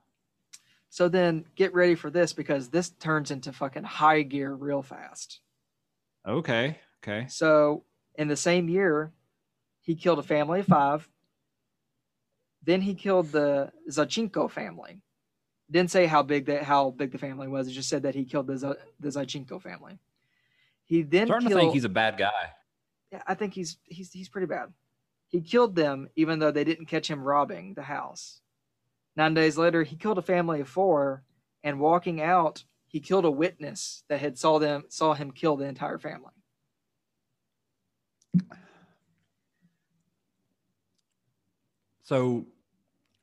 So 0.88 1.09
then 1.09 1.45
get 1.55 1.73
ready 1.73 1.95
for 1.95 2.11
this 2.11 2.33
because 2.33 2.69
this 2.69 2.90
turns 2.90 3.31
into 3.31 3.53
fucking 3.53 3.85
high 3.85 4.23
gear 4.23 4.53
real 4.53 4.83
fast. 4.83 5.40
Okay. 6.27 6.79
Okay. 7.03 7.27
So 7.29 7.85
in 8.16 8.29
the 8.29 8.37
same 8.37 8.69
year, 8.69 9.12
he 9.81 9.95
killed 9.95 10.19
a 10.19 10.23
family 10.23 10.61
of 10.61 10.66
five. 10.66 11.09
Then 12.62 12.81
he 12.83 12.95
killed 12.95 13.33
the 13.33 13.73
Zaichenko 13.90 14.51
family. 14.51 15.01
Didn't 15.71 15.90
say 15.90 16.07
how 16.07 16.23
big 16.23 16.47
that 16.47 16.64
how 16.64 16.90
big 16.90 17.12
the 17.12 17.19
family 17.19 17.49
was. 17.49 17.69
It 17.69 17.73
just 17.73 17.88
said 17.88 18.03
that 18.03 18.14
he 18.14 18.25
killed 18.25 18.47
the 18.47 18.59
Z- 18.59 18.75
the 18.99 19.09
Zaichenko 19.09 19.62
family. 19.62 19.99
He 20.85 21.03
then 21.03 21.27
Starting 21.27 21.49
killed. 21.49 21.59
to 21.61 21.64
think 21.64 21.75
he's 21.75 21.85
a 21.85 21.88
bad 21.88 22.19
guy. 22.19 22.53
yeah, 23.12 23.23
I 23.27 23.35
think 23.35 23.55
he's 23.55 23.79
he's 23.85 24.12
he's 24.12 24.29
pretty 24.29 24.47
bad. 24.49 24.73
He 25.29 25.40
killed 25.40 25.77
them 25.77 26.09
even 26.16 26.40
though 26.40 26.51
they 26.51 26.64
didn't 26.64 26.87
catch 26.87 27.09
him 27.09 27.23
robbing 27.23 27.75
the 27.75 27.83
house. 27.83 28.40
Nine 29.16 29.33
days 29.35 29.57
later, 29.57 29.83
he 29.85 29.97
killed 29.97 30.19
a 30.19 30.23
family 30.23 30.61
of 30.61 30.69
four, 30.69 31.23
and 31.62 31.79
walking 31.81 32.21
out, 32.21 32.64
he 32.87 33.01
killed 33.01 33.25
a 33.25 33.31
witness 33.31 34.03
that 34.09 34.21
had 34.21 34.37
saw 34.38 34.59
them 34.59 34.85
saw 34.88 35.14
him 35.14 35.31
kill 35.31 35.57
the 35.57 35.66
entire 35.66 35.99
family. 35.99 36.33
So, 42.11 42.44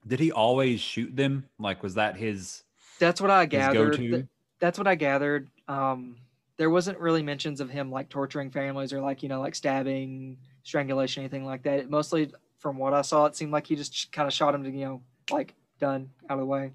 did 0.07 0.21
he 0.21 0.31
always 0.31 0.79
shoot 0.79 1.13
them? 1.13 1.49
Like, 1.59 1.83
was 1.83 1.95
that 1.95 2.15
his 2.15 2.63
That's 2.99 3.19
what 3.19 3.29
I 3.29 3.45
gathered. 3.45 3.97
Th- 3.97 4.25
That's 4.61 4.77
what 4.77 4.87
I 4.87 4.95
gathered. 4.95 5.49
Um, 5.67 6.15
there 6.55 6.69
wasn't 6.69 6.97
really 6.97 7.21
mentions 7.21 7.59
of 7.59 7.69
him 7.69 7.91
like 7.91 8.07
torturing 8.07 8.49
families 8.49 8.93
or 8.93 9.01
like 9.01 9.23
you 9.23 9.27
know 9.27 9.41
like 9.41 9.55
stabbing, 9.55 10.37
strangulation, 10.63 11.23
anything 11.23 11.43
like 11.43 11.63
that. 11.63 11.79
It 11.79 11.89
mostly, 11.89 12.31
from 12.59 12.77
what 12.77 12.93
I 12.93 13.01
saw, 13.01 13.25
it 13.25 13.35
seemed 13.35 13.51
like 13.51 13.67
he 13.67 13.75
just 13.75 14.09
kind 14.13 14.25
of 14.25 14.31
shot 14.31 14.55
him 14.55 14.63
to 14.63 14.69
you 14.71 14.85
know 14.85 15.01
like 15.31 15.53
done 15.79 16.09
out 16.29 16.35
of 16.35 16.39
the 16.39 16.45
way. 16.45 16.71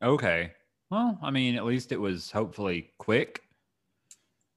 Okay. 0.00 0.54
Well, 0.88 1.18
I 1.20 1.30
mean, 1.30 1.56
at 1.56 1.66
least 1.66 1.92
it 1.92 2.00
was 2.00 2.30
hopefully 2.30 2.90
quick. 2.96 3.42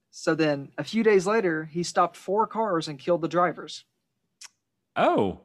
So 0.10 0.36
then, 0.36 0.72
a 0.78 0.86
few 0.86 1.04
days 1.04 1.28
later, 1.28 1.66
he 1.66 1.84
stopped 1.84 2.16
four 2.16 2.48
cars 2.48 2.88
and 2.88 2.98
killed 2.98 3.24
the 3.24 3.28
drivers. 3.28 3.84
Oh, 4.96 5.42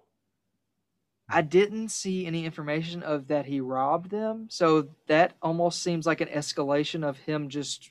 I 1.28 1.42
didn't 1.42 1.90
see 1.90 2.26
any 2.26 2.44
information 2.46 3.02
of 3.02 3.28
that 3.28 3.44
he 3.46 3.60
robbed 3.60 4.10
them, 4.10 4.46
so 4.50 4.88
that 5.08 5.34
almost 5.42 5.82
seems 5.82 6.06
like 6.06 6.20
an 6.22 6.28
escalation 6.28 7.06
of 7.06 7.18
him 7.18 7.48
just 7.48 7.90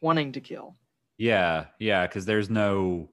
wanting 0.00 0.32
to 0.32 0.40
kill. 0.40 0.76
yeah, 1.16 1.66
yeah. 1.80 2.06
Because 2.06 2.24
there's 2.24 2.48
no, 2.48 3.08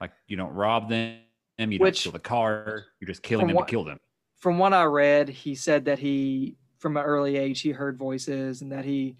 like, 0.00 0.10
you 0.26 0.36
don't 0.36 0.52
rob 0.54 0.88
them. 0.88 1.18
You 1.58 1.66
don't 1.78 1.80
Which- 1.80 2.00
steal 2.00 2.12
the 2.12 2.18
car. 2.18 2.86
You're 2.98 3.06
just 3.06 3.22
killing 3.22 3.46
them 3.46 3.54
what- 3.56 3.68
to 3.68 3.70
kill 3.70 3.84
them. 3.84 3.98
from 4.38 4.58
what 4.58 4.72
I 4.72 4.84
read, 4.84 5.28
he 5.28 5.54
said 5.54 5.84
that 5.84 5.98
he, 6.00 6.56
from 6.78 6.96
an 6.96 7.04
early 7.04 7.36
age, 7.36 7.60
he 7.60 7.70
heard 7.70 7.96
voices 7.98 8.62
and 8.62 8.72
that 8.72 8.84
he, 8.86 9.16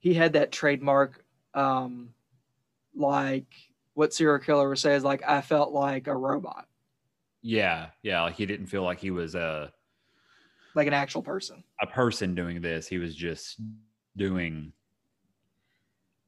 he 0.00 0.12
had 0.12 0.32
that 0.34 0.50
trademark, 0.52 1.24
um, 1.54 2.12
like 2.94 3.46
what 3.94 4.12
serial 4.12 4.38
killer 4.40 4.68
would 4.68 4.78
say 4.78 4.94
is 4.96 5.04
like 5.04 5.22
I 5.26 5.40
felt 5.40 5.72
like 5.72 6.08
a 6.08 6.16
robot, 6.16 6.66
Yeah, 7.46 7.88
yeah. 8.02 8.22
Like 8.22 8.36
he 8.36 8.46
didn't 8.46 8.66
feel 8.68 8.84
like 8.84 8.98
he 8.98 9.10
was 9.10 9.34
a 9.34 9.70
like 10.74 10.86
an 10.86 10.94
actual 10.94 11.22
person. 11.22 11.62
a 11.80 11.86
person 11.86 12.34
doing 12.34 12.62
this. 12.62 12.88
He 12.88 12.96
was 12.96 13.14
just 13.14 13.60
doing. 14.16 14.72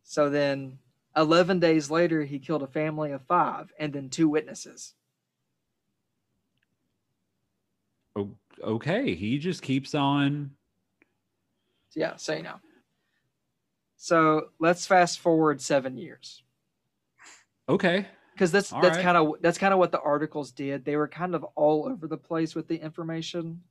So 0.03 0.29
then 0.29 0.79
11 1.17 1.59
days 1.59 1.91
later 1.91 2.23
he 2.23 2.39
killed 2.39 2.63
a 2.63 2.67
family 2.67 3.13
of 3.13 3.23
5 3.23 3.73
and 3.79 3.95
then 3.95 4.11
two 4.11 4.29
witnesses. 4.29 4.93
o- 8.15 8.37
Okay, 8.63 9.15
he 9.15 9.39
just 9.39 9.63
keeps 9.63 9.95
on. 9.95 10.51
Yeah, 11.95 12.17
so 12.17 12.35
you 12.35 12.43
know. 12.43 12.57
So 13.97 14.51
let's 14.59 14.87
fast 14.87 15.19
forward 15.21 15.63
7 15.63 15.97
years. 15.97 16.43
Okay, 17.69 18.07
because 18.37 18.53
that's 18.53 18.71
All 18.71 18.83
that's 18.83 18.99
right. 18.99 19.03
kind 19.03 19.17
of 19.17 19.33
that's 19.41 19.57
kind 19.57 19.73
of 19.73 19.79
what 19.79 19.93
the 19.93 20.01
articles 20.01 20.53
did. 20.53 20.85
They 20.85 20.97
were 20.97 21.09
kind 21.09 21.35
of 21.35 21.43
all 21.55 21.89
over 21.89 22.07
the 22.07 22.19
place 22.19 22.55
with 22.55 22.69
the 22.69 22.77
information. 22.77 23.63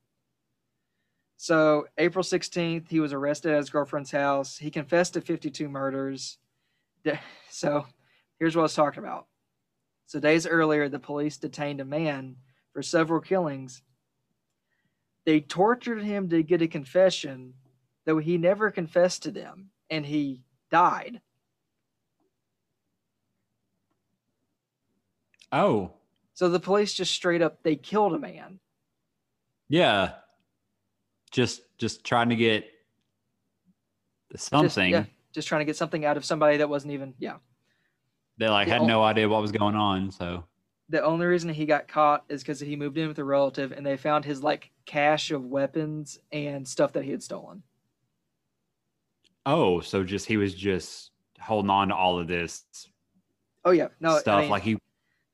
So 1.37 1.85
April 1.99 2.23
sixteenth, 2.23 2.89
he 2.89 2.99
was 2.99 3.13
arrested 3.13 3.51
at 3.51 3.57
his 3.57 3.69
girlfriend's 3.69 4.09
house. 4.11 4.57
He 4.57 4.71
confessed 4.71 5.13
to 5.13 5.21
fifty-two 5.21 5.69
murders. 5.69 6.37
So 7.51 7.85
here's 8.37 8.53
what 8.55 8.63
I 8.63 8.63
was 8.63 8.73
talking 8.73 9.01
about. 9.03 9.27
So 10.07 10.19
days 10.19 10.45
earlier, 10.45 10.89
the 10.89 10.99
police 10.99 11.37
detained 11.37 11.79
a 11.79 11.85
man 11.85 12.35
for 12.73 12.81
several 12.81 13.21
killings. 13.21 13.81
They 15.25 15.39
tortured 15.39 16.01
him 16.01 16.27
to 16.29 16.43
get 16.43 16.61
a 16.61 16.67
confession, 16.67 17.53
though 18.05 18.17
he 18.17 18.37
never 18.37 18.71
confessed 18.71 19.23
to 19.23 19.31
them, 19.31 19.69
and 19.89 20.05
he 20.05 20.41
died. 20.69 21.21
Oh, 25.51 25.91
So 26.33 26.49
the 26.49 26.59
police 26.59 26.93
just 26.93 27.13
straight 27.13 27.41
up 27.41 27.63
they 27.63 27.75
killed 27.75 28.13
a 28.13 28.19
man. 28.19 28.59
yeah. 29.69 30.13
Just 31.31 31.61
just 31.77 32.03
trying 32.05 32.29
to 32.29 32.35
get 32.35 32.65
Just- 34.31 34.45
something. 34.47 34.89
yeah, 34.91 35.05
just 35.33 35.47
trying 35.47 35.59
to 35.59 35.65
get 35.65 35.75
something 35.75 36.05
out 36.05 36.15
of 36.17 36.23
somebody 36.23 36.57
that 36.57 36.69
wasn't 36.69 36.93
even 36.93 37.13
yeah. 37.19 37.37
They 38.37 38.47
like 38.47 38.67
The 38.67 38.73
had 38.73 38.81
ol- 38.81 38.87
no 38.87 39.03
idea 39.03 39.27
what 39.27 39.41
was 39.41 39.51
going 39.51 39.75
on. 39.75 40.11
So 40.11 40.45
The 40.89 41.03
only 41.03 41.25
reason 41.25 41.49
he 41.49 41.65
got 41.65 41.87
caught 41.89 42.23
is 42.29 42.41
because 42.41 42.59
he 42.59 42.75
moved 42.77 42.97
in 42.97 43.07
with 43.09 43.19
a 43.19 43.23
relative 43.23 43.71
and 43.73 43.85
they 43.85 43.97
found 43.97 44.23
his 44.23 44.43
like 44.43 44.71
cache 44.85 45.31
of 45.31 45.43
weapons 45.45 46.19
and 46.31 46.65
stuff 46.67 46.93
that 46.93 47.03
he 47.03 47.11
had 47.11 47.23
stolen. 47.23 47.63
oh, 49.45 49.79
so 49.81 50.03
just 50.03 50.25
he 50.25 50.37
was 50.37 50.53
just 50.53 51.11
holding 51.39 51.69
on 51.69 51.89
to 51.89 51.95
all 51.95 52.17
of 52.19 52.27
this 52.27 52.63
Oh 53.65 53.71
yeah, 53.71 53.87
no 53.99 54.17
stuff. 54.19 54.37
I 54.37 54.41
mean, 54.41 54.49
like 54.51 54.63
he. 54.63 54.77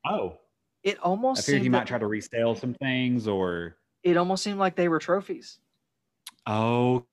Oh, 0.06 0.38
it 0.82 0.98
almost. 1.00 1.40
I 1.40 1.42
figured 1.44 1.62
he 1.62 1.68
might 1.68 1.86
try 1.86 1.98
to 1.98 2.06
resell 2.06 2.54
some 2.54 2.74
things 2.74 3.28
or. 3.28 3.76
it 4.02 4.16
almost 4.16 4.42
seemed 4.42 4.58
like 4.58 4.74
they 4.76 4.88
were 4.88 4.98
trophies. 4.98 5.58
Oh, 6.46 7.04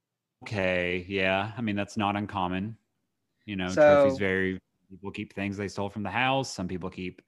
okay. 0.43 1.05
Yeah. 1.07 1.51
I 1.55 1.61
mean, 1.61 1.75
that's 1.75 1.97
not 1.97 2.15
uncommon. 2.15 2.75
You 3.45 3.55
know, 3.55 3.69
So- 3.69 4.03
trophies 4.03 4.17
vary. 4.19 4.59
People 4.89 5.11
keep 5.11 5.33
things 5.35 5.55
they 5.55 5.67
stole 5.67 5.89
from 5.89 6.01
the 6.01 6.09
house. 6.09 6.51
Some 6.51 6.67
people 6.67 6.89
keep 6.89 7.21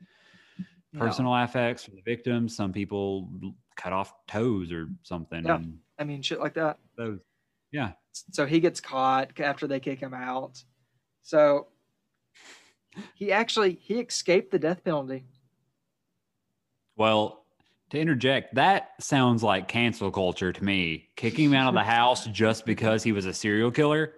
personal 0.97 1.35
affects 1.35 1.83
from 1.85 1.95
the 1.95 2.01
victims. 2.01 2.55
Some 2.55 2.73
people 2.73 3.29
cut 3.75 3.93
off 3.93 4.13
toes 4.27 4.71
or 4.71 4.87
something. 5.03 5.45
Yeah. 5.45 5.55
And 5.57 5.77
I 5.99 6.03
mean 6.03 6.23
shit 6.23 6.39
like 6.39 6.55
that. 6.55 6.79
those, 6.97 7.19
yeah. 7.71 7.91
So 8.31 8.47
he 8.47 8.59
gets 8.59 8.81
caught 8.81 9.39
after 9.39 9.67
they 9.67 9.79
kick 9.79 9.99
him 9.99 10.15
out. 10.15 10.63
So 11.21 11.67
he 13.13 13.31
actually 13.31 13.75
he 13.79 13.99
escaped 13.99 14.49
the 14.49 14.57
death 14.59 14.83
penalty. 14.83 15.23
Well, 16.95 17.45
to 17.91 17.99
interject, 17.99 18.55
that 18.55 18.91
sounds 18.99 19.43
like 19.43 19.67
cancel 19.67 20.11
culture 20.11 20.53
to 20.53 20.63
me. 20.63 21.09
Kicking 21.15 21.45
him 21.45 21.53
out 21.53 21.69
of 21.69 21.73
the 21.73 21.83
house 21.83 22.25
just 22.27 22.65
because 22.65 23.03
he 23.03 23.11
was 23.11 23.25
a 23.25 23.33
serial 23.33 23.71
killer. 23.71 24.13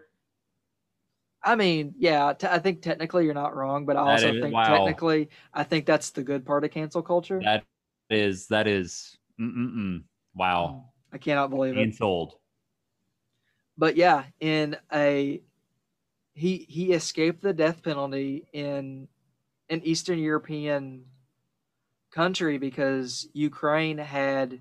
I 1.43 1.55
mean, 1.55 1.93
yeah, 1.97 2.33
t- 2.33 2.47
I 2.47 2.59
think 2.59 2.81
technically 2.81 3.25
you're 3.25 3.33
not 3.33 3.55
wrong, 3.55 3.86
but 3.86 3.97
I 3.97 3.99
also 4.01 4.33
is- 4.33 4.41
think 4.41 4.53
wow. 4.53 4.77
technically 4.77 5.29
I 5.53 5.63
think 5.63 5.86
that's 5.86 6.12
the 6.12 6.23
good 6.23 6.45
part 6.45 6.63
of 6.63 6.71
cancel 6.71 7.01
culture. 7.01 7.41
That 7.43 7.65
is, 8.09 8.47
that 8.47 8.67
is, 8.67 9.17
mm-mm-mm. 9.39 10.03
wow. 10.36 10.86
Mm, 11.12 11.15
I 11.15 11.17
cannot 11.17 11.49
believe 11.49 11.75
it. 11.75 11.79
Canceled. 11.79 12.36
But 13.77 13.97
yeah, 13.97 14.25
in 14.39 14.77
a 14.93 15.41
he 16.36 16.65
he 16.69 16.93
escaped 16.93 17.41
the 17.41 17.53
death 17.53 17.83
penalty 17.83 18.45
in 18.53 19.07
an 19.69 19.81
Eastern 19.83 20.19
European 20.19 21.05
country 22.13 22.58
because 22.58 23.28
Ukraine 23.34 23.97
had 23.97 24.60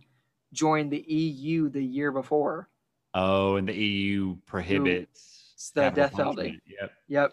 joined 0.52 0.90
the 0.90 1.04
EU 1.06 1.68
the 1.68 1.84
year 1.84 2.10
before. 2.10 2.68
Oh, 3.14 3.56
and 3.56 3.68
the 3.68 3.74
EU 3.74 4.36
prohibits 4.46 5.70
the 5.74 5.90
death 5.90 6.14
penalty. 6.14 6.60
Yep. 6.66 6.92
Yep. 7.08 7.32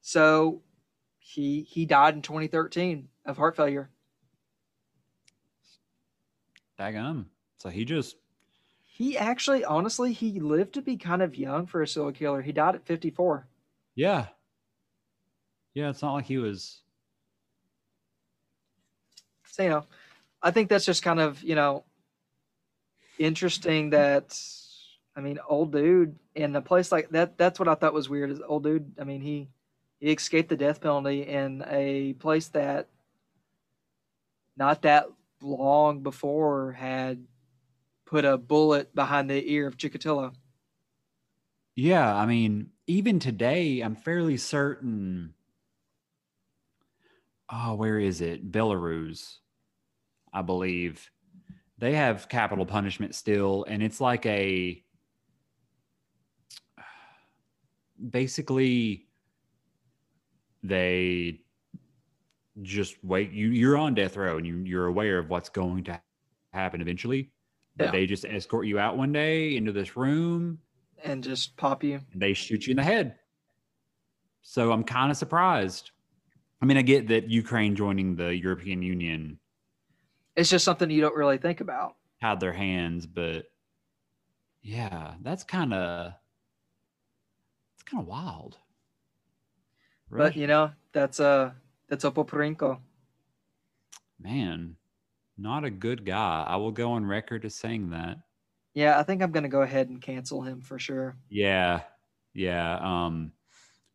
So 0.00 0.62
he 1.18 1.62
he 1.62 1.86
died 1.86 2.14
in 2.14 2.22
2013 2.22 3.08
of 3.26 3.36
heart 3.36 3.56
failure. 3.56 3.90
Daggum. 6.78 7.26
So 7.58 7.68
he 7.68 7.84
just 7.84 8.16
He 8.82 9.16
actually, 9.16 9.64
honestly, 9.64 10.12
he 10.12 10.40
lived 10.40 10.74
to 10.74 10.82
be 10.82 10.96
kind 10.96 11.22
of 11.22 11.36
young 11.36 11.66
for 11.66 11.82
a 11.82 11.86
serial 11.86 12.12
killer. 12.12 12.42
He 12.42 12.52
died 12.52 12.74
at 12.74 12.86
54. 12.86 13.46
yeah. 13.94 14.28
Yeah, 15.74 15.88
it's 15.88 16.02
not 16.02 16.12
like 16.12 16.26
he 16.26 16.36
was 16.36 16.81
So, 19.52 19.62
you 19.62 19.68
know, 19.68 19.84
I 20.42 20.50
think 20.50 20.70
that's 20.70 20.86
just 20.86 21.02
kind 21.02 21.20
of, 21.20 21.42
you 21.42 21.54
know, 21.54 21.84
interesting 23.18 23.90
that, 23.90 24.34
I 25.14 25.20
mean, 25.20 25.38
old 25.46 25.72
dude 25.72 26.18
in 26.34 26.56
a 26.56 26.62
place 26.62 26.90
like 26.90 27.10
that, 27.10 27.36
that's 27.36 27.58
what 27.58 27.68
I 27.68 27.74
thought 27.74 27.92
was 27.92 28.08
weird 28.08 28.30
is 28.30 28.40
old 28.40 28.64
dude. 28.64 28.92
I 28.98 29.04
mean, 29.04 29.20
he, 29.20 29.50
he 30.00 30.10
escaped 30.10 30.48
the 30.48 30.56
death 30.56 30.80
penalty 30.80 31.20
in 31.20 31.62
a 31.68 32.14
place 32.14 32.48
that 32.48 32.88
not 34.56 34.80
that 34.82 35.08
long 35.42 36.02
before 36.02 36.72
had 36.72 37.22
put 38.06 38.24
a 38.24 38.38
bullet 38.38 38.94
behind 38.94 39.28
the 39.28 39.52
ear 39.52 39.66
of 39.66 39.76
Chikatilo. 39.76 40.32
Yeah, 41.76 42.14
I 42.14 42.24
mean, 42.24 42.70
even 42.86 43.18
today, 43.18 43.80
I'm 43.80 43.96
fairly 43.96 44.38
certain. 44.38 45.34
Oh, 47.50 47.74
where 47.74 47.98
is 47.98 48.22
it? 48.22 48.50
Belarus, 48.50 49.40
I 50.32 50.42
believe. 50.42 51.10
They 51.78 51.94
have 51.94 52.28
capital 52.28 52.64
punishment 52.64 53.14
still, 53.14 53.64
and 53.68 53.82
it's 53.82 54.00
like 54.00 54.24
a 54.26 54.82
basically 58.10 59.08
they 60.62 61.40
just 62.62 63.02
wait 63.02 63.30
you 63.32 63.48
you're 63.48 63.76
on 63.76 63.94
death 63.94 64.16
row 64.16 64.36
and 64.36 64.46
you 64.46 64.58
you're 64.58 64.86
aware 64.86 65.18
of 65.18 65.30
what's 65.30 65.48
going 65.48 65.82
to 65.84 66.00
happen 66.52 66.80
eventually 66.80 67.30
but 67.76 67.86
Yeah. 67.86 67.90
they 67.92 68.06
just 68.06 68.24
escort 68.24 68.66
you 68.66 68.78
out 68.78 68.96
one 68.98 69.12
day 69.12 69.56
into 69.56 69.72
this 69.72 69.96
room 69.96 70.58
and 71.04 71.22
just 71.24 71.56
pop 71.56 71.82
you. 71.82 72.00
and 72.12 72.20
they 72.20 72.32
shoot 72.34 72.66
you 72.66 72.72
in 72.72 72.76
the 72.76 72.84
head. 72.84 73.16
So 74.42 74.72
I'm 74.72 74.84
kind 74.84 75.10
of 75.10 75.16
surprised. 75.16 75.90
I 76.60 76.66
mean, 76.66 76.76
I 76.76 76.82
get 76.82 77.08
that 77.08 77.28
Ukraine 77.30 77.74
joining 77.74 78.14
the 78.14 78.36
European 78.36 78.82
Union 78.82 79.38
It's 80.36 80.50
just 80.50 80.64
something 80.64 80.90
you 80.90 81.00
don't 81.00 81.16
really 81.16 81.38
think 81.38 81.60
about. 81.60 81.96
had 82.20 82.40
their 82.40 82.52
hands, 82.52 83.06
but 83.06 83.46
yeah, 84.62 85.14
that's 85.22 85.44
kind 85.44 85.74
of 85.74 86.12
it's 87.74 87.82
kind 87.82 88.02
of 88.02 88.08
wild. 88.08 88.58
But 90.10 90.36
you 90.36 90.46
know, 90.46 90.70
that's 90.92 91.20
uh 91.20 91.52
that's 91.88 92.04
Opoporinko. 92.04 92.78
man, 94.20 94.76
not 95.38 95.64
a 95.64 95.70
good 95.70 96.04
guy. 96.04 96.44
I 96.46 96.56
will 96.56 96.70
go 96.70 96.92
on 96.92 97.04
record 97.04 97.44
as 97.44 97.54
saying 97.54 97.90
that. 97.90 98.18
Yeah, 98.74 98.98
I 98.98 99.02
think 99.02 99.22
I'm 99.22 99.32
gonna 99.32 99.48
go 99.48 99.62
ahead 99.62 99.88
and 99.88 100.00
cancel 100.00 100.42
him 100.42 100.60
for 100.60 100.78
sure. 100.78 101.16
Yeah, 101.28 101.80
yeah. 102.34 102.78
Um, 102.82 103.32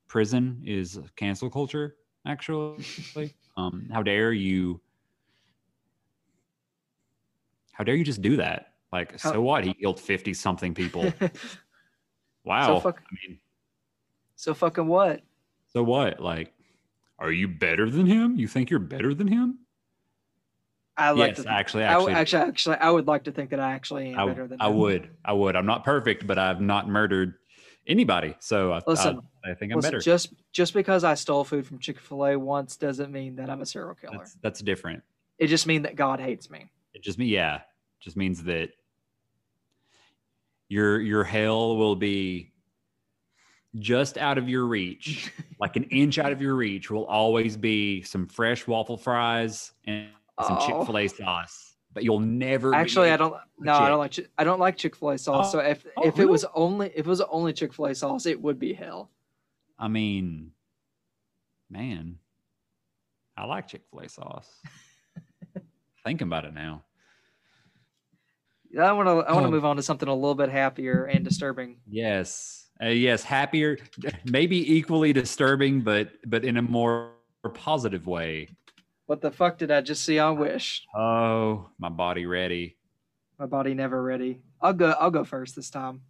prison 0.07 0.61
is 0.65 0.99
cancel 1.15 1.49
culture. 1.49 1.95
Actually, 2.25 2.83
um, 3.57 3.87
how 3.91 4.03
dare 4.03 4.33
you? 4.33 4.81
How 7.77 7.83
dare 7.83 7.93
you 7.93 8.03
just 8.03 8.23
do 8.23 8.37
that? 8.37 8.73
Like, 8.91 9.21
How- 9.21 9.33
so 9.33 9.41
what? 9.41 9.63
He 9.63 9.73
killed 9.75 9.99
fifty 9.99 10.33
something 10.33 10.73
people. 10.73 11.13
Wow. 12.43 12.79
fuck- 12.79 13.01
I 13.05 13.15
mean, 13.27 13.39
so 14.37 14.53
fucking 14.53 14.87
what? 14.87 15.21
so 15.73 15.83
what? 15.83 16.21
Like, 16.21 16.53
are 17.19 17.29
you 17.31 17.49
better 17.49 17.89
than 17.89 18.05
him? 18.05 18.37
You 18.37 18.47
think 18.47 18.69
you're 18.69 18.79
better 18.79 19.13
than 19.13 19.27
him? 19.27 19.59
I 20.95 21.11
like 21.11 21.35
yes, 21.35 21.43
to 21.43 21.51
actually, 21.51 21.83
I 21.83 21.93
w- 21.95 22.09
actually, 22.15 22.39
actually, 22.39 22.49
actually, 22.49 22.75
I 22.77 22.89
would 22.89 23.05
like 23.05 23.25
to 23.25 23.33
think 23.33 23.49
that 23.49 23.59
I 23.59 23.73
actually 23.73 24.13
am 24.13 24.19
I, 24.19 24.25
better 24.27 24.47
than 24.47 24.61
I 24.61 24.69
him. 24.69 24.77
would. 24.77 25.09
I 25.25 25.33
would. 25.33 25.57
I'm 25.57 25.65
not 25.65 25.83
perfect, 25.83 26.25
but 26.25 26.39
I've 26.39 26.61
not 26.61 26.87
murdered 26.87 27.33
anybody. 27.85 28.35
So 28.39 28.71
I, 28.71 28.81
Listen, 28.87 29.19
I, 29.43 29.51
I 29.51 29.53
think 29.53 29.73
I'm 29.73 29.79
Listen, 29.79 29.91
better. 29.91 29.99
just 29.99 30.33
just 30.53 30.73
because 30.73 31.03
I 31.03 31.15
stole 31.15 31.43
food 31.43 31.67
from 31.67 31.79
Chick 31.79 31.99
Fil 31.99 32.25
A 32.27 32.39
once 32.39 32.77
doesn't 32.77 33.11
mean 33.11 33.35
that 33.35 33.49
I'm 33.49 33.61
a 33.61 33.65
serial 33.65 33.93
killer. 33.95 34.19
That's, 34.19 34.37
that's 34.41 34.59
different. 34.61 35.03
It 35.37 35.47
just 35.47 35.67
means 35.67 35.83
that 35.83 35.97
God 35.97 36.21
hates 36.21 36.49
me. 36.49 36.71
It 36.93 37.03
just 37.03 37.19
me, 37.19 37.25
yeah, 37.25 37.59
just 37.99 38.17
means 38.17 38.43
that 38.43 38.69
your 40.69 40.99
your 41.01 41.23
hell 41.23 41.77
will 41.77 41.95
be 41.95 42.51
just 43.79 44.17
out 44.17 44.37
of 44.37 44.49
your 44.49 44.65
reach, 44.65 45.31
like 45.59 45.75
an 45.75 45.83
inch 45.85 46.19
out 46.19 46.31
of 46.31 46.41
your 46.41 46.55
reach. 46.55 46.89
Will 46.89 47.05
always 47.05 47.57
be 47.57 48.01
some 48.01 48.27
fresh 48.27 48.67
waffle 48.67 48.97
fries 48.97 49.71
and 49.85 50.09
some 50.43 50.57
Oh. 50.59 50.65
Chick 50.67 50.85
Fil 50.87 50.97
A 50.97 51.07
sauce, 51.07 51.75
but 51.93 52.03
you'll 52.03 52.19
never. 52.19 52.73
Actually, 52.73 53.09
I 53.11 53.17
don't. 53.17 53.33
No, 53.59 53.73
I 53.73 53.89
don't 53.89 53.99
like. 53.99 54.15
Chi- 54.15 54.25
I 54.37 54.43
don't 54.43 54.59
like 54.59 54.77
Chick 54.77 54.95
Fil 54.95 55.11
A 55.11 55.17
sauce. 55.17 55.49
Oh, 55.49 55.59
so 55.59 55.59
if 55.59 55.85
oh, 55.97 56.07
if 56.07 56.19
it 56.19 56.25
was 56.25 56.45
only 56.53 56.87
if 56.95 57.05
it 57.05 57.07
was 57.07 57.21
only 57.21 57.53
Chick 57.53 57.73
Fil 57.73 57.87
A 57.87 57.95
sauce, 57.95 58.25
it 58.25 58.41
would 58.41 58.59
be 58.59 58.73
hell. 58.73 59.09
I 59.79 59.87
mean, 59.87 60.51
man, 61.69 62.17
I 63.35 63.45
like 63.45 63.67
Chick 63.67 63.83
Fil 63.89 64.01
A 64.01 64.09
sauce. 64.09 64.49
Thinking 66.05 66.27
about 66.27 66.45
it 66.45 66.53
now. 66.53 66.83
I 68.79 68.91
want 68.91 69.07
to. 69.07 69.11
I 69.11 69.33
want 69.33 69.43
to 69.43 69.47
Um, 69.47 69.51
move 69.51 69.65
on 69.65 69.75
to 69.77 69.81
something 69.83 70.09
a 70.09 70.13
little 70.13 70.35
bit 70.35 70.49
happier 70.49 71.05
and 71.05 71.23
disturbing. 71.23 71.77
Yes. 71.87 72.69
Uh, 72.81 72.89
yes, 72.89 73.23
happier, 73.23 73.77
maybe 74.25 74.75
equally 74.75 75.11
disturbing, 75.11 75.81
but 75.81 76.11
but 76.27 76.45
in 76.45 76.57
a 76.57 76.61
more 76.61 77.13
positive 77.55 78.05
way. 78.05 78.49
What 79.07 79.21
the 79.21 79.31
fuck 79.31 79.57
did 79.57 79.71
I 79.71 79.81
just 79.81 80.03
see 80.03 80.19
on 80.19 80.37
Wish? 80.37 80.85
Oh, 80.95 81.69
my 81.79 81.89
body 81.89 82.25
ready. 82.27 82.77
My 83.39 83.45
body 83.47 83.73
never 83.73 84.03
ready. 84.03 84.41
I'll 84.61 84.73
go. 84.73 84.91
I'll 84.99 85.09
go 85.11 85.23
first 85.23 85.55
this 85.55 85.69
time. 85.71 86.01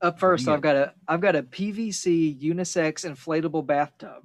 Up 0.00 0.18
first, 0.18 0.48
I've 0.48 0.60
got 0.60 0.76
a 0.76 0.94
I've 1.06 1.20
got 1.20 1.36
a 1.36 1.42
PVC 1.42 2.40
unisex 2.40 3.08
inflatable 3.08 3.66
bathtub. 3.66 4.24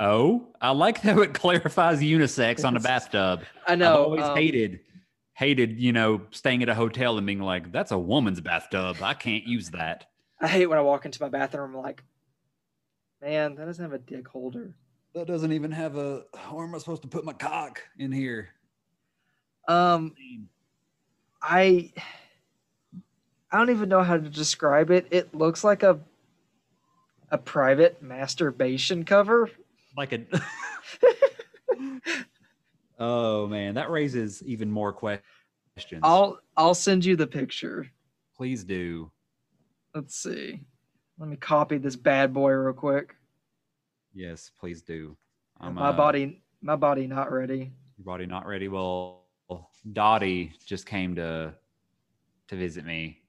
Oh, 0.00 0.48
I 0.60 0.70
like 0.70 0.98
how 0.98 1.20
it 1.22 1.34
clarifies 1.34 2.00
unisex 2.00 2.64
on 2.64 2.76
a 2.76 2.80
bathtub. 2.80 3.42
I 3.66 3.74
know. 3.74 3.92
I've 3.92 4.04
always 4.04 4.22
um, 4.24 4.36
hated 4.36 4.80
hated, 5.38 5.78
you 5.78 5.92
know, 5.92 6.20
staying 6.32 6.64
at 6.64 6.68
a 6.68 6.74
hotel 6.74 7.16
and 7.16 7.24
being 7.24 7.40
like, 7.40 7.70
that's 7.70 7.92
a 7.92 7.98
woman's 7.98 8.40
bathtub. 8.40 8.96
I 9.00 9.14
can't 9.14 9.44
use 9.44 9.70
that. 9.70 10.06
I 10.40 10.48
hate 10.48 10.66
when 10.66 10.78
I 10.78 10.82
walk 10.82 11.04
into 11.04 11.22
my 11.22 11.28
bathroom. 11.28 11.76
I'm 11.76 11.80
like, 11.80 12.02
man, 13.22 13.54
that 13.54 13.66
doesn't 13.66 13.84
have 13.84 13.92
a 13.92 13.98
dick 13.98 14.26
holder. 14.26 14.74
That 15.14 15.28
doesn't 15.28 15.52
even 15.52 15.70
have 15.70 15.96
a 15.96 16.24
where 16.50 16.66
am 16.66 16.74
I 16.74 16.78
supposed 16.78 17.02
to 17.02 17.08
put 17.08 17.24
my 17.24 17.34
cock 17.34 17.80
in 18.00 18.10
here? 18.10 18.48
Um, 19.68 20.12
I 21.40 21.92
I 23.52 23.58
don't 23.58 23.70
even 23.70 23.88
know 23.88 24.02
how 24.02 24.16
to 24.16 24.28
describe 24.28 24.90
it. 24.90 25.06
It 25.12 25.32
looks 25.36 25.62
like 25.62 25.84
a 25.84 26.00
a 27.30 27.38
private 27.38 28.02
masturbation 28.02 29.04
cover. 29.04 29.50
Like 29.96 30.12
a 30.12 30.20
Oh 32.98 33.46
man, 33.46 33.74
that 33.74 33.90
raises 33.90 34.42
even 34.42 34.70
more 34.70 34.92
questions. 34.92 36.00
I'll 36.02 36.40
I'll 36.56 36.74
send 36.74 37.04
you 37.04 37.16
the 37.16 37.26
picture. 37.26 37.88
Please 38.36 38.64
do. 38.64 39.10
Let's 39.94 40.16
see. 40.16 40.60
Let 41.18 41.28
me 41.28 41.36
copy 41.36 41.78
this 41.78 41.96
bad 41.96 42.32
boy 42.32 42.50
real 42.50 42.72
quick. 42.72 43.16
Yes, 44.14 44.50
please 44.58 44.82
do. 44.82 45.16
I'm, 45.60 45.74
my 45.74 45.88
uh, 45.88 45.92
body 45.92 46.42
my 46.60 46.76
body 46.76 47.06
not 47.06 47.32
ready. 47.32 47.72
Your 47.96 48.04
body 48.04 48.26
not 48.26 48.46
ready. 48.46 48.68
Well, 48.68 49.24
Dottie 49.92 50.52
just 50.66 50.86
came 50.86 51.14
to 51.16 51.54
to 52.48 52.56
visit 52.56 52.84
me. 52.84 53.22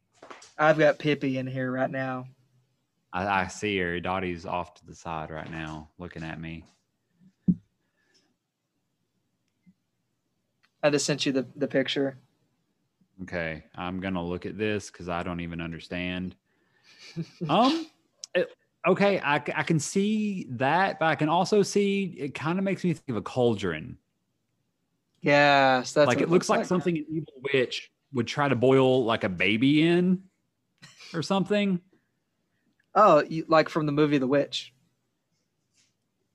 I've 0.57 0.77
got 0.77 0.99
Pippi 0.99 1.37
in 1.37 1.47
here 1.47 1.71
right 1.71 1.89
now. 1.89 2.27
I, 3.13 3.43
I 3.43 3.47
see 3.47 3.77
her. 3.79 3.99
Dottie's 3.99 4.45
off 4.45 4.73
to 4.75 4.85
the 4.85 4.95
side 4.95 5.31
right 5.31 5.49
now, 5.49 5.89
looking 5.97 6.23
at 6.23 6.39
me. 6.39 6.65
I 10.81 10.89
just 10.89 11.05
sent 11.05 11.25
you 11.25 11.31
the, 11.31 11.45
the 11.55 11.67
picture. 11.67 12.17
Okay, 13.23 13.63
I'm 13.75 13.99
gonna 13.99 14.23
look 14.23 14.45
at 14.45 14.57
this 14.57 14.89
because 14.89 15.09
I 15.09 15.23
don't 15.23 15.41
even 15.41 15.59
understand. 15.61 16.35
Um, 17.49 17.87
it- 18.33 18.49
okay, 18.87 19.19
I 19.23 19.39
can 19.39 19.79
see 19.79 20.47
that, 20.51 20.99
but 20.99 21.07
I 21.07 21.15
can 21.15 21.27
also 21.27 21.61
see 21.63 22.15
it 22.17 22.33
kind 22.33 22.57
of 22.57 22.63
makes 22.63 22.83
me 22.83 22.93
think 22.93 23.09
of 23.09 23.17
a 23.17 23.21
cauldron. 23.21 23.97
Yes, 25.21 25.91
that's 25.91 26.07
like 26.07 26.21
it 26.21 26.29
looks 26.29 26.47
like, 26.47 26.65
something 26.65 26.97
an 26.97 27.05
evil 27.09 27.33
witch 27.53 27.91
would 28.13 28.25
try 28.27 28.47
to 28.47 28.55
boil 28.55 29.03
like 29.03 29.25
a 29.25 29.29
baby 29.29 29.85
in, 29.85 30.23
or 31.13 31.21
something. 31.21 31.81
Oh, 32.95 33.21
you, 33.23 33.45
like 33.47 33.67
from 33.69 33.85
the 33.85 33.91
movie 33.91 34.17
The 34.17 34.27
Witch. 34.27 34.73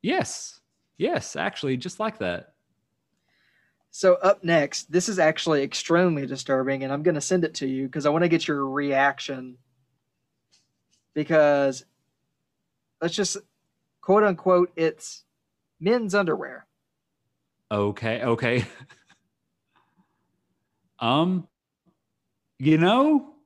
Yes, 0.03 0.61
yes, 0.99 1.35
actually, 1.35 1.77
just 1.79 1.99
like 1.99 2.19
that. 2.19 2.54
So 3.97 4.15
up 4.15 4.43
next, 4.43 4.91
this 4.91 5.09
is 5.09 5.21
actually 5.21 5.63
extremely 5.63 6.27
disturbing, 6.27 6.83
and 6.83 6.93
I'm 6.93 7.05
going 7.05 7.15
to 7.15 7.21
send 7.21 7.45
it 7.45 7.55
to 7.55 7.67
you 7.69 7.87
because 7.87 8.07
I 8.07 8.09
want 8.09 8.25
to 8.25 8.29
get 8.29 8.49
your 8.49 8.69
reaction. 8.69 9.57
Because 11.15 11.85
let's 13.01 13.15
just 13.15 13.37
quote 14.01 14.25
unquote, 14.25 14.73
it's 14.75 15.23
men's 15.79 16.13
underwear. 16.13 16.67
Okay, 17.71 18.21
okay. 18.21 18.67
um, 20.99 21.47
you 22.59 22.79
know, 22.79 23.37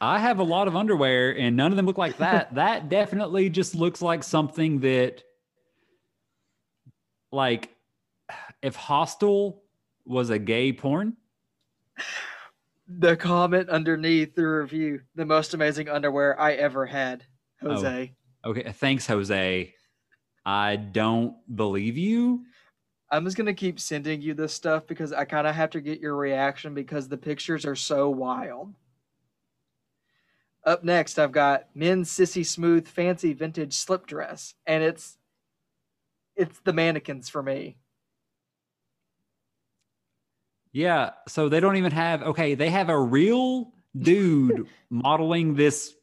I 0.00 0.18
have 0.18 0.40
a 0.40 0.44
lot 0.44 0.66
of 0.66 0.74
underwear 0.74 1.38
and 1.38 1.54
none 1.56 1.70
of 1.70 1.76
them 1.76 1.86
look 1.86 1.96
like 1.96 2.16
that. 2.16 2.52
that 2.56 2.88
definitely 2.88 3.50
just 3.50 3.76
looks 3.76 4.02
like 4.02 4.24
something 4.24 4.80
that, 4.80 5.22
like, 7.30 7.72
if 8.62 8.74
Hostel 8.74 9.62
was 10.06 10.30
a 10.30 10.38
gay 10.38 10.72
porn, 10.72 11.16
The 12.88 13.16
comment 13.16 13.68
underneath 13.68 14.34
the 14.34 14.46
review: 14.46 15.00
the 15.14 15.26
most 15.26 15.54
amazing 15.54 15.88
underwear 15.88 16.38
I 16.40 16.52
ever 16.54 16.86
had, 16.86 17.24
Oh. 17.62 17.70
Jose. 17.74 18.14
okay, 18.44 18.72
thanks, 18.72 19.06
Jose. 19.06 19.74
I 20.44 20.76
don't 20.76 21.34
believe 21.56 21.96
you. 21.98 22.44
I'm 23.10 23.24
just 23.24 23.36
gonna 23.36 23.54
keep 23.54 23.80
sending 23.80 24.20
you 24.20 24.34
this 24.34 24.52
stuff 24.54 24.86
because 24.86 25.12
I 25.12 25.24
kind 25.24 25.46
of 25.46 25.54
have 25.54 25.70
to 25.70 25.80
get 25.80 26.00
your 26.00 26.16
reaction 26.16 26.74
because 26.74 27.08
the 27.08 27.16
pictures 27.18 27.64
are 27.66 27.76
so 27.76 28.08
wild. 28.10 28.74
Up 30.64 30.82
next, 30.82 31.18
I've 31.18 31.30
got 31.32 31.68
men's 31.74 32.10
sissy 32.10 32.44
smooth 32.44 32.86
fancy 32.88 33.32
vintage 33.32 33.74
slip 33.74 34.06
dress, 34.06 34.54
and 34.66 34.82
it's 34.82 35.18
it's 36.36 36.58
the 36.60 36.72
mannequins 36.72 37.28
for 37.28 37.42
me. 37.42 37.78
Yeah, 40.76 41.12
so 41.26 41.48
they 41.48 41.58
don't 41.58 41.76
even 41.76 41.92
have, 41.92 42.22
okay, 42.22 42.54
they 42.54 42.68
have 42.68 42.90
a 42.90 43.00
real 43.00 43.72
dude 43.98 44.66
modeling 44.90 45.54
this 45.54 45.94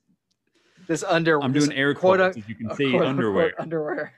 This 0.88 1.03
underwear. 1.03 1.45
I'm 1.45 1.53
doing 1.53 1.71
air 1.73 1.93
quote 1.93 2.17
quotes, 2.17 2.38
un- 2.38 2.41
as 2.41 2.49
you 2.49 2.55
can 2.55 2.75
see, 2.75 2.89
quote, 2.89 3.05
underwear. 3.05 3.53
Underwear. 3.59 4.13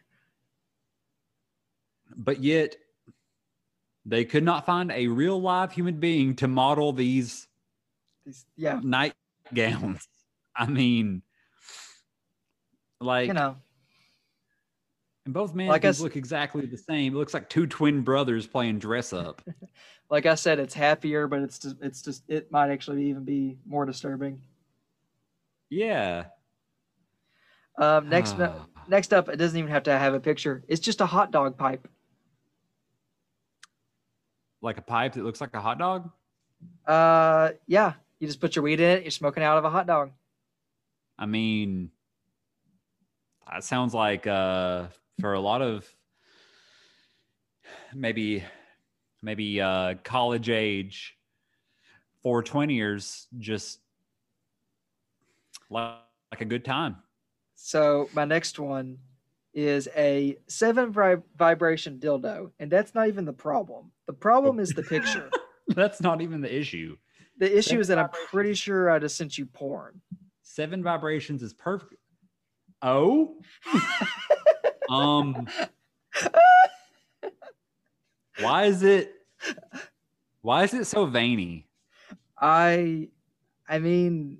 but 2.16 2.42
yet 2.42 2.78
they 4.06 4.24
could 4.24 4.46
not 4.46 4.66
find 4.66 4.94
a 4.94 5.08
real 5.08 5.42
live 5.42 5.74
human 5.74 6.00
being 6.00 6.38
to 6.38 6.48
model 6.48 6.94
these 6.94 7.50
These, 8.26 8.46
yeah, 8.56 8.80
nightgowns. 8.82 10.08
I 10.56 10.68
mean, 10.68 11.22
like, 13.02 13.28
you 13.28 13.34
know, 13.34 13.58
and 15.26 15.34
both 15.34 15.54
men 15.56 15.68
like 15.68 15.84
look 16.00 16.16
exactly 16.16 16.66
the 16.66 16.78
same. 16.78 17.14
It 17.14 17.18
looks 17.18 17.34
like 17.34 17.50
two 17.50 17.66
twin 17.68 18.02
brothers 18.02 18.46
playing 18.48 18.80
dress 18.80 19.12
up. 19.12 19.42
like 20.10 20.26
I 20.26 20.36
said, 20.36 20.60
it's 20.60 20.74
happier, 20.74 21.28
but 21.28 21.42
it's 21.42 21.60
just 21.60 21.76
it's 21.82 22.02
just 22.02 22.24
it 22.28 22.52
might 22.52 22.70
actually 22.70 23.06
even 23.10 23.24
be 23.24 23.58
more 23.66 23.86
disturbing. 23.86 24.42
yeah. 25.70 26.26
Um, 27.78 28.08
next 28.08 28.36
Ah. 28.40 28.68
next 28.88 29.14
up, 29.14 29.28
it 29.28 29.36
doesn't 29.36 29.58
even 29.60 29.70
have 29.70 29.84
to 29.84 29.98
have 29.98 30.14
a 30.14 30.20
picture. 30.20 30.64
It's 30.70 30.80
just 30.80 31.02
a 31.02 31.06
hot 31.06 31.32
dog 31.32 31.58
pipe. 31.58 31.88
like 34.62 34.78
a 34.80 34.82
pipe 34.82 35.14
that 35.14 35.24
looks 35.24 35.42
like 35.42 35.54
a 35.54 35.62
hot 35.62 35.78
dog. 35.78 36.10
Uh, 36.88 37.52
yeah, 37.68 37.94
you 38.20 38.26
just 38.26 38.40
put 38.40 38.56
your 38.56 38.64
weed 38.64 38.80
in 38.80 38.98
it. 38.98 39.04
You're 39.04 39.12
smoking 39.12 39.44
out 39.44 39.58
of 39.60 39.66
a 39.66 39.70
hot 39.70 39.86
dog. 39.86 40.12
I 41.20 41.28
mean, 41.28 41.92
that 43.52 43.64
sounds 43.64 43.94
like 43.94 44.26
uh, 44.26 44.88
for 45.20 45.34
a 45.34 45.40
lot 45.40 45.62
of 45.62 45.88
maybe 47.94 48.44
maybe 49.22 49.62
uh, 49.62 49.96
college 50.04 50.50
age 50.50 51.18
420ers 52.24 53.28
just 53.40 53.80
like, 55.70 55.96
like 56.32 56.42
a 56.42 56.46
good 56.46 56.66
time. 56.66 56.98
So 57.56 58.10
my 58.14 58.26
next 58.26 58.60
one 58.60 58.98
is 59.54 59.88
a 59.96 60.38
seven 60.48 60.94
vib- 60.94 61.24
vibration 61.38 61.98
dildo, 62.00 62.52
and 62.60 62.70
that's 62.70 62.94
not 62.94 63.08
even 63.08 63.26
the 63.26 63.34
problem. 63.34 63.92
The 64.06 64.14
problem 64.14 64.60
is 64.60 64.74
the 64.74 64.84
picture. 64.96 65.30
That's 65.70 66.02
not 66.02 66.22
even 66.22 66.42
the 66.42 66.54
issue. 66.54 66.98
The 67.38 67.50
issue 67.52 67.62
Seven 67.70 67.82
is 67.82 67.88
that 67.88 68.00
I'm 68.00 68.10
pretty 68.32 68.54
sure 68.54 68.90
I 68.90 69.00
just 69.00 69.16
sent 69.18 69.38
you 69.38 69.46
porn. 69.46 70.02
Seven 70.42 70.84
vibrations 70.84 71.42
is 71.42 71.54
perfect. 71.54 72.02
Oh, 72.82 73.38
um, 74.90 75.48
why 78.40 78.66
is 78.66 78.84
it? 78.84 79.14
Why 80.42 80.64
is 80.64 80.74
it 80.74 80.86
so 80.86 81.06
veiny? 81.06 81.68
I, 82.40 83.10
I 83.68 83.80
mean, 83.80 84.40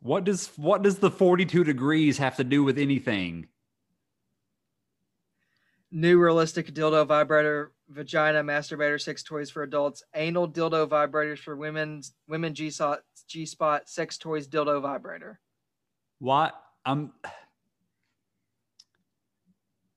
What 0.00 0.24
does 0.24 0.48
what 0.56 0.82
does 0.82 0.98
the 0.98 1.10
forty-two 1.10 1.64
degrees 1.64 2.18
have 2.18 2.36
to 2.36 2.44
do 2.44 2.64
with 2.64 2.78
anything? 2.78 3.48
new 5.94 6.18
realistic 6.18 6.72
dildo 6.72 7.06
vibrator, 7.06 7.70
vagina 7.90 8.42
masturbator, 8.42 8.98
sex 8.98 9.22
toys 9.22 9.50
for 9.50 9.62
adults, 9.62 10.02
anal 10.14 10.48
dildo 10.48 10.88
vibrators 10.88 11.38
for 11.38 11.54
women, 11.54 12.00
women 12.26 12.54
G 12.54 12.70
spot, 12.70 13.00
G 13.28 13.44
spot, 13.44 13.88
sex 13.90 14.16
toys 14.16 14.48
dildo 14.48 14.80
vibrator. 14.80 15.38
what 16.18 16.54
I'm 16.86 17.12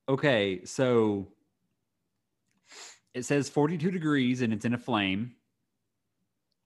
okay. 0.09 0.61
So 0.65 1.27
it 3.13 3.23
says 3.23 3.49
forty-two 3.49 3.91
degrees 3.91 4.41
and 4.41 4.51
it's 4.53 4.65
in 4.65 4.73
a 4.73 4.77
flame, 4.77 5.35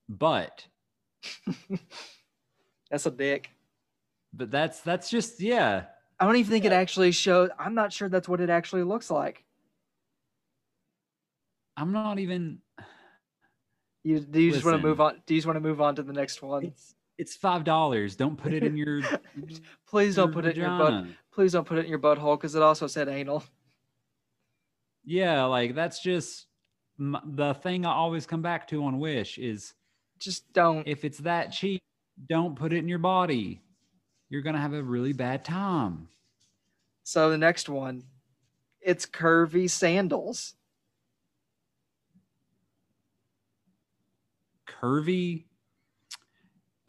but 0.08 0.66
That's 2.92 3.06
a 3.06 3.12
dick. 3.12 3.50
but 4.34 4.50
that's 4.50 4.82
that's 4.82 5.10
just 5.10 5.40
yeah. 5.42 5.84
I 6.20 6.26
don't 6.26 6.36
even 6.36 6.52
think 6.52 6.66
it 6.66 6.72
actually 6.74 7.12
shows. 7.12 7.50
I'm 7.58 7.74
not 7.76 7.94
sure 7.94 8.10
that's 8.10 8.28
what 8.28 8.42
it 8.42 8.50
actually 8.50 8.84
looks 8.84 9.10
like. 9.12 9.44
I'm 11.78 11.92
not 11.94 12.20
even. 12.20 12.60
You 14.04 14.20
do 14.20 14.42
you 14.42 14.52
just 14.52 14.66
want 14.66 14.82
to 14.82 14.86
move 14.86 15.00
on? 15.02 15.22
Do 15.26 15.34
you 15.34 15.40
just 15.40 15.48
want 15.48 15.58
to 15.58 15.62
move 15.62 15.82
on 15.82 15.96
to 15.96 16.04
the 16.04 16.14
next 16.14 16.42
one? 16.42 16.66
It's 16.66 16.96
it's 17.20 17.36
five 17.36 17.66
dollars. 17.66 18.16
Don't 18.16 18.38
put 18.38 18.54
it 18.54 18.64
in 18.64 18.78
your. 18.78 19.02
Please 19.88 20.16
don't 20.16 20.32
put 20.32 20.46
it 20.46 20.56
in 20.56 20.64
your 20.64 20.78
butt. 20.78 21.06
Please 21.32 21.52
don't 21.52 21.68
put 21.68 21.78
it 21.78 21.84
in 21.84 21.90
your 21.90 22.00
butthole 22.00 22.38
because 22.38 22.56
it 22.56 22.62
also 22.62 22.88
said 22.88 23.10
anal. 23.10 23.44
Yeah, 25.04 25.44
like 25.44 25.76
that's 25.76 26.02
just 26.02 26.48
m- 27.00 27.20
the 27.26 27.54
thing 27.56 27.86
I 27.86 27.92
always 27.92 28.26
come 28.26 28.42
back 28.42 28.68
to 28.70 28.84
on 28.86 29.00
Wish 29.00 29.38
is 29.38 29.74
Just 30.18 30.52
don't. 30.54 30.88
if 30.88 31.04
it's 31.04 31.18
that 31.20 31.52
cheap, 31.52 31.82
don't 32.30 32.56
put 32.56 32.72
it 32.74 32.78
in 32.78 32.88
your 32.88 33.00
body. 33.00 33.62
You're 34.30 34.42
gonna 34.42 34.60
have 34.60 34.74
a 34.74 34.82
really 34.82 35.14
bad 35.14 35.44
time. 35.44 36.08
So 37.04 37.30
the 37.30 37.38
next 37.38 37.68
one, 37.68 38.04
it's 38.82 39.06
curvy 39.06 39.70
sandals. 39.70 40.54
Curvy. 44.68 45.46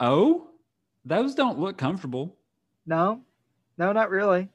Oh, 0.01 0.49
those 1.05 1.35
don't 1.35 1.59
look 1.59 1.77
comfortable. 1.77 2.35
No, 2.85 3.21
no, 3.77 3.91
not 3.93 4.09
really. 4.09 4.49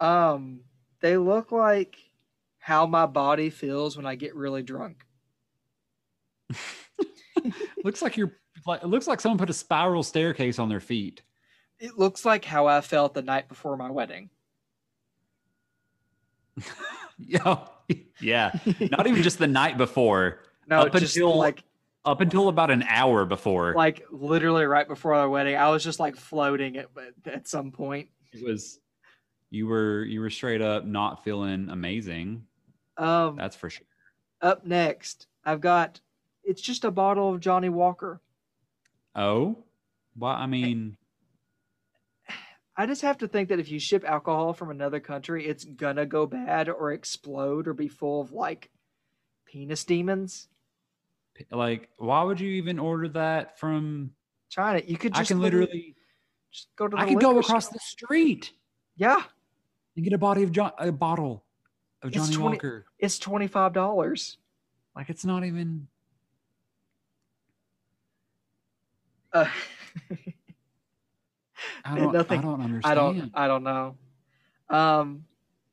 Um, 0.00 0.60
they 1.00 1.16
look 1.16 1.52
like 1.52 1.96
how 2.58 2.86
my 2.86 3.06
body 3.06 3.50
feels 3.50 3.96
when 3.96 4.06
I 4.06 4.14
get 4.14 4.34
really 4.34 4.62
drunk. 4.62 5.04
looks 7.84 8.02
like 8.02 8.16
you're 8.16 8.32
like 8.66 8.82
it 8.82 8.86
looks 8.86 9.06
like 9.06 9.20
someone 9.20 9.38
put 9.38 9.50
a 9.50 9.54
spiral 9.54 10.02
staircase 10.02 10.58
on 10.58 10.68
their 10.68 10.80
feet. 10.80 11.22
It 11.78 11.98
looks 11.98 12.24
like 12.24 12.44
how 12.44 12.66
I 12.66 12.80
felt 12.80 13.14
the 13.14 13.22
night 13.22 13.48
before 13.48 13.76
my 13.76 13.90
wedding. 13.90 14.30
Yeah, 17.18 17.64
yeah. 18.20 18.52
Not 18.90 19.06
even 19.06 19.22
just 19.22 19.38
the 19.38 19.46
night 19.46 19.78
before, 19.78 20.40
No, 20.68 20.80
Up 20.82 20.92
just 20.92 21.16
until- 21.16 21.34
like 21.38 21.62
up 22.06 22.20
until 22.20 22.48
about 22.48 22.70
an 22.70 22.84
hour 22.88 23.24
before. 23.24 23.74
like 23.74 24.04
literally 24.10 24.64
right 24.64 24.88
before 24.88 25.14
our 25.14 25.28
wedding, 25.28 25.56
I 25.56 25.70
was 25.70 25.82
just 25.84 26.00
like 26.00 26.16
floating 26.16 26.76
at 26.76 26.86
at 27.26 27.48
some 27.48 27.72
point. 27.72 28.08
it 28.32 28.44
was 28.44 28.78
you 29.50 29.66
were 29.66 30.04
you 30.04 30.20
were 30.20 30.30
straight 30.30 30.62
up 30.62 30.84
not 30.84 31.24
feeling 31.24 31.68
amazing. 31.68 32.46
Um, 32.96 33.36
That's 33.36 33.56
for 33.56 33.68
sure. 33.68 33.86
up 34.40 34.64
next, 34.64 35.26
I've 35.44 35.60
got 35.60 36.00
it's 36.44 36.62
just 36.62 36.84
a 36.84 36.90
bottle 36.90 37.34
of 37.34 37.40
Johnnie 37.40 37.68
Walker. 37.68 38.20
Oh, 39.14 39.64
well, 40.16 40.32
I 40.32 40.46
mean, 40.46 40.96
I 42.76 42.86
just 42.86 43.02
have 43.02 43.18
to 43.18 43.28
think 43.28 43.48
that 43.48 43.58
if 43.58 43.70
you 43.70 43.78
ship 43.78 44.04
alcohol 44.06 44.52
from 44.52 44.70
another 44.70 45.00
country, 45.00 45.46
it's 45.46 45.64
gonna 45.64 46.06
go 46.06 46.26
bad 46.26 46.68
or 46.68 46.92
explode 46.92 47.66
or 47.66 47.74
be 47.74 47.88
full 47.88 48.20
of 48.20 48.32
like 48.32 48.70
penis 49.46 49.84
demons. 49.84 50.48
Like, 51.50 51.88
why 51.98 52.22
would 52.22 52.40
you 52.40 52.50
even 52.52 52.78
order 52.78 53.08
that 53.10 53.58
from? 53.58 54.10
China, 54.48 54.80
you 54.86 54.96
could 54.96 55.16
I 55.16 55.24
can 55.24 55.40
literally, 55.40 55.96
just 56.52 56.68
go 56.76 56.86
to 56.88 56.96
the 56.96 57.02
I 57.02 57.06
could 57.08 57.20
go 57.20 57.38
across 57.38 57.66
store. 57.66 57.74
the 57.74 57.80
street 57.80 58.52
Yeah, 58.96 59.22
and 59.96 60.04
get 60.04 60.12
a 60.12 60.18
body 60.18 60.42
of 60.44 60.52
John, 60.52 60.72
a 60.78 60.92
bottle 60.92 61.44
of 62.02 62.08
It's 62.08 62.16
Johnny 62.16 62.36
20 62.36 62.54
Walker. 62.56 62.86
it's 62.98 63.18
twenty 63.18 63.48
five 63.48 63.72
dollars. 63.72 64.38
Like, 64.94 65.10
it's 65.10 65.24
not 65.24 65.44
even. 65.44 65.88
Uh, 69.32 69.46
I 71.84 71.96
don't. 71.98 72.12
Nothing- 72.12 72.38
I 72.38 72.42
don't 72.42 72.60
understand. 72.60 72.84
I 72.84 72.94
don't 72.94 73.30
I 73.34 73.46
don't 73.48 73.64
know. 73.64 73.96
Um, 74.68 75.24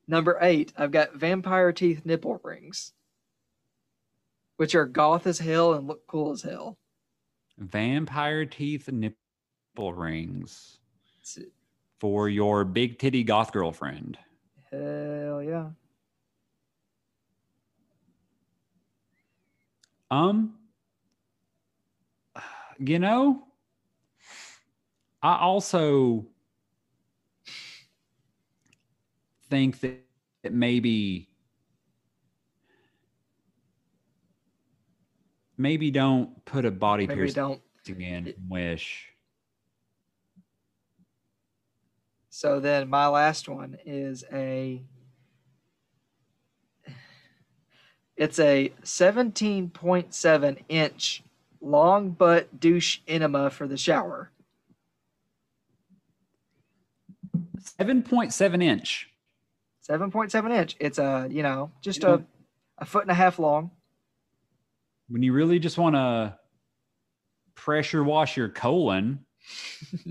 number 0.08 0.38
eight, 0.40 0.72
I've 0.76 0.90
got 0.90 1.14
vampire 1.14 1.72
teeth 1.72 2.02
nipple 2.04 2.40
rings, 2.42 2.92
which 4.56 4.74
are 4.74 4.86
goth 4.86 5.26
as 5.26 5.38
hell 5.38 5.74
and 5.74 5.86
look 5.86 6.06
cool 6.06 6.32
as 6.32 6.42
hell. 6.42 6.78
Vampire 7.58 8.44
teeth 8.44 8.88
nipple 8.90 9.94
rings 9.94 10.78
for 12.00 12.28
your 12.28 12.64
big 12.64 12.98
titty 12.98 13.24
goth 13.24 13.52
girlfriend. 13.52 14.18
Hell 14.70 15.42
yeah. 15.42 15.68
Um, 20.10 20.54
you 22.78 22.98
know, 22.98 23.44
I 25.22 25.38
also 25.38 26.26
think 29.48 29.80
that 29.80 30.02
maybe 30.50 31.28
maybe 35.56 35.90
don't 35.90 36.44
put 36.44 36.64
a 36.64 36.70
body 36.70 37.06
Maybe 37.06 37.18
piercing 37.20 37.34
don't. 37.34 37.62
in 38.00 38.24
from 38.24 38.48
Wish. 38.48 39.08
So 42.30 42.58
then 42.60 42.88
my 42.88 43.06
last 43.06 43.48
one 43.48 43.76
is 43.84 44.24
a 44.32 44.82
it's 48.16 48.38
a 48.38 48.72
17.7 48.82 50.58
inch 50.68 51.22
long 51.60 52.10
butt 52.10 52.60
douche 52.60 52.98
enema 53.06 53.50
for 53.50 53.66
the 53.66 53.76
shower. 53.76 54.30
Seven 57.60 58.02
point 58.02 58.32
seven 58.32 58.60
inch. 58.60 59.10
7.7 59.88 60.50
inch. 60.50 60.76
It's 60.80 60.98
a, 60.98 61.28
you 61.30 61.42
know, 61.42 61.70
just 61.82 62.04
a 62.04 62.24
a 62.78 62.84
foot 62.84 63.02
and 63.02 63.10
a 63.10 63.14
half 63.14 63.38
long. 63.38 63.70
When 65.08 65.22
you 65.22 65.32
really 65.32 65.58
just 65.58 65.78
want 65.78 65.96
to 65.96 66.38
pressure 67.54 68.02
wash 68.02 68.36
your 68.36 68.48
colon, 68.48 69.24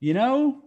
you 0.00 0.14
know, 0.14 0.62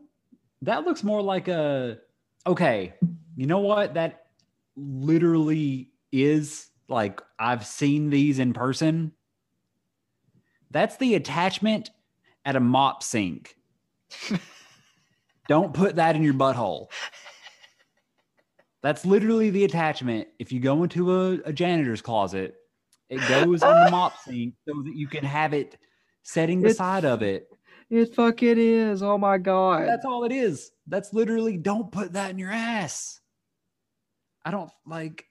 that 0.61 0.85
looks 0.85 1.03
more 1.03 1.21
like 1.21 1.47
a 1.47 1.99
okay. 2.45 2.93
You 3.35 3.47
know 3.47 3.59
what? 3.59 3.93
That 3.93 4.27
literally 4.75 5.91
is 6.11 6.69
like 6.87 7.21
I've 7.39 7.65
seen 7.65 8.09
these 8.09 8.39
in 8.39 8.53
person. 8.53 9.11
That's 10.71 10.97
the 10.97 11.15
attachment 11.15 11.89
at 12.43 12.55
a 12.55 12.59
mop 12.59 13.03
sink. 13.03 13.55
Don't 15.47 15.73
put 15.73 15.95
that 15.95 16.15
in 16.15 16.23
your 16.23 16.33
butthole. 16.33 16.87
That's 18.85 19.03
literally 19.03 19.49
the 19.49 19.63
attachment. 19.63 20.27
If 20.37 20.51
you 20.51 20.59
go 20.59 20.83
into 20.83 21.11
a, 21.11 21.31
a 21.45 21.51
janitor's 21.51 22.03
closet, 22.03 22.53
it 23.09 23.17
goes 23.27 23.63
on 23.63 23.83
the 23.83 23.89
mop 23.89 24.15
sink 24.23 24.53
so 24.67 24.79
that 24.83 24.95
you 24.95 25.07
can 25.07 25.25
have 25.25 25.55
it 25.55 25.75
setting 26.21 26.59
It's- 26.59 26.73
beside 26.73 27.03
of 27.03 27.23
it. 27.23 27.47
It 27.89 28.13
fucking 28.13 28.59
is. 28.59 29.01
Oh 29.01 29.17
my 29.17 29.39
god. 29.39 29.87
That's 29.87 30.05
all 30.05 30.23
it 30.23 30.31
is. 30.31 30.69
That's 30.85 31.15
literally 31.15 31.57
don't 31.57 31.91
put 31.91 32.13
that 32.13 32.29
in 32.29 32.37
your 32.37 32.51
ass. 32.51 33.21
I 34.45 34.51
don't 34.51 34.69
like 34.85 35.25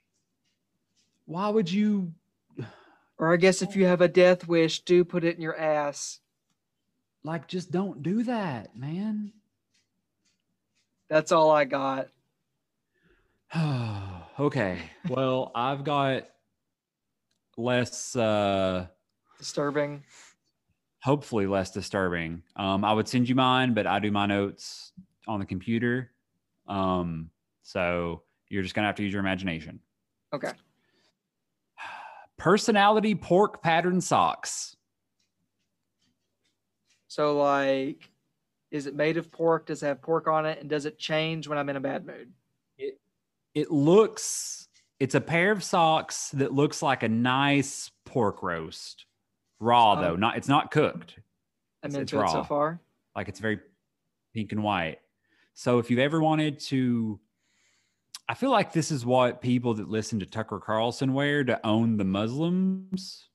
why 1.27 1.49
would 1.49 1.71
you 1.71 2.13
or 3.19 3.33
I 3.33 3.37
guess 3.37 3.63
if 3.63 3.77
you 3.77 3.87
have 3.87 4.01
a 4.01 4.09
death 4.09 4.49
wish, 4.49 4.81
do 4.81 5.05
put 5.05 5.23
it 5.23 5.37
in 5.37 5.41
your 5.41 5.57
ass. 5.57 6.19
like 7.23 7.47
just 7.47 7.71
don't 7.71 8.03
do 8.03 8.25
that, 8.25 8.77
man. 8.77 9.33
That's 11.09 11.31
all 11.31 11.53
I 11.53 11.67
got. 11.67 12.09
Okay. 14.39 14.78
Well, 15.09 15.51
I've 15.55 15.85
got 15.85 16.24
less 17.57 18.16
uh 18.16 18.87
Disturbing. 19.39 20.03
hopefully 21.03 21.47
less 21.47 21.70
disturbing. 21.70 22.43
Um, 22.57 22.85
I 22.85 22.93
would 22.93 23.07
send 23.09 23.28
you 23.28 23.35
mine, 23.35 23.74
but 23.74 23.87
I 23.87 23.99
do 23.99 24.11
my 24.11 24.26
notes 24.26 24.93
on 25.28 25.39
the 25.41 25.47
computer. 25.47 26.11
Um, 26.66 27.30
so 27.62 28.22
you're 28.49 28.62
just 28.62 28.74
gonna 28.74 28.87
have 28.87 28.97
to 28.97 29.03
use 29.03 29.12
your 29.12 29.20
imagination. 29.20 29.80
Okay. 30.32 30.53
Personality 32.37 33.14
pork 33.14 33.62
pattern 33.62 34.01
socks. 34.01 34.76
So 37.07 37.39
like, 37.39 38.11
is 38.70 38.87
it 38.87 38.95
made 38.97 39.16
of 39.16 39.30
pork? 39.30 39.66
Does 39.66 39.82
it 39.82 39.87
have 39.87 40.03
pork 40.03 40.26
on 40.26 40.47
it? 40.47 40.59
And 40.61 40.68
does 40.68 40.85
it 40.85 40.99
change 40.99 41.47
when 41.47 41.59
I'm 41.59 41.68
in 41.68 41.76
a 41.76 41.80
bad 41.80 42.05
mood? 42.05 42.32
It 43.55 43.71
looks 43.71 44.69
it's 45.01 45.15
a 45.15 45.21
pair 45.21 45.51
of 45.51 45.63
socks 45.63 46.31
that 46.31 46.53
looks 46.53 46.81
like 46.83 47.03
a 47.03 47.09
nice 47.09 47.91
pork 48.05 48.43
roast. 48.43 49.07
Raw 49.61 49.93
Um, 49.95 50.01
though, 50.03 50.17
not 50.17 50.37
it's 50.37 50.49
not 50.49 50.71
cooked. 50.71 51.15
I'm 51.83 51.91
It's- 51.91 52.03
it's 52.03 52.13
into 52.13 52.25
it 52.25 52.29
so 52.31 52.39
raw. 52.39 52.43
far. 52.45 52.81
like 53.17 53.29
it's 53.29 53.41
very 53.41 53.61
pink 54.33 54.53
and 54.53 54.63
white. 54.63 55.01
So 55.55 55.79
if 55.79 55.89
you've 55.91 56.01
ever 56.01 56.21
wanted 56.21 56.59
to, 56.61 57.21
I 58.29 58.35
feel 58.35 58.51
like 58.51 58.73
this 58.73 58.91
is 58.91 59.05
what 59.07 59.41
people 59.41 59.75
that 59.75 59.89
listen 59.89 60.19
to 60.21 60.27
Tucker 60.27 60.59
Carlson 60.59 61.13
wear 61.15 61.45
to 61.45 61.65
own 61.65 61.97
the 61.97 62.05
Muslims. 62.05 63.29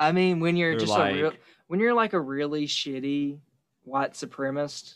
I 0.00 0.12
mean, 0.12 0.40
when 0.40 0.56
you're 0.56 0.72
They're 0.72 0.86
just 0.86 0.98
a 0.98 1.12
real, 1.12 1.32
when 1.66 1.80
you're 1.80 1.92
like 1.94 2.12
a 2.12 2.20
really 2.20 2.66
shitty 2.66 3.40
white 3.82 4.12
supremacist, 4.12 4.94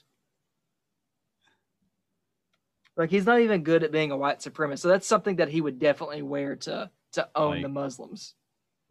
like 2.97 3.11
he's 3.11 3.27
not 3.27 3.41
even 3.41 3.63
good 3.63 3.83
at 3.85 3.93
being 3.93 4.11
a 4.11 4.17
white 4.17 4.41
supremacist. 4.41 4.81
So 4.81 4.89
that's 4.89 5.07
something 5.07 5.37
that 5.37 5.49
he 5.49 5.61
would 5.61 5.79
definitely 5.79 6.23
wear 6.23 6.57
to 6.57 6.91
to 7.13 7.29
own 7.35 7.63
the 7.63 7.69
Muslims. 7.69 8.35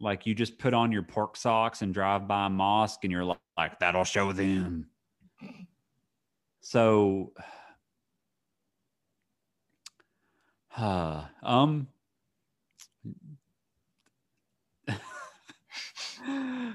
Like 0.00 0.26
you 0.26 0.34
just 0.34 0.58
put 0.58 0.74
on 0.74 0.90
your 0.90 1.02
pork 1.02 1.36
socks 1.36 1.82
and 1.82 1.94
drive 1.94 2.26
by 2.26 2.46
a 2.46 2.50
mosque, 2.50 3.00
and 3.04 3.12
you're 3.12 3.24
li- 3.24 3.36
like, 3.56 3.78
"That'll 3.78 4.04
show 4.04 4.32
them." 4.32 4.88
So, 6.60 7.32
uh, 10.76 11.24
um, 11.42 11.88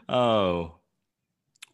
oh, 0.10 0.76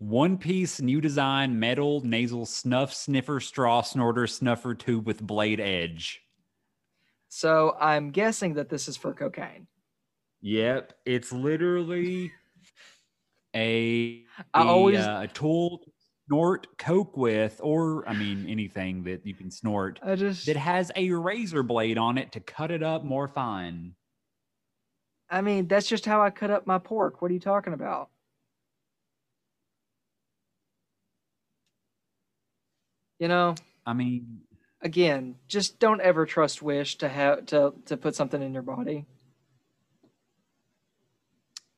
one 0.03 0.37
piece 0.37 0.81
new 0.81 0.99
design 0.99 1.57
metal 1.57 2.01
nasal 2.01 2.45
snuff 2.45 2.93
sniffer 2.93 3.39
straw 3.39 3.81
snorter 3.81 4.27
snuffer 4.27 4.75
tube 4.75 5.07
with 5.07 5.21
blade 5.21 5.61
edge. 5.61 6.21
So 7.29 7.75
I'm 7.79 8.11
guessing 8.11 8.55
that 8.55 8.69
this 8.69 8.87
is 8.87 8.97
for 8.97 9.13
cocaine. 9.13 9.65
Yep, 10.41 10.93
it's 11.05 11.31
literally 11.31 12.33
a 13.55 14.25
I 14.53 14.61
a, 14.61 14.65
always 14.65 14.99
uh, 14.99 15.21
a 15.23 15.27
tool 15.27 15.79
to 15.79 15.91
snort 16.27 16.77
coke 16.77 17.15
with, 17.15 17.61
or 17.63 18.07
I 18.07 18.13
mean 18.13 18.45
anything 18.49 19.03
that 19.03 19.25
you 19.25 19.33
can 19.33 19.49
snort 19.49 19.99
I 20.03 20.15
just 20.15 20.45
that 20.47 20.57
has 20.57 20.91
a 20.97 21.11
razor 21.11 21.63
blade 21.63 21.97
on 21.97 22.17
it 22.17 22.33
to 22.33 22.41
cut 22.41 22.71
it 22.71 22.83
up 22.83 23.05
more 23.05 23.29
fine. 23.29 23.95
I 25.29 25.39
mean 25.41 25.67
that's 25.67 25.87
just 25.87 26.05
how 26.05 26.21
I 26.21 26.29
cut 26.29 26.51
up 26.51 26.67
my 26.67 26.77
pork. 26.77 27.21
What 27.21 27.31
are 27.31 27.33
you 27.33 27.39
talking 27.39 27.71
about? 27.71 28.09
You 33.23 33.29
know, 33.29 33.55
I 33.85 33.93
mean, 33.93 34.41
again, 34.81 35.35
just 35.47 35.79
don't 35.79 36.01
ever 36.01 36.25
trust 36.25 36.61
Wish 36.61 36.97
to 36.97 37.07
have 37.07 37.45
to 37.45 37.73
to 37.85 37.95
put 37.95 38.15
something 38.15 38.43
in 38.43 38.53
your 38.53 38.63
body. 38.63 39.05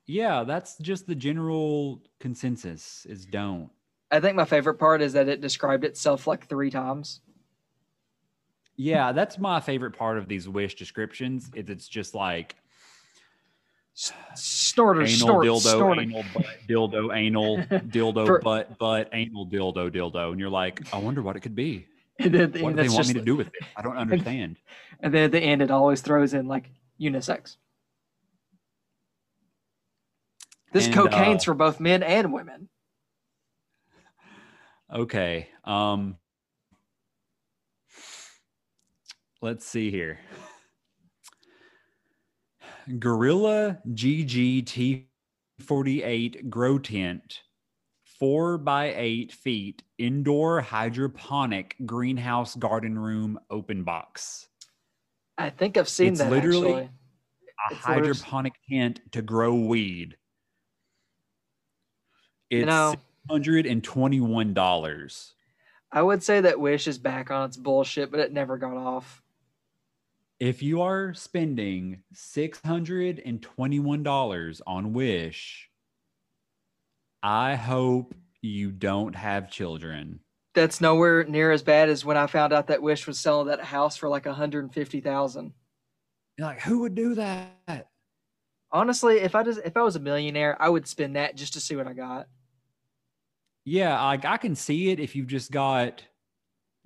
yeah, 0.08 0.44
that's 0.44 0.76
just 0.80 1.06
the 1.06 1.14
general 1.14 2.02
consensus 2.20 3.06
is 3.08 3.28
don't. 3.28 3.70
I 4.10 4.22
think 4.22 4.36
my 4.36 4.46
favorite 4.46 4.80
part 4.80 5.04
is 5.04 5.14
that 5.14 5.28
it 5.28 5.40
described 5.40 5.84
itself 5.84 6.26
like 6.26 6.48
three 6.48 6.72
times. 6.72 7.22
Yeah, 8.76 9.12
that's 9.12 9.38
my 9.38 9.60
favorite 9.60 9.96
part 9.96 10.18
of 10.18 10.28
these 10.28 10.50
wish 10.50 10.74
descriptions. 10.74 11.52
Is 11.54 11.70
it's 11.70 11.88
just 11.88 12.16
like 12.16 12.56
Snorter, 14.36 15.02
anal 15.04 15.16
snort, 15.16 15.46
dildo, 15.46 15.60
snorter. 15.62 16.02
anal 16.02 16.24
butt, 16.34 16.46
dildo, 16.68 17.16
anal 17.16 17.58
dildo, 17.88 18.26
For- 18.26 18.40
butt, 18.40 18.78
butt, 18.78 19.10
anal 19.14 19.48
dildo, 19.48 19.90
dildo, 19.90 20.32
and 20.32 20.40
you're 20.40 20.50
like, 20.50 20.82
I 20.94 20.98
wonder 20.98 21.22
what 21.22 21.38
it 21.38 21.40
could 21.40 21.56
be. 21.56 21.88
And 22.20 22.34
then 22.34 22.52
the 22.52 22.62
What 22.62 22.70
end, 22.72 22.78
do 22.78 22.84
they 22.84 22.90
want 22.90 22.98
just, 23.06 23.14
me 23.14 23.20
to 23.20 23.26
do 23.26 23.36
with 23.38 23.48
it? 23.48 23.54
I 23.76 23.82
don't 23.82 23.98
understand. 24.06 24.58
and 25.00 25.14
then 25.14 25.24
at 25.24 25.32
the 25.32 25.40
end, 25.40 25.62
it 25.62 25.72
always 25.72 26.02
throws 26.02 26.34
in 26.34 26.48
like 26.48 26.70
unisex. 27.00 27.56
This 30.74 30.88
And, 30.88 30.94
cocaine's 30.96 31.44
uh, 31.44 31.46
for 31.46 31.54
both 31.54 31.80
men 31.80 32.04
and 32.04 32.34
women. 32.34 32.68
Okay. 34.94 35.48
Um 35.64 36.18
let's 39.42 39.66
see 39.66 39.90
here. 39.90 40.20
Gorilla 43.00 43.80
GGT 43.90 45.06
48 45.62 46.50
grow 46.50 46.78
tent, 46.78 47.42
four 48.20 48.58
by 48.58 48.94
eight 48.96 49.32
feet, 49.32 49.84
indoor 49.98 50.62
hydroponic 50.62 51.76
greenhouse 51.86 52.56
garden 52.56 53.00
room 53.00 53.40
open 53.50 53.84
box. 53.84 54.48
I 55.38 55.50
think 55.50 55.78
I've 55.78 55.90
seen 55.90 56.10
it's 56.14 56.20
that 56.20 56.32
literally- 56.32 56.74
actually. 56.74 56.90
A 57.70 57.74
It's 57.74 57.84
hydroponic 57.84 58.54
tent 58.70 59.00
to 59.14 59.22
grow 59.22 59.56
weed. 59.56 60.18
It's 62.50 62.60
You 62.60 62.66
know, 62.66 62.94
$121. 63.30 65.34
I 65.92 66.02
would 66.02 66.22
say 66.22 66.42
that 66.42 66.60
Wish 66.60 66.88
is 66.88 66.98
back 67.00 67.32
on 67.32 67.48
its 67.48 67.56
bullshit, 67.58 68.12
but 68.12 68.20
it 68.20 68.34
never 68.34 68.58
got 68.58 68.76
off. 68.76 69.24
If 70.40 70.62
you 70.62 70.82
are 70.82 71.14
spending 71.14 72.04
$621 72.14 74.62
on 74.68 74.92
Wish, 74.94 75.70
I 77.24 77.56
hope 77.56 78.14
you 78.42 78.72
don't 78.72 79.16
have 79.16 79.50
children. 79.50 80.20
That's 80.54 80.82
nowhere 80.82 81.24
near 81.24 81.52
as 81.52 81.64
bad 81.64 81.90
as 81.90 82.06
when 82.06 82.18
I 82.18 82.28
found 82.28 82.54
out 82.54 82.68
that 82.68 82.82
Wish 82.82 83.08
was 83.08 83.20
selling 83.20 83.48
that 83.48 83.62
house 83.62 83.98
for 83.98 84.08
like 84.08 84.26
150,000. 84.26 85.54
You're 86.38 86.48
like, 86.48 86.62
who 86.62 86.80
would 86.80 86.96
do 86.96 87.16
that? 87.16 87.90
Honestly, 88.72 89.20
if 89.20 89.36
I 89.36 89.44
just 89.44 89.60
if 89.66 89.78
I 89.78 89.84
was 89.84 89.96
a 89.96 90.00
millionaire, 90.00 90.62
I 90.62 90.70
would 90.70 90.88
spend 90.88 91.16
that 91.16 91.36
just 91.36 91.54
to 91.54 91.62
see 91.62 91.76
what 91.76 91.88
I 91.88 91.94
got. 91.94 92.28
Yeah, 93.64 94.04
like 94.04 94.26
I 94.26 94.38
can 94.38 94.56
see 94.56 94.92
it 94.92 95.00
if 95.00 95.16
you've 95.16 95.28
just 95.28 95.52
got 95.52 96.04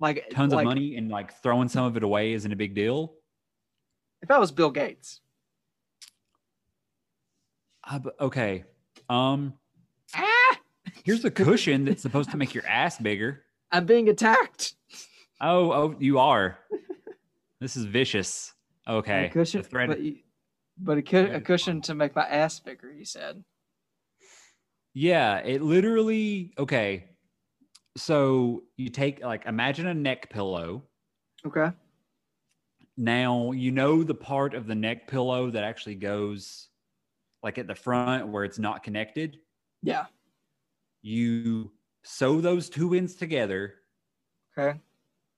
Like 0.00 0.30
tons 0.30 0.54
like, 0.54 0.64
of 0.64 0.68
money 0.68 0.96
and 0.96 1.10
like 1.10 1.34
throwing 1.42 1.68
some 1.68 1.84
of 1.84 1.96
it 1.96 2.02
away 2.02 2.32
isn't 2.32 2.50
a 2.50 2.56
big 2.56 2.74
deal. 2.74 3.14
If 4.22 4.30
I 4.30 4.38
was 4.38 4.52
Bill 4.52 4.70
Gates, 4.70 5.20
Uh, 7.90 7.98
okay. 8.20 8.64
Um, 9.08 9.54
ah, 10.14 10.56
here's 11.04 11.24
a 11.24 11.30
cushion 11.30 11.84
that's 11.86 12.02
supposed 12.02 12.30
to 12.30 12.36
make 12.36 12.54
your 12.54 12.64
ass 12.66 12.98
bigger. 12.98 13.42
I'm 13.72 13.86
being 13.86 14.08
attacked. 14.08 14.74
Oh, 15.40 15.72
oh, 15.72 15.96
you 15.98 16.18
are. 16.18 16.58
This 17.60 17.76
is 17.76 17.84
vicious. 17.86 18.52
A 18.86 18.92
Okay. 18.94 19.30
cushion, 19.32 19.62
thread- 19.62 19.88
but, 19.88 20.00
you, 20.00 20.18
but 20.78 20.98
a, 20.98 21.02
cu- 21.02 21.30
a 21.32 21.40
cushion 21.40 21.80
to 21.82 21.94
make 21.94 22.14
my 22.14 22.26
ass 22.26 22.60
bigger. 22.60 22.92
You 22.92 23.04
said. 23.04 23.42
Yeah, 24.94 25.38
it 25.38 25.62
literally 25.62 26.52
okay. 26.58 27.04
So 27.96 28.64
you 28.76 28.88
take 28.90 29.22
like 29.24 29.46
imagine 29.46 29.86
a 29.86 29.94
neck 29.94 30.30
pillow. 30.30 30.84
Okay. 31.46 31.70
Now 33.00 33.52
you 33.52 33.70
know 33.70 34.02
the 34.02 34.14
part 34.14 34.52
of 34.52 34.66
the 34.66 34.74
neck 34.74 35.08
pillow 35.08 35.48
that 35.48 35.64
actually 35.64 35.94
goes 35.94 36.68
like 37.42 37.56
at 37.56 37.66
the 37.66 37.74
front 37.74 38.28
where 38.28 38.44
it's 38.44 38.58
not 38.58 38.82
connected. 38.82 39.38
Yeah. 39.82 40.04
You 41.00 41.72
sew 42.02 42.42
those 42.42 42.68
two 42.68 42.92
ends 42.92 43.14
together 43.14 43.76
Okay. 44.58 44.78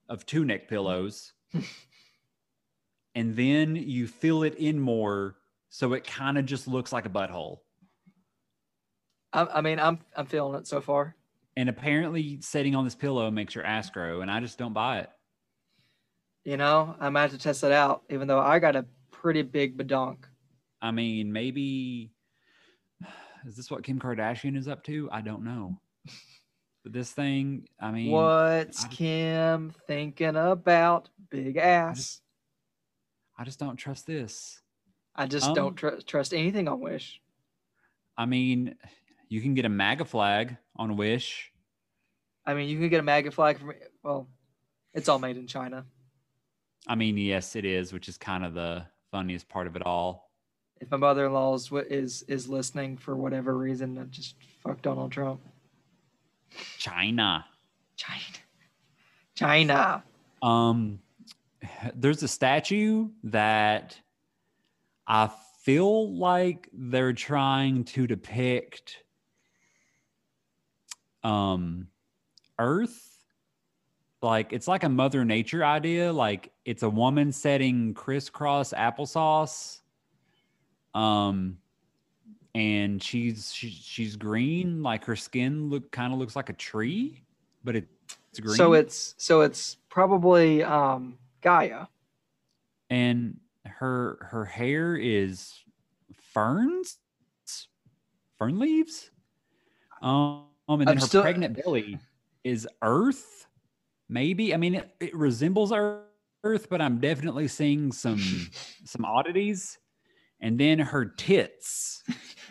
of 0.09 0.27
two 0.27 0.45
neck 0.45 0.67
pillows. 0.67 1.35
and 3.15 3.37
then 3.37 3.77
you 3.77 4.09
fill 4.09 4.43
it 4.43 4.57
in 4.57 4.81
more 4.81 5.37
so 5.69 5.93
it 5.93 6.03
kind 6.05 6.39
of 6.39 6.47
just 6.47 6.67
looks 6.67 6.93
like 6.93 7.07
a 7.07 7.11
butthole. 7.11 7.59
I, 9.33 9.47
I 9.55 9.61
mean, 9.61 9.79
I'm 9.79 10.01
I'm 10.17 10.27
feeling 10.27 10.57
it 10.59 10.67
so 10.67 10.81
far. 10.81 11.15
And 11.57 11.69
apparently 11.69 12.41
sitting 12.41 12.75
on 12.75 12.83
this 12.83 12.97
pillow 12.97 13.31
makes 13.31 13.55
your 13.55 13.63
ass 13.65 13.89
grow 13.89 14.21
and 14.21 14.33
I 14.33 14.41
just 14.41 14.59
don't 14.59 14.73
buy 14.73 14.99
it. 14.99 15.11
You 16.45 16.57
know, 16.57 16.97
I 16.99 17.09
might 17.09 17.23
have 17.23 17.31
to 17.33 17.39
test 17.39 17.63
it 17.63 17.73
out, 17.73 18.03
even 18.11 18.27
though 18.27 18.41
I 18.41 18.59
got 18.59 18.75
a 18.77 18.85
pretty 19.11 19.43
big 19.43 19.77
badonk. 19.77 20.25
I 20.81 20.91
mean, 20.91 21.33
maybe 21.33 22.11
is 23.47 23.57
this 23.57 23.71
what 23.71 23.85
Kim 23.85 24.01
Kardashian 24.01 24.57
is 24.57 24.67
up 24.69 24.83
to? 24.85 25.09
I 25.13 25.21
don't 25.21 25.45
know. 25.45 25.79
But 26.85 26.93
this 26.95 27.13
thing, 27.13 27.69
I 27.79 27.93
mean, 27.93 28.11
What's 28.11 28.85
I- 28.85 28.89
Kim 28.89 29.73
thinking 29.87 30.35
about? 30.35 31.11
Big 31.31 31.57
ass. 31.57 32.21
I 33.39 33.45
just 33.45 33.61
don't 33.61 33.77
trust 33.77 34.05
this. 34.05 34.61
I 35.15 35.27
just 35.29 35.47
Um, 35.47 35.55
don't 35.55 35.77
tr- 35.77 36.01
trust 36.05 36.35
anything 36.35 36.67
on 36.67 36.81
Wish. 36.81 37.21
I 38.19 38.27
mean, 38.27 38.75
you 39.29 39.41
can 39.41 39.55
get 39.55 39.65
a 39.65 39.69
MAGA 39.69 40.07
flag 40.07 40.57
on 40.75 40.97
Wish. 40.97 41.53
I 42.45 42.55
mean, 42.55 42.69
you 42.69 42.77
can 42.81 42.89
get 42.89 42.99
a 42.99 43.05
MAGA 43.05 43.31
flag 43.31 43.61
from 43.61 43.75
well, 44.03 44.27
it's 44.93 45.09
all 45.09 45.21
made 45.21 45.37
in 45.37 45.47
China. 45.47 45.87
I 46.87 46.95
mean, 46.95 47.17
yes, 47.17 47.57
it 47.57 47.65
is, 47.65 47.93
which 47.93 48.09
is 48.09 48.17
kind 48.19 48.45
of 48.45 48.55
the 48.55 48.85
funniest 49.11 49.49
part 49.49 49.67
of 49.67 49.77
it 49.77 49.87
all. 49.87 50.31
If 50.81 50.91
my 50.91 50.97
mother-in-law 50.97 51.55
is 51.55 51.71
is 51.89 52.23
is 52.27 52.49
listening 52.49 52.97
for 52.97 53.15
whatever 53.15 53.57
reason, 53.57 53.99
I 53.99 54.05
just 54.05 54.35
fuck 54.63 54.83
Donald 54.83 55.13
Trump. 55.13 55.41
China. 56.79 57.45
China, 57.97 58.39
China. 59.37 60.03
Um, 60.43 60.99
there's 61.95 62.23
a 62.23 62.29
statue 62.29 63.11
that 63.25 63.97
I 65.07 65.31
feel 65.63 66.13
like 66.13 66.69
they're 66.73 67.13
trying 67.13 67.85
to 67.85 68.07
depict 68.09 69.05
um 71.23 71.87
Earth. 72.59 73.12
Like 74.23 74.53
it's 74.53 74.69
like 74.69 74.85
a 74.85 74.89
Mother 74.89 75.25
Nature 75.25 75.65
idea. 75.65 76.13
Like 76.13 76.53
it's 76.65 76.85
a 76.85 76.89
woman 76.89 77.33
setting 77.33 77.93
crisscross 77.93 78.73
applesauce. 78.73 79.81
Um, 80.95 81.59
and 82.55 83.03
she's 83.03 83.53
she's 83.53 83.73
she's 83.73 84.17
green. 84.17 84.83
Like 84.83 85.05
her 85.07 85.17
skin 85.17 85.69
look 85.71 85.91
kind 85.91 86.13
of 86.13 86.19
looks 86.21 86.37
like 86.37 86.51
a 86.51 86.55
tree, 86.55 87.25
but 87.65 87.75
it, 87.75 87.89
it's 88.31 88.39
green. 88.39 88.55
So 88.57 88.75
it's 88.75 89.15
so 89.19 89.41
it's 89.41 89.77
probably 89.89 90.63
um 90.63 91.19
Gaia. 91.41 91.87
and 92.91 93.39
her 93.67 94.29
her 94.31 94.45
hair 94.45 94.97
is 94.97 95.55
ferns 96.33 96.99
fern 98.39 98.59
leaves 98.59 99.11
um 100.03 100.45
and 100.69 100.81
then 100.83 100.89
I'm 100.89 100.97
her 100.99 101.01
still- 101.07 101.23
pregnant 101.23 101.63
belly 101.65 101.99
is 102.45 102.67
earth 102.83 103.47
maybe 104.13 104.53
i 104.55 104.57
mean 104.57 104.75
it, 104.75 104.95
it 105.01 105.15
resembles 105.17 105.73
earth 105.73 106.69
but 106.69 106.81
i'm 106.81 106.99
definitely 107.01 107.49
seeing 107.49 107.91
some 107.93 108.21
some 108.85 109.05
oddities 109.05 109.79
and 110.41 110.59
then 110.59 110.79
her 110.79 111.05
tits 111.07 112.03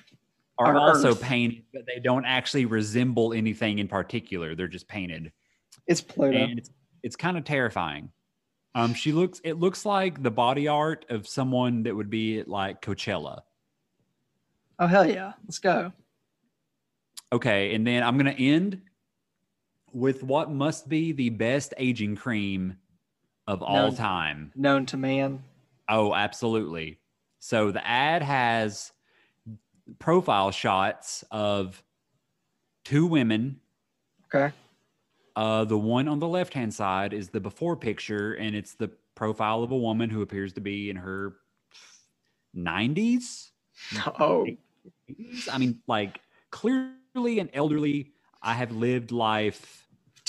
are 0.58 0.78
also 0.78 1.12
Earth. 1.12 1.22
painted 1.22 1.64
but 1.74 1.84
they 1.86 2.00
don't 2.00 2.26
actually 2.26 2.66
resemble 2.66 3.34
anything 3.34 3.80
in 3.80 3.88
particular 3.88 4.56
they're 4.56 4.68
just 4.68 4.88
painted 4.88 5.32
It's 5.88 6.02
Pluto. 6.02 6.38
and 6.38 6.60
it's 6.60 6.70
it's 7.04 7.16
kind 7.16 7.36
of 7.36 7.44
terrifying. 7.44 8.12
Um, 8.76 8.94
she 8.94 9.12
looks 9.12 9.42
it 9.44 9.54
looks 9.60 9.86
like 9.88 10.22
the 10.22 10.30
body 10.30 10.68
art 10.68 11.04
of 11.10 11.28
someone 11.28 11.82
that 11.84 11.96
would 11.96 12.12
be 12.12 12.38
at 12.40 12.48
like 12.48 12.80
Coachella. 12.80 13.40
oh 14.78 14.86
hell 14.88 15.10
yeah, 15.10 15.34
let's 15.44 15.58
go. 15.58 15.92
Okay, 17.34 17.74
and 17.74 17.86
then 17.88 18.04
I'm 18.04 18.18
gonna 18.18 18.32
end 18.38 18.82
with 19.94 20.24
what 20.24 20.52
must 20.52 20.88
be 20.90 21.12
the 21.12 21.30
best 21.30 21.74
aging 21.78 22.16
cream 22.16 22.78
of 23.48 23.62
all 23.62 23.88
Known- 23.90 23.96
time. 23.96 24.52
Known 24.56 24.86
to 24.88 24.98
man. 24.98 25.44
Oh, 25.90 26.14
absolutely. 26.14 27.00
So 27.40 27.72
the 27.72 27.86
ad 27.86 28.22
has 28.22 28.92
profile 30.00 30.52
shots 30.52 31.24
of 31.32 31.84
two 32.86 33.06
women 33.06 33.60
Okay. 34.34 34.54
Uh, 35.36 35.66
the 35.66 35.78
one 35.78 36.08
on 36.08 36.20
the 36.20 36.28
left 36.28 36.54
hand 36.54 36.74
side 36.74 37.12
is 37.14 37.30
the 37.30 37.40
before 37.42 37.76
picture, 37.76 38.34
and 38.34 38.56
it's 38.56 38.76
the 38.76 38.90
profile 39.14 39.62
of 39.64 39.72
a 39.72 39.78
woman 39.78 40.10
who 40.10 40.22
appears 40.22 40.54
to 40.54 40.62
be 40.62 40.90
in 40.90 40.96
her 40.96 41.36
90s. 42.56 43.50
Oh, 44.20 44.46
I 45.52 45.58
mean, 45.58 45.82
like 45.88 46.22
clearly 46.52 47.40
an 47.40 47.50
elderly. 47.54 48.14
I 48.42 48.54
have 48.54 48.72
lived 48.72 49.12
life. 49.12 49.81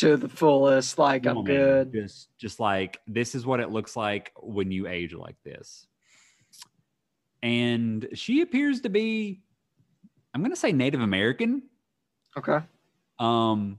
To 0.02 0.16
the 0.16 0.28
fullest. 0.28 0.98
Like 0.98 1.26
I'm 1.26 1.36
woman. 1.36 1.54
good. 1.54 1.92
Just, 1.92 2.36
just 2.36 2.60
like 2.60 2.98
this 3.06 3.34
is 3.34 3.46
what 3.46 3.60
it 3.60 3.70
looks 3.70 3.96
like 3.96 4.32
when 4.40 4.70
you 4.70 4.86
age 4.86 5.14
like 5.14 5.36
this. 5.44 5.86
And 7.42 8.08
she 8.14 8.40
appears 8.42 8.82
to 8.82 8.88
be, 8.88 9.42
I'm 10.34 10.42
going 10.42 10.52
to 10.52 10.56
say 10.56 10.72
Native 10.72 11.00
American. 11.00 11.62
Okay. 12.36 12.58
Um, 13.18 13.78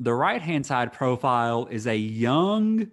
the 0.00 0.12
right 0.12 0.42
hand 0.42 0.66
side 0.66 0.92
profile 0.92 1.68
is 1.70 1.86
a 1.86 1.96
young, 1.96 2.88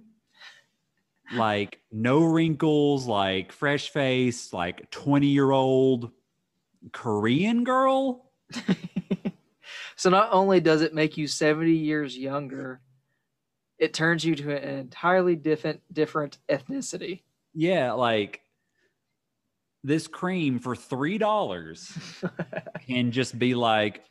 like 1.35 1.79
no 1.91 2.23
wrinkles, 2.23 3.07
like 3.07 3.51
fresh 3.51 3.89
face, 3.89 4.53
like 4.53 4.89
20 4.91 5.27
year 5.27 5.51
old 5.51 6.11
Korean 6.91 7.63
girl. 7.63 8.29
so 10.03 10.09
not 10.09 10.33
only 10.33 10.59
does 10.59 10.81
it 10.81 10.93
make 10.93 11.15
you 11.15 11.27
70 11.27 11.71
years 11.71 12.17
younger, 12.17 12.81
it 13.79 13.93
turns 13.93 14.25
you 14.25 14.35
to 14.35 14.51
an 14.51 14.79
entirely 14.79 15.37
different 15.37 15.79
different 15.93 16.39
ethnicity. 16.49 17.21
Yeah, 17.53 17.93
like 17.93 18.41
this 19.81 20.07
cream 20.07 20.59
for 20.59 20.75
$3 20.75 22.81
can 22.85 23.13
just 23.13 23.39
be 23.39 23.55
like, 23.55 24.03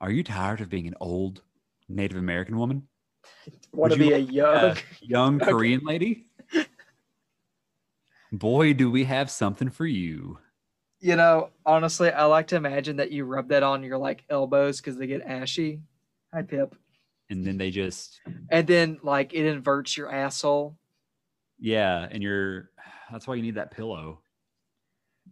Are 0.00 0.12
you 0.12 0.22
tired 0.22 0.60
of 0.60 0.70
being 0.70 0.86
an 0.86 0.94
old 1.00 1.42
Native 1.88 2.18
American 2.18 2.56
woman? 2.56 2.86
Want 3.72 3.94
to 3.94 3.98
be 3.98 4.12
a 4.12 4.18
young? 4.18 4.76
young 5.00 5.40
Korean 5.40 5.80
lady? 5.82 6.26
Boy, 8.30 8.72
do 8.72 8.88
we 8.88 9.02
have 9.02 9.32
something 9.32 9.68
for 9.68 9.86
you. 9.86 10.38
You 11.00 11.16
know, 11.16 11.50
honestly, 11.64 12.10
I 12.10 12.24
like 12.24 12.48
to 12.48 12.56
imagine 12.56 12.96
that 12.96 13.12
you 13.12 13.24
rub 13.24 13.48
that 13.48 13.62
on 13.62 13.82
your 13.82 13.98
like 13.98 14.24
elbows 14.28 14.78
because 14.80 14.96
they 14.96 15.06
get 15.06 15.22
ashy. 15.22 15.80
Hi, 16.34 16.42
Pip. 16.42 16.74
And 17.30 17.46
then 17.46 17.58
they 17.58 17.70
just 17.70 18.20
And 18.50 18.66
then 18.66 18.98
like 19.02 19.34
it 19.34 19.46
inverts 19.46 19.96
your 19.96 20.12
asshole. 20.12 20.76
Yeah, 21.58 22.06
and 22.10 22.22
you're 22.22 22.70
that's 23.10 23.26
why 23.26 23.34
you 23.34 23.42
need 23.42 23.56
that 23.56 23.70
pillow. 23.70 24.20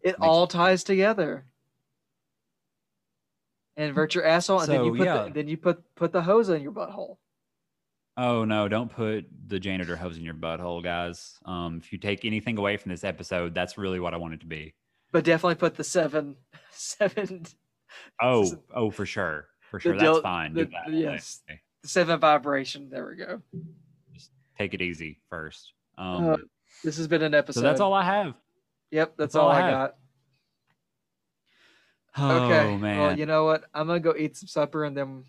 It 0.03 0.17
all 0.21 0.47
ties 0.47 0.85
together. 0.85 1.47
Invert 3.77 4.15
your 4.15 4.25
asshole, 4.25 4.61
and 4.61 4.73
then 4.73 4.85
you 4.85 4.95
put 4.95 5.05
yeah. 5.05 5.25
the, 5.25 5.31
then 5.31 5.49
you 5.49 5.57
put 5.57 5.83
put 5.95 6.13
the 6.13 6.23
hose 6.23 6.49
in 6.49 6.63
your 6.63 6.73
butthole. 6.73 7.17
Oh 8.17 8.45
no, 8.45 8.69
don't 8.69 8.91
put 8.91 9.27
the 9.49 9.61
janitor 9.61 9.97
hose 9.97 10.17
in 10.17 10.25
your 10.25 10.35
butthole, 10.35 10.83
guys. 10.83 11.39
Um, 11.45 11.81
if 11.83 11.93
you 11.93 11.99
take 11.99 12.25
anything 12.25 12.57
away 12.57 12.79
from 12.79 12.91
this 12.91 13.05
episode, 13.05 13.55
that's 13.55 13.77
really 13.77 14.01
what 14.01 14.15
I 14.15 14.17
want 14.17 14.35
it 14.35 14.41
to 14.41 14.47
be. 14.47 14.75
But 15.13 15.25
definitely 15.25 15.55
put 15.57 15.77
the 15.77 15.85
seven 15.85 16.37
seven 16.73 17.47
Oh, 18.21 18.51
oh, 18.75 18.91
for 18.91 19.07
sure, 19.07 19.47
for 19.71 19.81
sure, 19.81 19.97
that's 19.99 20.19
fine. 20.21 20.53
The- 20.55 20.65
that. 20.67 20.93
yes. 20.93 21.43
Okay. 21.49 21.61
the 21.83 21.89
seven 21.89 22.19
vibration. 22.21 22.91
There 22.91 23.07
we 23.09 23.17
go. 23.17 23.41
Just 24.13 24.31
take 24.59 24.75
it 24.75 24.83
easy 24.83 25.21
first. 25.31 25.73
Um, 25.97 26.31
Uh, 26.31 26.37
This 26.85 26.97
has 26.99 27.07
been 27.09 27.23
an 27.23 27.35
episode. 27.35 27.61
so 27.61 27.67
that's 27.67 27.81
all 27.81 27.95
I 27.95 28.03
have. 28.05 28.35
Yep, 28.91 29.09
that's, 29.17 29.17
that's 29.19 29.35
all 29.37 29.47
all 29.49 29.53
I 29.53 29.63
I 29.67 29.71
got. 29.71 29.97
Oh 32.19 32.45
Okay. 32.45 32.77
man! 32.77 32.99
Well, 32.99 33.19
you 33.19 33.27
know 33.27 33.45
what? 33.45 33.65
I'm 33.75 33.87
gonna 33.87 34.01
go 34.01 34.15
eat 34.17 34.37
some 34.37 34.49
supper, 34.49 34.85
and 34.85 34.97
then 34.97 35.25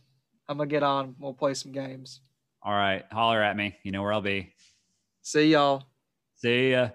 I'm 0.47 0.57
gonna 0.57 0.69
get 0.69 0.84
on. 0.84 1.15
We'll 1.19 1.34
play 1.34 1.53
some 1.53 1.71
games. 1.71 2.21
all 2.63 2.73
right, 2.73 3.05
holler 3.11 3.41
at 3.43 3.55
me. 3.57 3.75
You 3.84 3.91
know 3.91 4.01
where 4.01 4.13
I'll 4.13 4.21
be. 4.21 4.53
See 5.21 5.51
y'all. 5.51 5.84
See 6.36 6.71
ya. 6.71 6.89